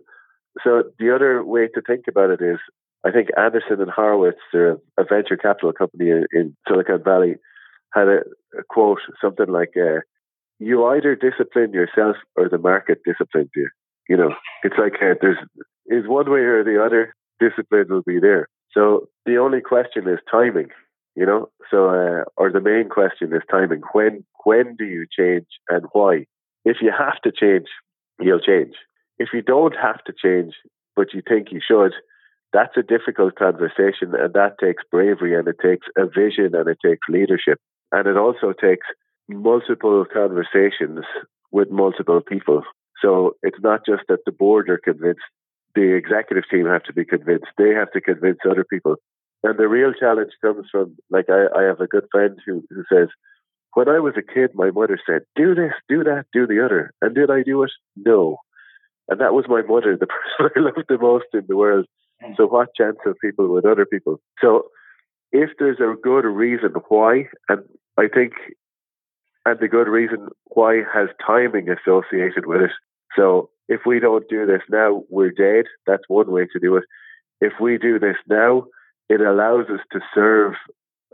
So 0.64 0.84
the 0.98 1.14
other 1.14 1.44
way 1.44 1.68
to 1.68 1.82
think 1.86 2.04
about 2.08 2.30
it 2.30 2.42
is, 2.42 2.58
I 3.04 3.10
think 3.10 3.28
Anderson 3.36 3.80
and 3.80 3.90
Horowitz, 3.90 4.38
a 4.54 4.76
venture 5.08 5.36
capital 5.36 5.72
company 5.72 6.10
in, 6.10 6.26
in 6.32 6.56
Silicon 6.68 7.02
Valley, 7.02 7.36
had 7.92 8.08
a, 8.08 8.18
a 8.58 8.62
quote 8.68 9.00
something 9.20 9.48
like, 9.48 9.72
uh, 9.76 10.00
"You 10.58 10.86
either 10.86 11.16
discipline 11.16 11.72
yourself 11.72 12.16
or 12.36 12.48
the 12.48 12.58
market 12.58 13.00
disciplines 13.04 13.50
you." 13.56 13.68
You 14.08 14.16
know, 14.16 14.34
it's 14.62 14.76
like 14.78 14.94
uh, 15.02 15.14
there's 15.20 15.38
is 15.86 16.06
one 16.06 16.30
way 16.30 16.40
or 16.40 16.64
the 16.64 16.82
other. 16.82 17.14
Discipline 17.40 17.86
will 17.88 18.02
be 18.02 18.20
there. 18.20 18.48
So 18.74 19.08
the 19.26 19.36
only 19.36 19.60
question 19.60 20.08
is 20.08 20.18
timing. 20.30 20.68
You 21.14 21.26
know, 21.26 21.50
so 21.70 21.88
uh, 21.90 22.24
or 22.38 22.50
the 22.50 22.60
main 22.60 22.88
question 22.88 23.34
is 23.34 23.42
timing. 23.50 23.82
When 23.92 24.24
when 24.44 24.76
do 24.76 24.84
you 24.84 25.06
change 25.06 25.46
and 25.68 25.84
why? 25.92 26.24
If 26.64 26.78
you 26.80 26.90
have 26.96 27.20
to 27.24 27.32
change, 27.32 27.66
you'll 28.18 28.40
change. 28.40 28.74
If 29.18 29.28
you 29.34 29.42
don't 29.42 29.74
have 29.76 30.02
to 30.04 30.12
change, 30.12 30.54
but 30.96 31.12
you 31.12 31.22
think 31.26 31.48
you 31.52 31.60
should, 31.66 31.92
that's 32.52 32.76
a 32.76 32.82
difficult 32.82 33.34
conversation 33.36 34.14
and 34.14 34.32
that 34.34 34.58
takes 34.60 34.82
bravery 34.90 35.36
and 35.36 35.48
it 35.48 35.56
takes 35.62 35.86
a 35.96 36.06
vision 36.06 36.54
and 36.54 36.68
it 36.68 36.78
takes 36.84 37.08
leadership. 37.08 37.58
And 37.90 38.06
it 38.06 38.16
also 38.16 38.52
takes 38.52 38.86
multiple 39.28 40.04
conversations 40.12 41.04
with 41.50 41.70
multiple 41.70 42.20
people. 42.20 42.62
So 43.00 43.36
it's 43.42 43.60
not 43.62 43.80
just 43.86 44.02
that 44.08 44.24
the 44.26 44.32
board 44.32 44.68
are 44.68 44.78
convinced, 44.78 45.20
the 45.74 45.94
executive 45.94 46.44
team 46.50 46.66
have 46.66 46.82
to 46.84 46.92
be 46.92 47.04
convinced, 47.04 47.46
they 47.58 47.70
have 47.70 47.90
to 47.92 48.00
convince 48.00 48.38
other 48.48 48.64
people. 48.64 48.96
And 49.42 49.58
the 49.58 49.68
real 49.68 49.92
challenge 49.92 50.32
comes 50.40 50.66
from, 50.70 50.96
like, 51.10 51.26
I, 51.28 51.46
I 51.58 51.62
have 51.64 51.80
a 51.80 51.86
good 51.86 52.04
friend 52.12 52.38
who, 52.46 52.64
who 52.70 52.84
says, 52.92 53.08
when 53.74 53.88
I 53.88 53.98
was 53.98 54.14
a 54.16 54.22
kid, 54.22 54.50
my 54.54 54.70
mother 54.70 54.98
said, 55.06 55.22
do 55.34 55.54
this, 55.54 55.72
do 55.88 56.04
that, 56.04 56.26
do 56.32 56.46
the 56.46 56.64
other. 56.64 56.92
And 57.00 57.14
did 57.14 57.30
I 57.30 57.42
do 57.42 57.62
it? 57.62 57.70
No. 57.96 58.36
And 59.08 59.20
that 59.20 59.32
was 59.32 59.46
my 59.48 59.62
mother, 59.62 59.96
the 59.98 60.06
person 60.38 60.52
I 60.56 60.60
loved 60.60 60.88
the 60.88 60.98
most 60.98 61.26
in 61.32 61.44
the 61.48 61.56
world. 61.56 61.86
Mm. 62.22 62.36
So 62.36 62.46
what 62.46 62.68
chance 62.76 62.98
have 63.04 63.14
people 63.20 63.52
with 63.52 63.64
other 63.64 63.86
people? 63.86 64.20
So 64.40 64.68
if 65.32 65.50
there's 65.58 65.80
a 65.80 65.94
good 66.00 66.24
reason 66.24 66.74
why, 66.88 67.28
and 67.48 67.62
I 67.98 68.08
think, 68.08 68.34
and 69.44 69.58
the 69.58 69.68
good 69.68 69.88
reason 69.88 70.28
why 70.46 70.82
has 70.94 71.08
timing 71.26 71.68
associated 71.68 72.46
with 72.46 72.62
it. 72.62 72.70
So 73.16 73.50
if 73.68 73.80
we 73.86 74.00
don't 74.00 74.28
do 74.28 74.46
this 74.46 74.62
now, 74.70 75.04
we're 75.08 75.30
dead. 75.30 75.66
That's 75.86 76.02
one 76.08 76.30
way 76.30 76.46
to 76.52 76.58
do 76.60 76.76
it. 76.76 76.84
If 77.40 77.54
we 77.60 77.78
do 77.78 77.98
this 77.98 78.16
now, 78.28 78.64
it 79.08 79.20
allows 79.20 79.66
us 79.66 79.80
to 79.92 80.00
serve 80.14 80.54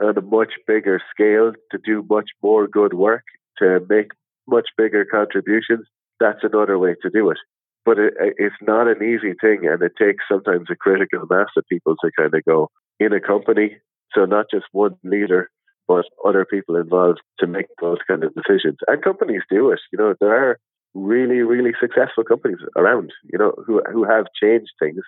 on 0.01 0.17
a 0.17 0.23
much 0.23 0.53
bigger 0.67 1.01
scale, 1.11 1.53
to 1.73 1.79
do 1.85 2.05
much 2.09 2.31
more 2.43 2.67
good 2.69 2.95
work, 2.95 3.25
to 3.59 3.81
make 3.89 4.13
much 4.47 4.69
bigger 4.77 5.05
contributions. 5.05 5.87
That's 6.21 6.43
another 6.43 6.79
way 6.79 6.95
to 7.03 7.11
do 7.11 7.31
it. 7.31 7.39
But 7.85 7.99
it, 7.99 8.15
it's 8.37 8.57
not 8.61 8.89
an 8.89 9.03
easy 9.03 9.35
thing, 9.41 9.67
and 9.67 9.83
it 9.83 9.93
takes 9.99 10.25
sometimes 10.31 10.69
a 10.71 10.77
critical 10.77 11.27
mass 11.29 11.49
of 11.57 11.65
people 11.71 11.97
to 11.97 12.11
kind 12.17 12.35
of 12.35 12.45
go 12.45 12.71
in 13.01 13.13
a 13.13 13.21
company. 13.21 13.79
So 14.15 14.25
not 14.25 14.47
just 14.53 14.67
one 14.73 14.97
leader, 15.05 15.51
but 15.87 16.05
other 16.25 16.45
people 16.45 16.77
involved 16.77 17.21
to 17.41 17.47
make 17.47 17.67
those 17.81 17.99
kind 18.07 18.23
of 18.25 18.35
decisions. 18.35 18.77
And 18.87 19.03
companies 19.03 19.43
do 19.51 19.71
it. 19.71 19.81
You 19.93 19.99
know, 19.99 20.15
there 20.21 20.51
are 20.51 20.59
really, 20.99 21.41
really 21.41 21.73
successful 21.81 22.25
companies 22.25 22.59
around, 22.77 23.13
you 23.33 23.39
know, 23.39 23.53
who 23.67 23.83
who 23.93 24.05
have 24.05 24.27
changed 24.41 24.73
things 24.79 25.03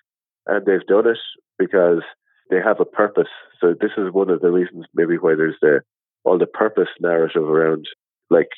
and 0.47 0.67
they've 0.67 0.87
done 0.87 1.07
it 1.07 1.19
because 1.59 2.03
they 2.51 2.61
have 2.61 2.81
a 2.81 2.85
purpose. 2.85 3.29
So 3.61 3.75
this 3.81 3.93
is 3.97 4.13
one 4.13 4.31
of 4.31 4.41
the 4.41 4.51
reasons 4.51 4.87
maybe 4.95 5.17
why 5.17 5.35
there's 5.35 5.57
the 5.61 5.81
all 6.25 6.39
the 6.39 6.47
purpose 6.47 6.89
narrative 7.01 7.45
around 7.45 7.87
like 8.29 8.49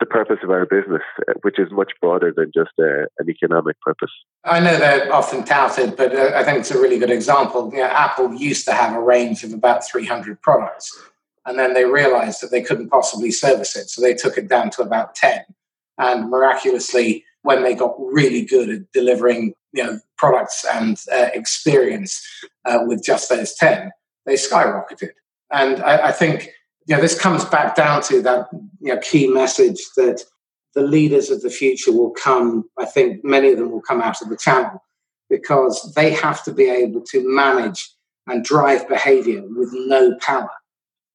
the 0.00 0.06
purpose 0.06 0.38
of 0.42 0.50
our 0.50 0.66
business, 0.66 1.02
which 1.42 1.58
is 1.58 1.68
much 1.70 1.92
broader 2.02 2.32
than 2.34 2.50
just 2.54 2.72
a, 2.78 3.04
uh, 3.04 3.06
an 3.18 3.30
economic 3.30 3.80
purpose. 3.80 4.10
I 4.44 4.60
know 4.60 4.78
they're 4.78 5.10
often 5.10 5.42
touted, 5.42 5.96
but 5.96 6.14
uh, 6.14 6.32
I 6.34 6.44
think 6.44 6.58
it's 6.58 6.70
a 6.70 6.78
really 6.78 6.98
good 6.98 7.10
example. 7.10 7.70
You 7.72 7.78
know, 7.78 7.86
Apple 7.86 8.34
used 8.34 8.66
to 8.66 8.72
have 8.72 8.94
a 8.94 9.00
range 9.00 9.42
of 9.42 9.54
about 9.54 9.86
300 9.86 10.42
products, 10.42 10.94
and 11.46 11.58
then 11.58 11.72
they 11.72 11.86
realized 11.86 12.42
that 12.42 12.50
they 12.50 12.60
couldn't 12.60 12.90
possibly 12.90 13.30
service 13.30 13.74
it, 13.74 13.88
so 13.88 14.02
they 14.02 14.12
took 14.12 14.36
it 14.36 14.48
down 14.48 14.68
to 14.72 14.82
about 14.82 15.14
10. 15.14 15.44
And 15.98 16.30
miraculously, 16.30 17.24
when 17.42 17.62
they 17.62 17.74
got 17.74 17.94
really 17.98 18.44
good 18.44 18.68
at 18.68 18.92
delivering 18.92 19.54
you 19.72 19.84
know 19.84 20.00
products 20.16 20.64
and 20.72 20.98
uh, 21.12 21.28
experience 21.34 22.26
uh, 22.64 22.78
with 22.86 23.04
just 23.04 23.28
those 23.28 23.54
10 23.54 23.90
they 24.24 24.34
skyrocketed. 24.34 25.10
And 25.52 25.82
I, 25.82 26.08
I, 26.08 26.12
think 26.12 26.48
you 26.86 26.96
know 26.96 27.02
this 27.02 27.18
comes 27.18 27.44
back 27.44 27.76
down 27.76 28.02
to 28.04 28.22
that 28.22 28.46
you 28.80 28.94
know 28.94 29.00
key 29.00 29.28
message 29.28 29.80
that 29.96 30.24
the 30.74 30.82
leaders 30.82 31.30
of 31.30 31.42
the 31.42 31.50
future 31.50 31.92
will 31.92 32.10
come 32.10 32.64
i 32.78 32.84
think 32.84 33.24
many 33.24 33.52
of 33.52 33.58
them 33.58 33.70
will 33.70 33.82
come 33.82 34.00
out 34.00 34.20
of 34.22 34.28
the 34.28 34.36
channel 34.36 34.82
because 35.28 35.92
they 35.94 36.10
have 36.10 36.42
to 36.44 36.52
be 36.52 36.68
able 36.68 37.02
to 37.02 37.22
manage 37.34 37.90
and 38.26 38.44
drive 38.44 38.88
behavior 38.88 39.42
with 39.42 39.70
no 39.72 40.16
power 40.20 40.50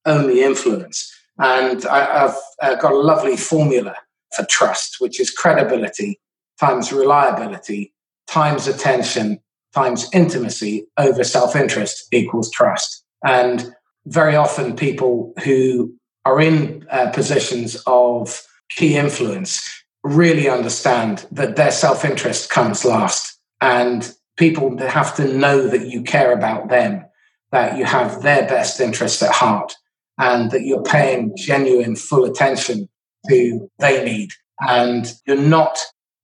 only 0.06 0.44
influence. 0.44 1.14
And 1.38 1.86
I, 1.86 2.20
have 2.20 2.38
uh, 2.62 2.76
got 2.76 2.92
a 2.92 2.98
lovely 2.98 3.38
formula 3.38 3.96
for 4.34 4.46
trust, 4.46 4.98
which 5.00 5.20
is 5.20 5.30
credibility 5.30 6.20
times 6.60 6.94
reliability 6.94 7.94
times 8.28 8.68
attention 8.68 9.40
times 9.74 10.10
intimacy 10.14 10.86
over 10.98 11.24
self 11.24 11.56
interest 11.56 12.06
equals 12.12 12.52
trust. 12.52 13.04
And 13.26 13.74
very 14.06 14.36
often, 14.36 14.76
people 14.76 15.34
who 15.44 15.94
are 16.26 16.42
in 16.42 16.86
uh, 16.90 17.10
positions 17.12 17.82
of 17.88 18.42
key 18.70 18.96
influence 18.96 19.62
really 20.04 20.50
understand 20.50 21.26
that 21.32 21.56
their 21.56 21.72
self 21.72 22.04
interest 22.06 22.50
comes 22.50 22.84
last. 22.86 23.38
And 23.62 24.12
people 24.38 24.78
have 24.80 25.16
to 25.18 25.26
know 25.26 25.68
that 25.68 25.88
you 25.88 26.02
care 26.04 26.34
about 26.34 26.70
them, 26.70 27.06
that 27.52 27.78
you 27.78 27.86
have 27.86 28.24
their 28.24 28.48
best 28.48 28.80
interest 28.80 29.22
at 29.22 29.32
heart, 29.32 29.74
and 30.18 30.52
that 30.52 30.64
you're 30.64 30.84
paying 30.84 31.34
genuine 31.38 31.96
full 31.96 32.26
attention 32.26 32.90
to 33.30 33.70
they 33.80 34.04
need 34.04 34.32
and 34.62 35.14
you're 35.26 35.38
not 35.38 35.78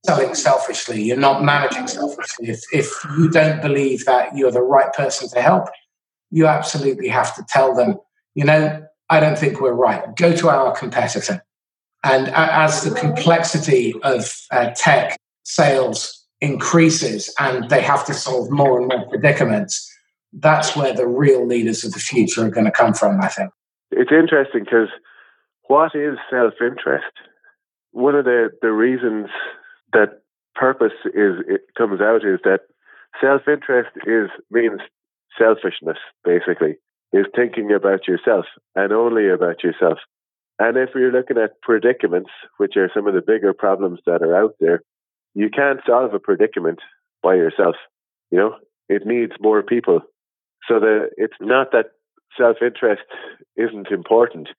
selling 0.06 0.36
selfishly, 0.36 1.02
you're 1.02 1.18
not 1.18 1.44
managing 1.44 1.88
selfishly. 1.88 2.50
If, 2.50 2.62
if 2.72 2.92
you 3.18 3.30
don't 3.30 3.62
believe 3.62 4.06
that 4.06 4.36
you're 4.36 4.52
the 4.52 4.62
right 4.62 4.92
person 4.94 5.28
to 5.30 5.42
help, 5.42 5.68
you 6.32 6.48
absolutely 6.48 7.10
have 7.10 7.36
to 7.36 7.44
tell 7.48 7.76
them, 7.76 7.98
you 8.36 8.46
know, 8.46 8.86
I 9.10 9.20
don't 9.20 9.38
think 9.38 9.60
we're 9.60 9.74
right. 9.74 10.16
Go 10.16 10.36
to 10.36 10.50
our 10.50 10.76
competitor. 10.76 11.44
And 12.04 12.30
as 12.30 12.84
the 12.84 12.92
complexity 12.92 13.94
of 14.04 14.34
uh, 14.52 14.72
tech 14.76 15.18
sales 15.44 16.26
increases 16.42 17.34
and 17.40 17.70
they 17.70 17.82
have 17.82 18.06
to 18.06 18.14
solve 18.14 18.52
more 18.52 18.80
and 18.80 18.88
more 18.88 19.08
predicaments, 19.10 19.92
that's 20.34 20.76
where 20.76 20.94
the 20.94 21.08
real 21.08 21.46
leaders 21.46 21.84
of 21.84 21.94
the 21.94 22.00
future 22.00 22.46
are 22.46 22.50
going 22.50 22.66
to 22.66 22.72
come 22.72 22.94
from, 22.94 23.20
I 23.22 23.30
think. 23.30 23.50
It's 23.92 24.12
interesting 24.12 24.64
because 24.64 24.90
what 25.68 25.96
is 25.96 26.18
self 26.30 26.54
interest? 26.62 27.06
one 27.98 28.14
of 28.14 28.26
the, 28.26 28.50
the 28.62 28.72
reasons 28.72 29.28
that 29.92 30.22
purpose 30.54 30.94
is 31.06 31.34
it 31.48 31.62
comes 31.76 32.00
out 32.00 32.24
is 32.24 32.40
that 32.44 32.62
self 33.20 33.42
interest 33.48 33.90
is 34.06 34.30
means 34.52 34.82
selfishness 35.38 35.98
basically 36.24 36.76
is 37.12 37.26
thinking 37.36 37.74
about 37.74 38.08
yourself 38.08 38.46
and 38.76 38.94
only 38.94 39.30
about 39.30 39.64
yourself. 39.64 39.98
And 40.60 40.78
if 40.78 40.90
you're 40.94 41.12
looking 41.12 41.38
at 41.38 41.62
predicaments, 41.62 42.30
which 42.58 42.76
are 42.78 42.90
some 42.94 43.08
of 43.08 43.16
the 43.16 43.22
bigger 43.26 43.54
problems 43.54 44.00
that 44.06 44.22
are 44.22 44.36
out 44.36 44.56
there, 44.60 44.82
you 45.34 45.50
can't 45.50 45.80
solve 45.86 46.14
a 46.14 46.20
predicament 46.20 46.80
by 47.24 47.34
yourself. 47.34 47.76
You 48.30 48.38
know, 48.38 48.56
it 48.90 49.08
needs 49.08 49.34
more 49.40 49.64
people. 49.64 50.02
So 50.68 50.80
the 50.80 51.10
it's 51.18 51.38
not 51.42 51.72
that 51.72 51.88
self 52.38 52.58
interest 52.62 53.04
isn't 53.56 53.88
important. 53.90 54.50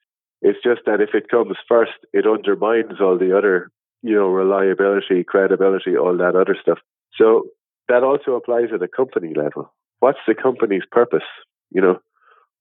It's 0.40 0.58
just 0.62 0.82
that 0.86 1.00
if 1.00 1.10
it 1.14 1.28
comes 1.28 1.56
first, 1.68 1.92
it 2.12 2.26
undermines 2.26 3.00
all 3.00 3.18
the 3.18 3.36
other, 3.36 3.70
you 4.02 4.14
know, 4.14 4.28
reliability, 4.28 5.24
credibility, 5.24 5.96
all 5.96 6.16
that 6.16 6.36
other 6.36 6.56
stuff. 6.60 6.78
So 7.16 7.48
that 7.88 8.04
also 8.04 8.32
applies 8.32 8.68
at 8.72 8.82
a 8.82 8.88
company 8.88 9.34
level. 9.34 9.72
What's 9.98 10.18
the 10.26 10.34
company's 10.34 10.84
purpose? 10.90 11.26
You 11.70 11.82
know, 11.82 11.98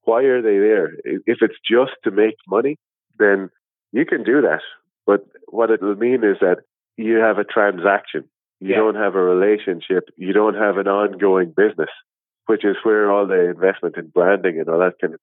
why 0.04 0.24
are 0.24 0.42
they 0.42 0.58
there? 0.58 0.94
If 1.04 1.40
it's 1.42 1.60
just 1.70 1.92
to 2.04 2.12
make 2.12 2.36
money, 2.48 2.78
then 3.20 3.50
you 3.92 4.06
can 4.06 4.24
do 4.24 4.42
that. 4.42 4.62
But 5.06 5.26
what 5.48 5.70
it 5.70 5.82
will 5.82 5.96
mean 5.96 6.24
is 6.24 6.38
that 6.42 6.58
you 6.98 7.18
have 7.18 7.38
a 7.38 7.44
transaction. 7.44 8.24
You 8.60 8.72
yeah. 8.72 8.78
don't 8.78 8.96
have 8.96 9.16
a 9.16 9.22
relationship. 9.22 10.10
You 10.18 10.34
don't 10.34 10.56
have 10.56 10.78
an 10.78 10.88
ongoing 10.88 11.54
business, 11.56 11.90
which 12.48 12.66
is 12.66 12.76
where 12.84 13.12
all 13.12 13.28
the 13.28 13.50
investment 13.50 13.98
in 13.98 14.08
branding 14.08 14.60
and 14.60 14.68
all 14.68 14.80
that 14.80 14.96
kind 15.00 15.14
of 15.14 15.20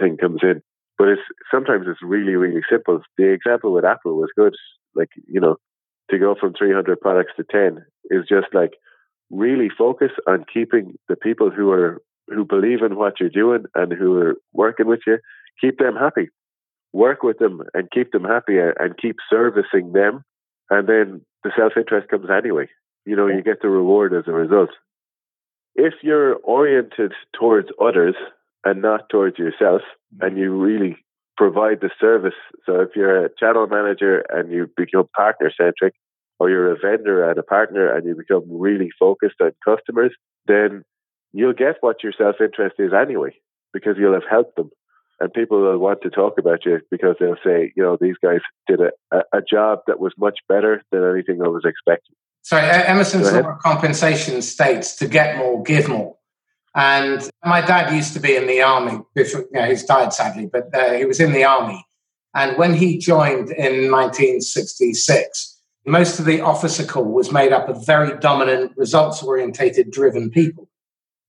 thing 0.00 0.16
comes 0.16 0.40
in. 0.42 0.62
But 1.00 1.08
it's 1.08 1.22
sometimes 1.50 1.86
it's 1.88 2.02
really, 2.02 2.34
really 2.34 2.60
simple. 2.70 3.00
The 3.16 3.32
example 3.32 3.72
with 3.72 3.86
Apple 3.86 4.16
was 4.16 4.28
good. 4.36 4.54
Like, 4.94 5.08
you 5.26 5.40
know, 5.40 5.56
to 6.10 6.18
go 6.18 6.34
from 6.38 6.52
300 6.52 7.00
products 7.00 7.32
to 7.38 7.44
10 7.50 7.82
is 8.10 8.28
just 8.28 8.48
like 8.52 8.72
really 9.30 9.70
focus 9.70 10.10
on 10.26 10.44
keeping 10.52 10.98
the 11.08 11.16
people 11.16 11.48
who 11.48 11.70
are 11.70 12.02
who 12.28 12.44
believe 12.44 12.82
in 12.82 12.96
what 12.96 13.14
you're 13.18 13.30
doing 13.30 13.64
and 13.74 13.94
who 13.94 14.18
are 14.18 14.34
working 14.52 14.86
with 14.86 15.00
you, 15.06 15.16
keep 15.58 15.78
them 15.78 15.96
happy. 15.96 16.28
Work 16.92 17.22
with 17.22 17.38
them 17.38 17.62
and 17.72 17.90
keep 17.90 18.12
them 18.12 18.24
happy 18.24 18.58
and 18.58 18.94
keep 19.00 19.16
servicing 19.30 19.94
them. 19.94 20.22
And 20.68 20.86
then 20.86 21.22
the 21.44 21.50
self 21.56 21.72
interest 21.78 22.08
comes 22.08 22.26
anyway. 22.28 22.66
You 23.06 23.16
know, 23.16 23.26
you 23.26 23.42
get 23.42 23.62
the 23.62 23.70
reward 23.70 24.12
as 24.12 24.24
a 24.26 24.32
result. 24.32 24.68
If 25.74 25.94
you're 26.02 26.34
oriented 26.34 27.12
towards 27.32 27.68
others 27.80 28.16
and 28.64 28.82
not 28.82 29.08
towards 29.08 29.38
yourself, 29.38 29.82
mm-hmm. 30.14 30.26
and 30.26 30.38
you 30.38 30.56
really 30.56 30.96
provide 31.36 31.80
the 31.80 31.90
service. 32.00 32.34
So 32.66 32.80
if 32.80 32.90
you're 32.94 33.24
a 33.24 33.30
channel 33.38 33.66
manager 33.66 34.24
and 34.28 34.52
you 34.52 34.70
become 34.76 35.06
partner 35.16 35.50
centric, 35.56 35.94
or 36.40 36.48
you're 36.48 36.72
a 36.72 36.76
vendor 36.78 37.28
and 37.28 37.38
a 37.38 37.42
partner 37.42 37.94
and 37.94 38.06
you 38.06 38.16
become 38.16 38.44
really 38.48 38.88
focused 38.98 39.36
on 39.40 39.52
customers, 39.62 40.10
then 40.46 40.82
you'll 41.32 41.52
get 41.52 41.76
what 41.80 42.02
your 42.02 42.12
self 42.16 42.36
interest 42.40 42.76
is 42.78 42.92
anyway, 42.92 43.30
because 43.72 43.96
you'll 43.98 44.14
have 44.14 44.28
helped 44.28 44.56
them. 44.56 44.70
And 45.20 45.30
people 45.34 45.60
will 45.60 45.78
want 45.78 46.00
to 46.00 46.08
talk 46.08 46.38
about 46.38 46.64
you 46.64 46.80
because 46.90 47.16
they'll 47.20 47.36
say, 47.44 47.74
you 47.76 47.82
know, 47.82 47.98
these 48.00 48.16
guys 48.24 48.40
did 48.66 48.80
a, 48.80 49.18
a 49.34 49.42
job 49.42 49.80
that 49.86 50.00
was 50.00 50.14
much 50.16 50.38
better 50.48 50.82
than 50.90 51.04
anything 51.04 51.42
I 51.44 51.48
was 51.48 51.62
expecting. 51.66 52.16
Sorry, 52.42 52.64
Emerson's 52.64 53.30
law 53.30 53.40
of 53.40 53.58
compensation 53.58 54.40
states 54.40 54.96
to 54.96 55.06
get 55.06 55.36
more, 55.36 55.62
give 55.62 55.90
more. 55.90 56.16
And 56.74 57.28
my 57.44 57.60
dad 57.60 57.92
used 57.92 58.12
to 58.14 58.20
be 58.20 58.36
in 58.36 58.46
the 58.46 58.62
army. 58.62 59.00
Before, 59.14 59.40
you 59.40 59.60
know, 59.60 59.66
he's 59.66 59.84
died 59.84 60.12
sadly, 60.12 60.46
but 60.46 60.74
uh, 60.74 60.92
he 60.92 61.04
was 61.04 61.20
in 61.20 61.32
the 61.32 61.44
army. 61.44 61.84
And 62.34 62.56
when 62.56 62.74
he 62.74 62.98
joined 62.98 63.50
in 63.50 63.90
1966, 63.90 65.60
most 65.86 66.20
of 66.20 66.26
the 66.26 66.40
officer 66.40 66.84
corps 66.84 67.04
was 67.04 67.32
made 67.32 67.52
up 67.52 67.68
of 67.68 67.84
very 67.84 68.16
dominant, 68.18 68.72
results 68.76 69.22
orientated, 69.22 69.90
driven 69.90 70.30
people. 70.30 70.68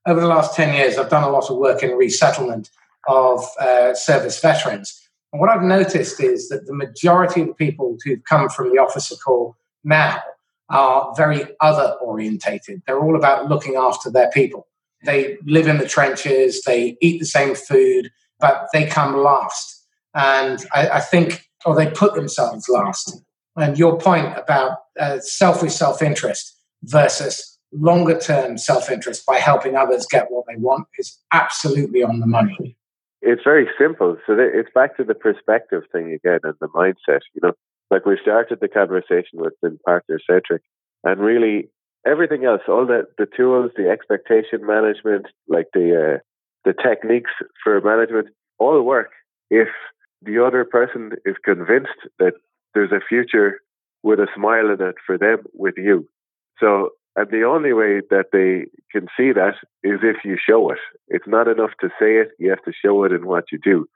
Over 0.05 0.19
the 0.19 0.27
last 0.27 0.55
10 0.55 0.75
years, 0.75 0.97
I've 0.97 1.09
done 1.09 1.23
a 1.23 1.29
lot 1.29 1.49
of 1.49 1.57
work 1.57 1.81
in 1.81 1.91
resettlement 1.91 2.69
of 3.07 3.43
uh, 3.59 3.95
service 3.95 4.39
veterans. 4.39 4.99
And 5.33 5.39
what 5.39 5.49
I've 5.49 5.63
noticed 5.63 6.19
is 6.19 6.49
that 6.49 6.67
the 6.67 6.73
majority 6.73 7.41
of 7.41 7.47
the 7.47 7.53
people 7.53 7.97
who've 8.03 8.23
come 8.25 8.49
from 8.49 8.71
the 8.71 8.79
officer 8.79 9.15
corps 9.15 9.55
now 9.83 10.21
are 10.69 11.13
very 11.15 11.45
other 11.61 11.95
orientated. 12.01 12.81
They're 12.85 12.99
all 12.99 13.15
about 13.15 13.49
looking 13.49 13.75
after 13.75 14.11
their 14.11 14.29
people. 14.31 14.67
They 15.03 15.37
live 15.45 15.67
in 15.67 15.77
the 15.77 15.87
trenches, 15.87 16.61
they 16.63 16.97
eat 17.01 17.19
the 17.19 17.25
same 17.25 17.55
food, 17.55 18.11
but 18.39 18.67
they 18.73 18.85
come 18.85 19.17
last. 19.17 19.85
And 20.13 20.65
I, 20.73 20.89
I 20.89 20.99
think, 20.99 21.47
or 21.65 21.75
they 21.75 21.89
put 21.89 22.15
themselves 22.15 22.67
last. 22.69 23.21
And 23.55 23.77
your 23.77 23.97
point 23.97 24.37
about 24.37 24.77
uh, 24.99 25.19
selfish 25.19 25.73
self 25.73 26.01
interest 26.01 26.57
versus 26.83 27.59
longer 27.73 28.17
term 28.17 28.57
self 28.57 28.89
interest 28.89 29.25
by 29.25 29.37
helping 29.37 29.75
others 29.75 30.05
get 30.09 30.27
what 30.29 30.45
they 30.47 30.55
want 30.57 30.87
is 30.97 31.17
absolutely 31.31 32.03
on 32.03 32.19
the 32.19 32.27
money. 32.27 32.77
It's 33.21 33.43
very 33.43 33.67
simple. 33.79 34.17
So 34.25 34.35
it's 34.39 34.69
back 34.73 34.97
to 34.97 35.03
the 35.03 35.13
perspective 35.13 35.83
thing 35.91 36.11
again 36.11 36.39
and 36.43 36.55
the 36.59 36.67
mindset. 36.69 37.19
You 37.33 37.41
know, 37.43 37.53
like 37.91 38.05
we 38.05 38.17
started 38.21 38.59
the 38.61 38.67
conversation 38.67 39.39
with 39.39 39.53
the 39.61 39.77
partner 39.85 40.19
centric, 40.27 40.63
and 41.03 41.19
really 41.19 41.69
everything 42.05 42.45
else, 42.45 42.61
all 42.67 42.85
the 42.85 43.03
the 43.17 43.27
tools, 43.37 43.71
the 43.75 43.89
expectation 43.89 44.65
management, 44.65 45.27
like 45.47 45.67
the 45.73 46.15
uh, 46.15 46.17
the 46.65 46.73
techniques 46.73 47.31
for 47.63 47.81
management, 47.81 48.27
all 48.59 48.81
work 48.83 49.11
if 49.49 49.67
the 50.21 50.43
other 50.43 50.63
person 50.63 51.11
is 51.25 51.35
convinced 51.43 51.99
that 52.19 52.33
there's 52.73 52.91
a 52.91 53.01
future 53.07 53.59
with 54.03 54.19
a 54.19 54.27
smile 54.35 54.69
in 54.69 54.81
it 54.81 54.95
for 55.05 55.17
them 55.17 55.39
with 55.53 55.75
you. 55.77 56.07
So, 56.59 56.91
and 57.15 57.29
the 57.29 57.43
only 57.43 57.73
way 57.73 58.01
that 58.09 58.27
they 58.31 58.67
can 58.91 59.07
see 59.17 59.33
that 59.33 59.55
is 59.83 59.99
if 60.03 60.23
you 60.23 60.37
show 60.37 60.71
it. 60.71 60.79
It's 61.07 61.27
not 61.27 61.47
enough 61.47 61.71
to 61.81 61.89
say 61.99 62.17
it, 62.17 62.29
you 62.39 62.49
have 62.49 62.63
to 62.63 62.71
show 62.73 63.03
it 63.03 63.11
in 63.11 63.25
what 63.25 63.45
you 63.51 63.59
do. 63.61 63.87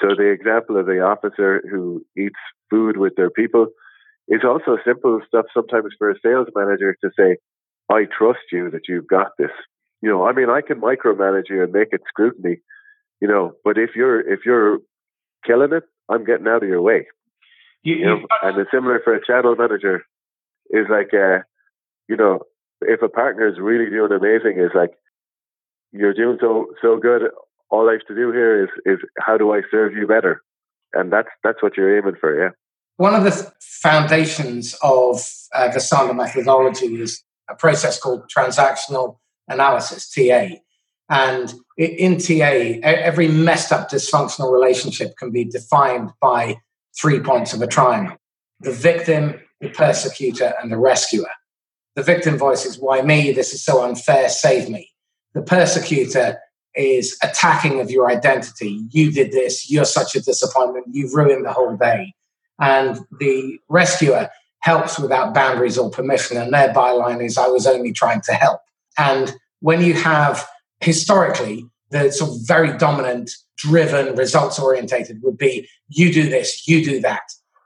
So, 0.00 0.08
the 0.16 0.30
example 0.30 0.78
of 0.78 0.86
the 0.86 1.00
officer 1.00 1.62
who 1.70 2.04
eats 2.16 2.38
food 2.70 2.96
with 2.98 3.14
their 3.16 3.30
people 3.30 3.68
is 4.28 4.42
also 4.44 4.76
simple 4.84 5.20
stuff 5.26 5.46
sometimes 5.54 5.94
for 5.96 6.10
a 6.10 6.20
sales 6.22 6.48
manager 6.54 6.96
to 7.02 7.10
say, 7.18 7.38
I 7.90 8.04
trust 8.04 8.40
you 8.52 8.70
that 8.70 8.88
you've 8.88 9.06
got 9.06 9.32
this. 9.38 9.50
You 10.02 10.10
know, 10.10 10.26
I 10.26 10.32
mean, 10.32 10.48
I 10.50 10.60
can 10.60 10.80
micromanage 10.80 11.48
you 11.48 11.62
and 11.62 11.72
make 11.72 11.88
it 11.92 12.02
scrutiny, 12.08 12.58
you 13.20 13.28
know, 13.28 13.54
but 13.64 13.78
if 13.78 13.90
you're, 13.96 14.20
if 14.20 14.40
you're 14.46 14.78
killing 15.44 15.72
it, 15.72 15.84
I'm 16.08 16.24
getting 16.24 16.46
out 16.46 16.62
of 16.62 16.68
your 16.68 16.82
way. 16.82 17.06
You, 17.82 17.94
you 17.96 18.06
know, 18.06 18.20
and 18.42 18.58
it's 18.58 18.70
similar 18.70 19.00
for 19.02 19.14
a 19.14 19.26
channel 19.26 19.56
manager 19.56 20.02
is 20.70 20.86
like, 20.90 21.12
uh, 21.14 21.40
you 22.08 22.16
know, 22.16 22.42
if 22.80 23.02
a 23.02 23.08
partner 23.08 23.48
is 23.48 23.58
really 23.58 23.90
doing 23.90 24.12
amazing, 24.12 24.60
is 24.60 24.70
like, 24.74 24.92
you're 25.92 26.14
doing 26.14 26.38
so, 26.40 26.66
so 26.80 26.96
good. 26.98 27.22
All 27.70 27.88
I 27.88 27.92
have 27.92 28.06
to 28.08 28.14
do 28.14 28.30
here 28.32 28.64
is, 28.64 28.70
is 28.84 28.98
how 29.18 29.36
do 29.36 29.52
I 29.52 29.62
serve 29.70 29.94
you 29.94 30.06
better? 30.06 30.42
And 30.92 31.12
that's, 31.12 31.28
that's 31.42 31.62
what 31.62 31.76
you're 31.76 31.98
aiming 31.98 32.16
for. 32.20 32.38
Yeah. 32.38 32.50
One 32.96 33.14
of 33.14 33.24
the 33.24 33.52
foundations 33.60 34.74
of 34.82 35.20
uh, 35.54 35.68
the 35.68 35.78
Sandler 35.78 36.16
methodology 36.16 36.86
is 37.00 37.22
a 37.48 37.54
process 37.54 37.98
called 37.98 38.30
transactional 38.34 39.16
analysis, 39.48 40.10
TA. 40.10 40.48
And 41.10 41.54
in 41.76 42.18
TA, 42.18 42.80
every 42.82 43.28
messed 43.28 43.72
up 43.72 43.90
dysfunctional 43.90 44.52
relationship 44.52 45.16
can 45.16 45.30
be 45.30 45.44
defined 45.44 46.10
by 46.20 46.56
three 47.00 47.20
points 47.20 47.52
of 47.52 47.62
a 47.62 47.66
triangle 47.66 48.16
the 48.60 48.72
victim, 48.72 49.40
the 49.60 49.68
persecutor, 49.68 50.52
and 50.60 50.72
the 50.72 50.76
rescuer. 50.76 51.30
The 51.94 52.02
victim 52.02 52.36
voices, 52.36 52.78
Why 52.78 53.02
me? 53.02 53.32
This 53.32 53.54
is 53.54 53.64
so 53.64 53.82
unfair, 53.82 54.28
save 54.28 54.68
me. 54.68 54.90
The 55.34 55.42
persecutor 55.42 56.38
is 56.74 57.16
attacking 57.22 57.80
of 57.80 57.90
your 57.90 58.10
identity. 58.10 58.84
You 58.90 59.10
did 59.10 59.32
this, 59.32 59.70
you're 59.70 59.84
such 59.84 60.14
a 60.14 60.20
disappointment, 60.20 60.86
you've 60.90 61.14
ruined 61.14 61.44
the 61.44 61.52
whole 61.52 61.76
day. 61.76 62.14
And 62.60 63.00
the 63.18 63.58
rescuer 63.68 64.30
helps 64.60 64.98
without 64.98 65.34
boundaries 65.34 65.78
or 65.78 65.90
permission. 65.90 66.36
And 66.36 66.52
their 66.52 66.72
byline 66.72 67.24
is, 67.24 67.38
I 67.38 67.46
was 67.48 67.66
only 67.66 67.92
trying 67.92 68.20
to 68.22 68.32
help. 68.32 68.60
And 68.96 69.34
when 69.60 69.82
you 69.82 69.94
have 69.94 70.46
historically 70.80 71.64
the 71.90 72.10
sort 72.10 72.30
of 72.30 72.36
very 72.46 72.76
dominant, 72.76 73.30
driven, 73.56 74.14
results 74.14 74.58
orientated 74.58 75.22
would 75.22 75.38
be, 75.38 75.68
you 75.88 76.12
do 76.12 76.28
this, 76.28 76.66
you 76.68 76.84
do 76.84 77.00
that. 77.00 77.22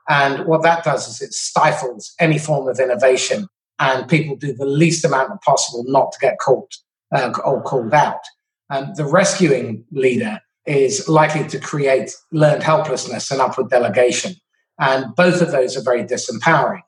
And 0.09 0.45
what 0.45 0.63
that 0.63 0.83
does 0.83 1.07
is 1.07 1.21
it 1.21 1.33
stifles 1.33 2.13
any 2.19 2.37
form 2.37 2.67
of 2.67 2.79
innovation 2.79 3.47
and 3.79 4.07
people 4.07 4.35
do 4.35 4.53
the 4.53 4.65
least 4.65 5.03
amount 5.05 5.41
possible 5.41 5.83
not 5.87 6.11
to 6.11 6.19
get 6.19 6.39
caught 6.39 6.75
uh, 7.13 7.31
or 7.43 7.61
called 7.61 7.93
out. 7.93 8.21
And 8.69 8.95
the 8.95 9.05
rescuing 9.05 9.85
leader 9.91 10.39
is 10.65 11.07
likely 11.09 11.47
to 11.49 11.59
create 11.59 12.11
learned 12.31 12.63
helplessness 12.63 13.29
and 13.31 13.41
upward 13.41 13.69
delegation. 13.69 14.35
And 14.79 15.15
both 15.15 15.41
of 15.41 15.51
those 15.51 15.77
are 15.77 15.83
very 15.83 16.03
disempowering. 16.03 16.81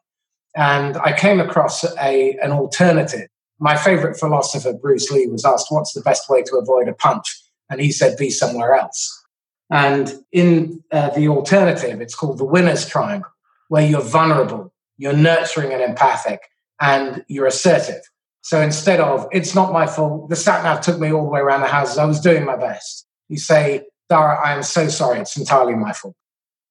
And 0.56 0.98
I 0.98 1.14
came 1.14 1.40
across 1.40 1.84
a, 1.98 2.38
an 2.42 2.52
alternative. 2.52 3.28
My 3.60 3.76
favorite 3.76 4.18
philosopher, 4.18 4.74
Bruce 4.74 5.12
Lee, 5.12 5.28
was 5.28 5.46
asked, 5.46 5.68
What's 5.70 5.94
the 5.94 6.02
best 6.02 6.30
way 6.30 6.44
to 6.44 6.58
avoid 6.58 6.88
a 6.88 6.94
punch? 6.94 7.42
And 7.70 7.82
he 7.82 7.92
said, 7.92 8.18
Be 8.18 8.30
somewhere 8.30 8.74
else. 8.76 9.24
And 9.70 10.14
in 10.32 10.84
uh, 10.92 11.10
the 11.10 11.28
alternative, 11.28 12.02
it's 12.02 12.16
called 12.16 12.38
the 12.38 12.46
winner's 12.46 12.88
triangle, 12.88 13.32
where 13.70 13.86
you're 13.86 14.02
vulnerable, 14.02 14.74
you're 14.98 15.14
nurturing 15.14 15.74
and 15.74 15.82
empathic, 15.82 16.42
and 16.80 17.24
you're 17.28 17.48
assertive. 17.48 18.02
So 18.42 18.62
instead 18.62 19.00
of, 19.00 19.28
it's 19.32 19.56
not 19.56 19.74
my 19.74 19.88
fault, 19.88 20.30
the 20.30 20.36
sat 20.36 20.64
nav 20.64 20.82
took 20.82 21.00
me 21.00 21.12
all 21.12 21.24
the 21.24 21.30
way 21.30 21.40
around 21.40 21.62
the 21.62 21.68
houses, 21.68 21.98
I 21.98 22.06
was 22.06 22.20
doing 22.20 22.46
my 22.46 22.56
best. 22.56 23.08
You 23.28 23.40
say, 23.40 23.88
Darragh, 24.08 24.40
I 24.46 24.54
am 24.54 24.62
so 24.62 24.88
sorry, 24.88 25.20
it's 25.20 25.36
entirely 25.36 25.74
my 25.74 25.94
fault. 25.94 26.16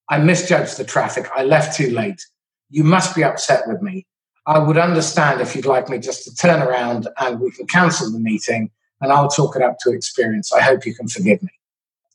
I 0.08 0.18
misjudged 0.18 0.76
the 0.76 0.84
traffic. 0.84 1.28
I 1.34 1.44
left 1.44 1.76
too 1.76 1.90
late. 1.90 2.20
You 2.70 2.84
must 2.84 3.14
be 3.14 3.24
upset 3.24 3.66
with 3.66 3.80
me. 3.82 4.06
I 4.46 4.58
would 4.58 4.76
understand 4.76 5.40
if 5.40 5.56
you'd 5.56 5.66
like 5.66 5.88
me 5.88 5.98
just 5.98 6.24
to 6.24 6.34
turn 6.34 6.60
around 6.60 7.08
and 7.18 7.40
we 7.40 7.50
can 7.50 7.66
cancel 7.66 8.12
the 8.12 8.18
meeting 8.18 8.70
and 9.00 9.12
I'll 9.12 9.28
talk 9.28 9.56
it 9.56 9.62
up 9.62 9.78
to 9.80 9.92
experience. 9.92 10.52
I 10.52 10.60
hope 10.60 10.84
you 10.84 10.94
can 10.94 11.08
forgive 11.08 11.42
me. 11.42 11.50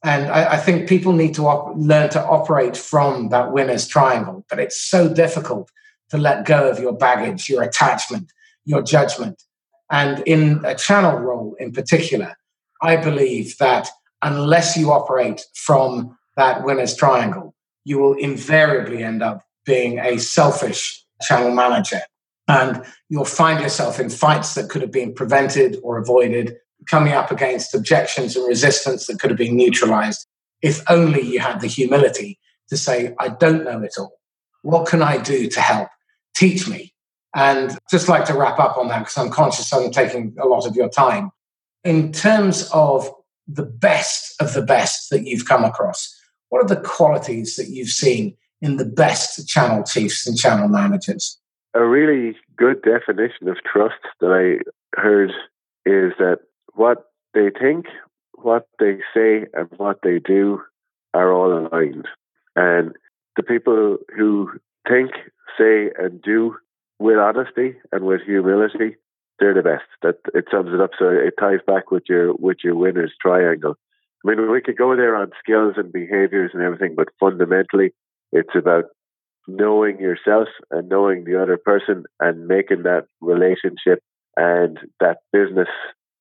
And 0.04 0.32
I, 0.32 0.54
I 0.54 0.58
think 0.58 0.88
people 0.88 1.14
need 1.14 1.34
to 1.36 1.48
op- 1.48 1.74
learn 1.76 2.10
to 2.12 2.24
operate 2.24 2.78
from 2.78 3.30
that 3.30 3.52
winner's 3.52 3.88
triangle, 3.88 4.46
but 4.50 4.60
it's 4.60 4.80
so 4.80 5.12
difficult 5.14 5.72
to 6.10 6.18
let 6.18 6.46
go 6.46 6.70
of 6.70 6.80
your 6.80 6.94
baggage, 6.94 7.50
your 7.50 7.64
attachment, 7.64 8.32
your 8.66 8.82
judgment. 8.82 9.44
And 9.92 10.24
in 10.26 10.64
a 10.64 10.76
channel 10.76 11.18
role 11.18 11.56
in 11.60 11.72
particular, 11.72 12.36
I 12.82 12.96
believe 12.96 13.58
that 13.58 13.90
unless 14.22 14.78
you 14.78 14.92
operate 14.92 15.46
from 15.56 16.18
that 16.38 16.64
winner's 16.64 16.96
triangle, 16.96 17.54
you 17.90 17.98
will 17.98 18.14
invariably 18.14 19.04
end 19.04 19.24
up 19.24 19.44
being 19.66 19.98
a 19.98 20.20
selfish 20.20 21.04
channel 21.24 21.52
manager. 21.52 22.02
And 22.48 22.84
you'll 23.10 23.26
find 23.26 23.60
yourself 23.62 24.00
in 24.00 24.10
fights 24.12 24.54
that 24.54 24.70
could 24.70 24.84
have 24.84 24.92
been 24.92 25.14
prevented 25.14 25.78
or 25.82 25.98
avoided, 25.98 26.56
coming 26.88 27.14
up 27.14 27.32
against 27.32 27.74
objections 27.74 28.36
and 28.36 28.48
resistance 28.48 29.08
that 29.08 29.20
could 29.20 29.32
have 29.32 29.38
been 29.40 29.58
neutralized 29.58 30.28
if 30.62 30.84
only 30.90 31.22
you 31.22 31.40
had 31.40 31.62
the 31.62 31.68
humility 31.68 32.40
to 32.70 32.78
say, 32.78 33.16
I 33.20 33.30
don't 33.30 33.64
know 33.64 33.82
it 33.82 33.96
all. 33.98 34.14
What 34.62 34.88
can 34.88 35.02
I 35.02 35.18
do 35.18 35.50
to 35.50 35.60
help? 35.60 35.90
Teach 36.36 36.68
me. 36.68 36.94
And 37.36 37.76
just 37.90 38.08
like 38.08 38.26
to 38.26 38.34
wrap 38.34 38.60
up 38.60 38.78
on 38.78 38.88
that 38.90 39.00
because 39.00 39.18
I'm 39.18 39.32
conscious 39.32 39.74
I'm 39.74 39.92
taking 39.92 40.36
a 40.40 40.46
lot 40.46 40.68
of 40.68 40.76
your 40.76 40.90
time. 40.90 41.32
In 41.84 42.12
terms 42.12 42.70
of 42.72 43.10
the 43.48 43.66
best 43.66 44.40
of 44.40 44.54
the 44.54 44.62
best 44.62 45.10
that 45.10 45.26
you've 45.26 45.48
come 45.48 45.64
across, 45.64 46.19
what 46.50 46.64
are 46.64 46.76
the 46.76 46.82
qualities 46.82 47.56
that 47.56 47.70
you've 47.70 47.90
seen 47.90 48.36
in 48.62 48.78
the 48.78 48.86
best 48.86 49.48
channel 49.48 49.84
chiefs 49.84 50.28
and 50.28 50.38
channel 50.38 50.68
managers? 50.68 51.40
a 51.74 51.86
really 51.86 52.36
good 52.58 52.82
definition 52.82 53.48
of 53.48 53.58
trust 53.64 54.02
that 54.20 54.32
I 54.32 55.00
heard 55.00 55.30
is 55.86 56.14
that 56.18 56.40
what 56.74 57.06
they 57.34 57.50
think, 57.50 57.86
what 58.34 58.68
they 58.80 58.98
say, 59.14 59.46
and 59.54 59.70
what 59.78 60.00
they 60.04 60.20
do 60.20 60.62
are 61.14 61.32
all 61.32 61.68
aligned. 61.68 62.08
And 62.56 62.96
the 63.36 63.44
people 63.44 63.98
who 64.16 64.52
think, 64.88 65.12
say, 65.58 65.92
and 65.98 66.22
do 66.22 66.56
with 67.00 67.18
honesty 67.18 67.76
and 67.92 68.06
with 68.06 68.22
humility, 68.22 68.98
they're 69.40 69.54
the 69.54 69.62
best. 69.62 69.86
That 70.02 70.16
it 70.34 70.46
sums 70.52 70.74
it 70.74 70.82
up. 70.82 70.92
So 70.98 71.10
it 71.10 71.36
ties 71.40 71.60
back 71.66 71.92
with 71.92 72.04
your 72.10 72.34
with 72.34 72.58
your 72.64 72.76
winners 72.76 73.14
triangle. 73.22 73.78
I 74.26 74.30
mean, 74.30 74.52
we 74.52 74.62
could 74.62 74.78
go 74.78 74.96
there 74.96 75.16
on 75.16 75.32
skills 75.40 75.76
and 75.78 75.92
behaviors 75.92 76.52
and 76.54 76.62
everything, 76.62 76.96
but 76.96 77.08
fundamentally, 77.20 77.94
it's 78.32 78.56
about 78.56 78.86
knowing 79.48 80.00
yourself 80.00 80.48
and 80.72 80.90
knowing 80.90 81.24
the 81.24 81.42
other 81.42 81.58
person 81.58 82.04
and 82.20 82.48
making 82.48 82.84
that 82.84 83.06
relationship 83.22 84.00
and 84.38 84.78
that 85.00 85.18
business 85.32 85.68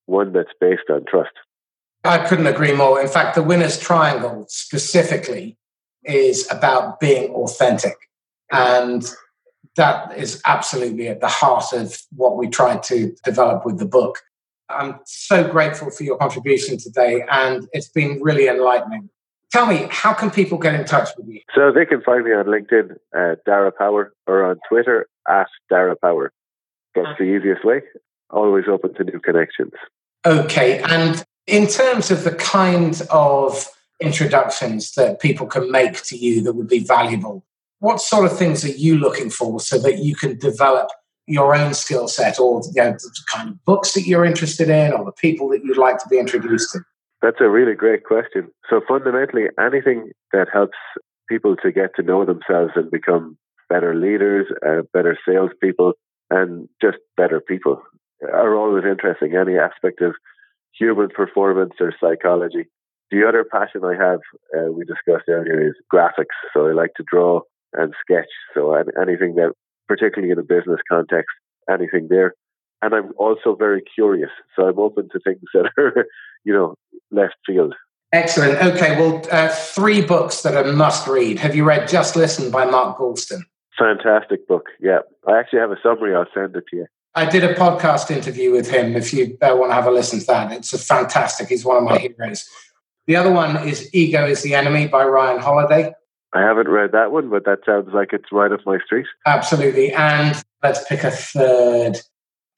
one 0.05 0.33
that's 0.33 0.51
based 0.59 0.89
on 0.89 1.05
trust. 1.05 1.31
I 2.03 2.17
couldn't 2.19 2.47
agree 2.47 2.71
more. 2.71 2.99
In 3.01 3.07
fact, 3.07 3.35
the 3.35 3.43
winner's 3.43 3.77
triangle 3.77 4.45
specifically 4.47 5.57
is 6.03 6.49
about 6.49 6.99
being 6.99 7.31
authentic. 7.31 7.95
And 8.51 9.05
that 9.75 10.17
is 10.17 10.41
absolutely 10.45 11.07
at 11.07 11.21
the 11.21 11.27
heart 11.27 11.73
of 11.73 12.01
what 12.15 12.37
we 12.37 12.47
tried 12.47 12.83
to 12.83 13.13
develop 13.23 13.65
with 13.65 13.77
the 13.77 13.85
book. 13.85 14.19
I'm 14.69 14.99
so 15.05 15.47
grateful 15.47 15.89
for 15.89 16.03
your 16.03 16.17
contribution 16.17 16.77
today, 16.77 17.25
and 17.29 17.67
it's 17.73 17.89
been 17.89 18.21
really 18.21 18.47
enlightening. 18.47 19.09
Tell 19.51 19.65
me, 19.65 19.87
how 19.89 20.13
can 20.13 20.29
people 20.29 20.59
get 20.59 20.75
in 20.75 20.85
touch 20.85 21.09
with 21.17 21.27
you? 21.27 21.41
So 21.55 21.71
they 21.71 21.85
can 21.85 22.01
find 22.01 22.23
me 22.23 22.33
on 22.33 22.45
LinkedIn, 22.45 22.91
uh, 23.17 23.35
Darragh 23.45 23.75
Power, 23.77 24.13
or 24.27 24.43
on 24.43 24.59
Twitter 24.69 25.07
at 25.27 25.47
Darragh 25.69 25.99
Power. 26.01 26.31
That's 26.93 27.17
the 27.17 27.25
easiest 27.25 27.65
way. 27.65 27.81
Always 28.29 28.65
open 28.67 28.93
to 28.95 29.03
new 29.03 29.19
connections. 29.19 29.73
Okay. 30.25 30.79
And 30.79 31.23
in 31.47 31.65
terms 31.65 32.11
of 32.11 32.23
the 32.23 32.35
kind 32.35 33.01
of 33.09 33.67
introductions 33.99 34.93
that 34.93 35.19
people 35.19 35.47
can 35.47 35.71
make 35.71 36.03
to 36.03 36.15
you 36.15 36.41
that 36.43 36.53
would 36.53 36.67
be 36.67 36.79
valuable, 36.79 37.43
what 37.79 38.01
sort 38.01 38.25
of 38.25 38.37
things 38.37 38.63
are 38.63 38.69
you 38.69 38.97
looking 38.97 39.29
for 39.29 39.59
so 39.59 39.79
that 39.79 39.99
you 39.99 40.15
can 40.15 40.37
develop 40.37 40.89
your 41.29 41.55
own 41.55 41.73
skill 41.73 42.07
set 42.07 42.39
or 42.39 42.61
you 42.73 42.83
know, 42.83 42.91
the 42.91 43.23
kind 43.33 43.49
of 43.49 43.65
books 43.65 43.93
that 43.93 44.05
you're 44.05 44.25
interested 44.25 44.69
in 44.69 44.91
or 44.93 45.05
the 45.05 45.11
people 45.13 45.49
that 45.49 45.63
you'd 45.63 45.77
like 45.77 45.97
to 45.99 46.09
be 46.09 46.17
introduced 46.17 46.71
to? 46.73 46.79
That's 47.21 47.41
a 47.41 47.49
really 47.49 47.75
great 47.75 48.05
question. 48.05 48.49
So 48.69 48.81
fundamentally, 48.87 49.45
anything 49.59 50.11
that 50.31 50.47
helps 50.51 50.77
people 51.27 51.55
to 51.57 51.71
get 51.71 51.95
to 51.95 52.03
know 52.03 52.25
themselves 52.25 52.71
and 52.75 52.89
become 52.89 53.37
better 53.69 53.93
leaders, 53.93 54.47
uh, 54.65 54.81
better 54.93 55.17
salespeople, 55.27 55.93
and 56.29 56.67
just 56.81 56.97
better 57.17 57.39
people 57.39 57.81
are 58.23 58.55
always 58.55 58.83
interesting. 58.85 59.35
Any 59.35 59.57
aspect 59.57 60.01
of 60.01 60.15
human 60.77 61.09
performance 61.09 61.73
or 61.79 61.93
psychology. 61.99 62.65
The 63.11 63.27
other 63.27 63.43
passion 63.43 63.81
I 63.83 63.95
have, 63.95 64.19
uh, 64.55 64.71
we 64.71 64.85
discussed 64.85 65.27
earlier, 65.27 65.67
is 65.67 65.75
graphics. 65.91 66.37
So 66.53 66.67
I 66.67 66.73
like 66.73 66.93
to 66.97 67.03
draw 67.11 67.41
and 67.73 67.93
sketch. 68.01 68.29
So 68.53 68.73
anything 68.73 69.35
that, 69.35 69.53
particularly 69.89 70.31
in 70.31 70.39
a 70.39 70.43
business 70.43 70.79
context, 70.87 71.35
anything 71.69 72.07
there. 72.09 72.35
And 72.81 72.93
I'm 72.93 73.11
also 73.17 73.55
very 73.55 73.81
curious. 73.81 74.29
So 74.55 74.67
I'm 74.69 74.79
open 74.79 75.09
to 75.11 75.19
things 75.19 75.41
that 75.53 75.69
are, 75.77 76.05
you 76.45 76.53
know, 76.53 76.75
left 77.11 77.35
field. 77.45 77.75
Excellent. 78.13 78.57
Okay. 78.63 78.95
Well, 78.97 79.21
uh, 79.31 79.49
three 79.49 80.01
books 80.01 80.43
that 80.43 80.55
are 80.55 80.71
must 80.71 81.07
read. 81.07 81.39
Have 81.39 81.55
you 81.55 81.65
read 81.65 81.89
Just 81.89 82.15
Listen 82.15 82.49
by 82.49 82.65
Mark 82.65 82.97
Goulston? 82.97 83.41
Fantastic 83.77 84.47
book. 84.47 84.67
Yeah. 84.79 84.99
I 85.27 85.39
actually 85.39 85.59
have 85.59 85.71
a 85.71 85.77
summary. 85.83 86.15
I'll 86.15 86.25
send 86.33 86.55
it 86.55 86.63
to 86.69 86.77
you. 86.77 86.85
I 87.15 87.29
did 87.29 87.43
a 87.43 87.55
podcast 87.55 88.11
interview 88.11 88.51
with 88.51 88.69
him. 88.69 88.95
If 88.95 89.13
you 89.13 89.37
uh, 89.41 89.55
want 89.55 89.71
to 89.71 89.75
have 89.75 89.87
a 89.87 89.91
listen 89.91 90.19
to 90.19 90.25
that, 90.27 90.51
it's 90.51 90.73
a 90.73 90.77
fantastic. 90.77 91.49
He's 91.49 91.65
one 91.65 91.77
of 91.77 91.83
my 91.83 91.97
heroes. 91.97 92.47
The 93.07 93.15
other 93.15 93.31
one 93.31 93.67
is 93.67 93.89
Ego 93.93 94.27
is 94.27 94.43
the 94.43 94.53
Enemy 94.53 94.87
by 94.87 95.03
Ryan 95.03 95.39
Holiday. 95.39 95.93
I 96.33 96.41
haven't 96.41 96.69
read 96.69 96.91
that 96.91 97.11
one, 97.11 97.29
but 97.29 97.45
that 97.45 97.59
sounds 97.65 97.89
like 97.93 98.09
it's 98.13 98.31
right 98.31 98.51
up 98.51 98.59
my 98.65 98.77
street. 98.85 99.07
Absolutely. 99.25 99.93
And 99.93 100.41
let's 100.61 100.83
pick 100.87 101.03
a 101.03 101.11
third 101.11 101.99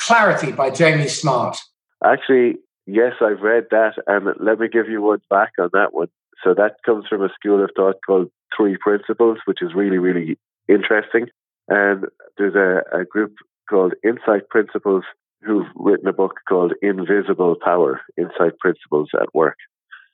Clarity 0.01 0.51
by 0.51 0.71
Jamie 0.71 1.07
Smart. 1.07 1.57
Actually, 2.03 2.55
yes, 2.85 3.13
I've 3.21 3.41
read 3.41 3.65
that. 3.71 3.93
And 4.07 4.27
let 4.39 4.59
me 4.59 4.67
give 4.67 4.89
you 4.89 5.01
one 5.01 5.21
back 5.29 5.51
on 5.59 5.69
that 5.73 5.93
one. 5.93 6.07
So 6.43 6.53
that 6.55 6.77
comes 6.85 7.05
from 7.07 7.21
a 7.21 7.29
school 7.29 7.63
of 7.63 7.69
thought 7.75 7.97
called 8.05 8.31
Three 8.57 8.77
Principles, 8.77 9.37
which 9.45 9.61
is 9.61 9.73
really, 9.75 9.99
really 9.99 10.37
interesting. 10.67 11.27
And 11.67 12.05
there's 12.37 12.55
a, 12.55 13.01
a 13.01 13.05
group 13.05 13.35
called 13.69 13.93
Insight 14.03 14.49
Principles 14.49 15.03
who've 15.43 15.67
written 15.75 16.07
a 16.07 16.13
book 16.13 16.39
called 16.49 16.73
Invisible 16.81 17.55
Power 17.63 18.01
Insight 18.17 18.57
Principles 18.59 19.09
at 19.19 19.33
Work. 19.33 19.57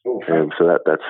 Okay. 0.05 0.25
And 0.29 0.53
so 0.57 0.67
that, 0.67 0.81
that's 0.85 1.01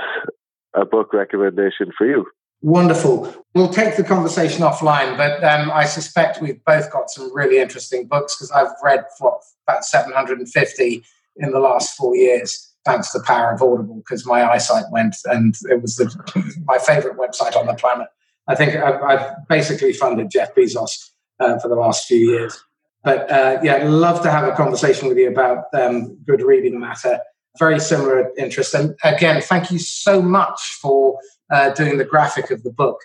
a 0.80 0.86
book 0.86 1.14
recommendation 1.14 1.92
for 1.98 2.08
you. 2.08 2.26
Wonderful. 2.62 3.34
We'll 3.54 3.70
take 3.70 3.98
the 3.98 4.04
conversation 4.04 4.64
offline, 4.64 5.16
but 5.16 5.44
um, 5.44 5.70
I 5.72 5.86
suspect 5.86 6.42
we've 6.42 6.64
both 6.66 6.92
got 6.92 7.10
some 7.10 7.34
really 7.36 7.60
interesting 7.60 8.08
books 8.08 8.36
because 8.36 8.52
I've 8.52 8.72
read 8.84 9.06
what, 9.20 9.42
about 9.68 9.86
750 9.86 11.04
in 11.36 11.52
the 11.52 11.60
last 11.60 11.96
four 11.96 12.16
years, 12.16 12.74
thanks 12.84 13.12
to 13.12 13.20
the 13.20 13.24
power 13.26 13.52
of 13.52 13.62
Audible, 13.62 13.98
because 13.98 14.26
my 14.26 14.44
eyesight 14.44 14.86
went 14.92 15.16
and 15.26 15.54
it 15.70 15.82
was 15.82 15.98
the, 15.98 16.56
my 16.66 16.80
favorite 16.80 17.18
website 17.18 17.56
on 17.56 17.68
the 17.68 17.76
planet. 17.76 18.08
I 18.48 18.56
think 18.56 18.76
I've, 18.76 19.02
I've 19.04 19.48
basically 19.48 19.94
funded 19.94 20.32
Jeff 20.32 20.56
Bezos 20.56 21.12
uh, 21.40 21.60
for 21.60 21.68
the 21.68 21.76
last 21.76 22.08
few 22.08 22.18
years. 22.18 22.60
But 23.04 23.30
uh, 23.32 23.60
yeah, 23.62 23.84
love 23.84 24.24
to 24.24 24.32
have 24.32 24.46
a 24.46 24.56
conversation 24.56 25.08
with 25.08 25.18
you 25.18 25.30
about 25.30 25.66
um, 25.74 26.18
good 26.26 26.42
reading 26.42 26.80
matter. 26.80 27.20
Very 27.60 27.80
similar 27.80 28.32
interest. 28.38 28.74
And 28.74 28.96
again, 29.04 29.42
thank 29.42 29.72
you 29.72 29.80
so 29.80 30.22
much 30.22 30.78
for 30.82 31.20
uh, 31.52 31.72
doing 31.72 31.98
the 31.98 32.06
graphic 32.06 32.52
of 32.52 32.64
the 32.64 32.72
book. 32.72 33.00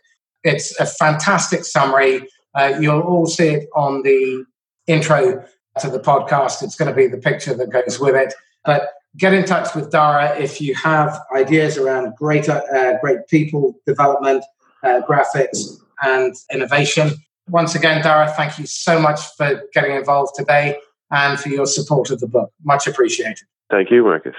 It's 0.45 0.79
a 0.81 0.87
fantastic 0.87 1.65
summary. 1.65 2.29
Uh, 2.55 2.75
you'll 2.81 3.01
all 3.01 3.27
see 3.27 3.49
it 3.49 3.69
on 3.75 4.03
the 4.03 4.45
intro 4.87 5.45
to 5.79 5.89
the 5.89 6.01
podcast. 6.01 6.63
It's 6.63 6.75
going 6.75 6.91
to 6.91 6.95
be 6.95 7.07
the 7.07 7.19
picture 7.19 7.55
that 7.55 7.71
goes 7.71 7.99
with 7.99 8.15
it. 8.15 8.35
But 8.65 8.91
get 9.17 9.33
in 9.33 9.45
touch 9.45 9.75
with 9.75 9.91
Darragh 9.91 10.41
if 10.41 10.61
you 10.61 10.75
have 10.75 11.19
ideas 11.35 11.79
around 11.79 12.15
great, 12.17 12.49
uh, 12.49 12.99
great 13.01 13.27
people 13.29 13.75
development, 13.87 14.45
uh, 14.83 15.01
graphics, 15.09 15.79
and 16.03 16.35
innovation. 16.53 17.13
Once 17.49 17.75
again, 17.75 18.03
Darragh, 18.03 18.35
thank 18.37 18.59
you 18.59 18.67
so 18.67 19.01
much 19.01 19.21
for 19.37 19.63
getting 19.73 19.95
involved 19.95 20.35
today 20.37 20.77
and 21.11 21.39
for 21.39 21.49
your 21.49 21.67
support 21.67 22.11
of 22.11 22.21
the 22.21 22.27
book. 22.27 22.53
Much 22.65 22.87
appreciated. 22.87 23.47
Thank 23.73 23.91
you, 23.91 24.05
Marcus. 24.05 24.35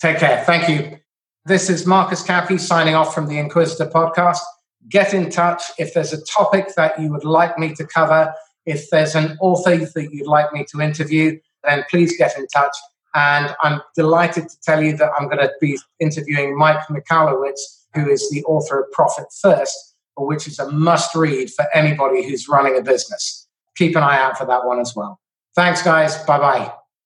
Take 0.00 0.18
care. 0.18 0.44
Thank 0.44 0.68
you. 0.68 0.96
This 1.44 1.68
is 1.68 1.86
Marcus 1.86 2.22
Cauchi 2.22 2.60
signing 2.60 2.94
off 2.94 3.12
from 3.12 3.26
the 3.26 3.36
Inquisitor 3.36 3.90
podcast. 3.90 4.38
Get 4.88 5.12
in 5.12 5.28
touch 5.28 5.60
if 5.76 5.92
there's 5.92 6.12
a 6.12 6.24
topic 6.24 6.76
that 6.76 6.98
you 7.00 7.10
would 7.10 7.24
like 7.24 7.58
me 7.58 7.74
to 7.74 7.84
cover. 7.84 8.32
If 8.66 8.88
there's 8.90 9.16
an 9.16 9.36
author 9.40 9.76
that 9.76 10.08
you'd 10.12 10.28
like 10.28 10.52
me 10.52 10.64
to 10.70 10.80
interview, 10.80 11.40
then 11.64 11.84
please 11.90 12.16
get 12.16 12.38
in 12.38 12.46
touch. 12.46 12.76
And 13.12 13.56
I'm 13.60 13.80
delighted 13.96 14.48
to 14.48 14.60
tell 14.60 14.80
you 14.80 14.96
that 14.98 15.10
I'm 15.18 15.26
going 15.26 15.38
to 15.38 15.50
be 15.60 15.76
interviewing 15.98 16.56
Mike 16.56 16.86
Michalowicz, 16.86 17.58
who 17.94 18.08
is 18.08 18.30
the 18.30 18.44
author 18.44 18.82
of 18.82 18.92
Profit 18.92 19.26
First, 19.42 19.96
which 20.16 20.46
is 20.46 20.60
a 20.60 20.70
must 20.70 21.16
read 21.16 21.50
for 21.50 21.66
anybody 21.74 22.22
who's 22.22 22.48
running 22.48 22.78
a 22.78 22.82
business. 22.82 23.48
Keep 23.74 23.96
an 23.96 24.04
eye 24.04 24.20
out 24.20 24.38
for 24.38 24.46
that 24.46 24.64
one 24.64 24.78
as 24.78 24.94
well. 24.94 25.18
Thanks, 25.56 25.82
guys. 25.82 26.16
Bye 26.24 26.38
bye. 26.38 26.72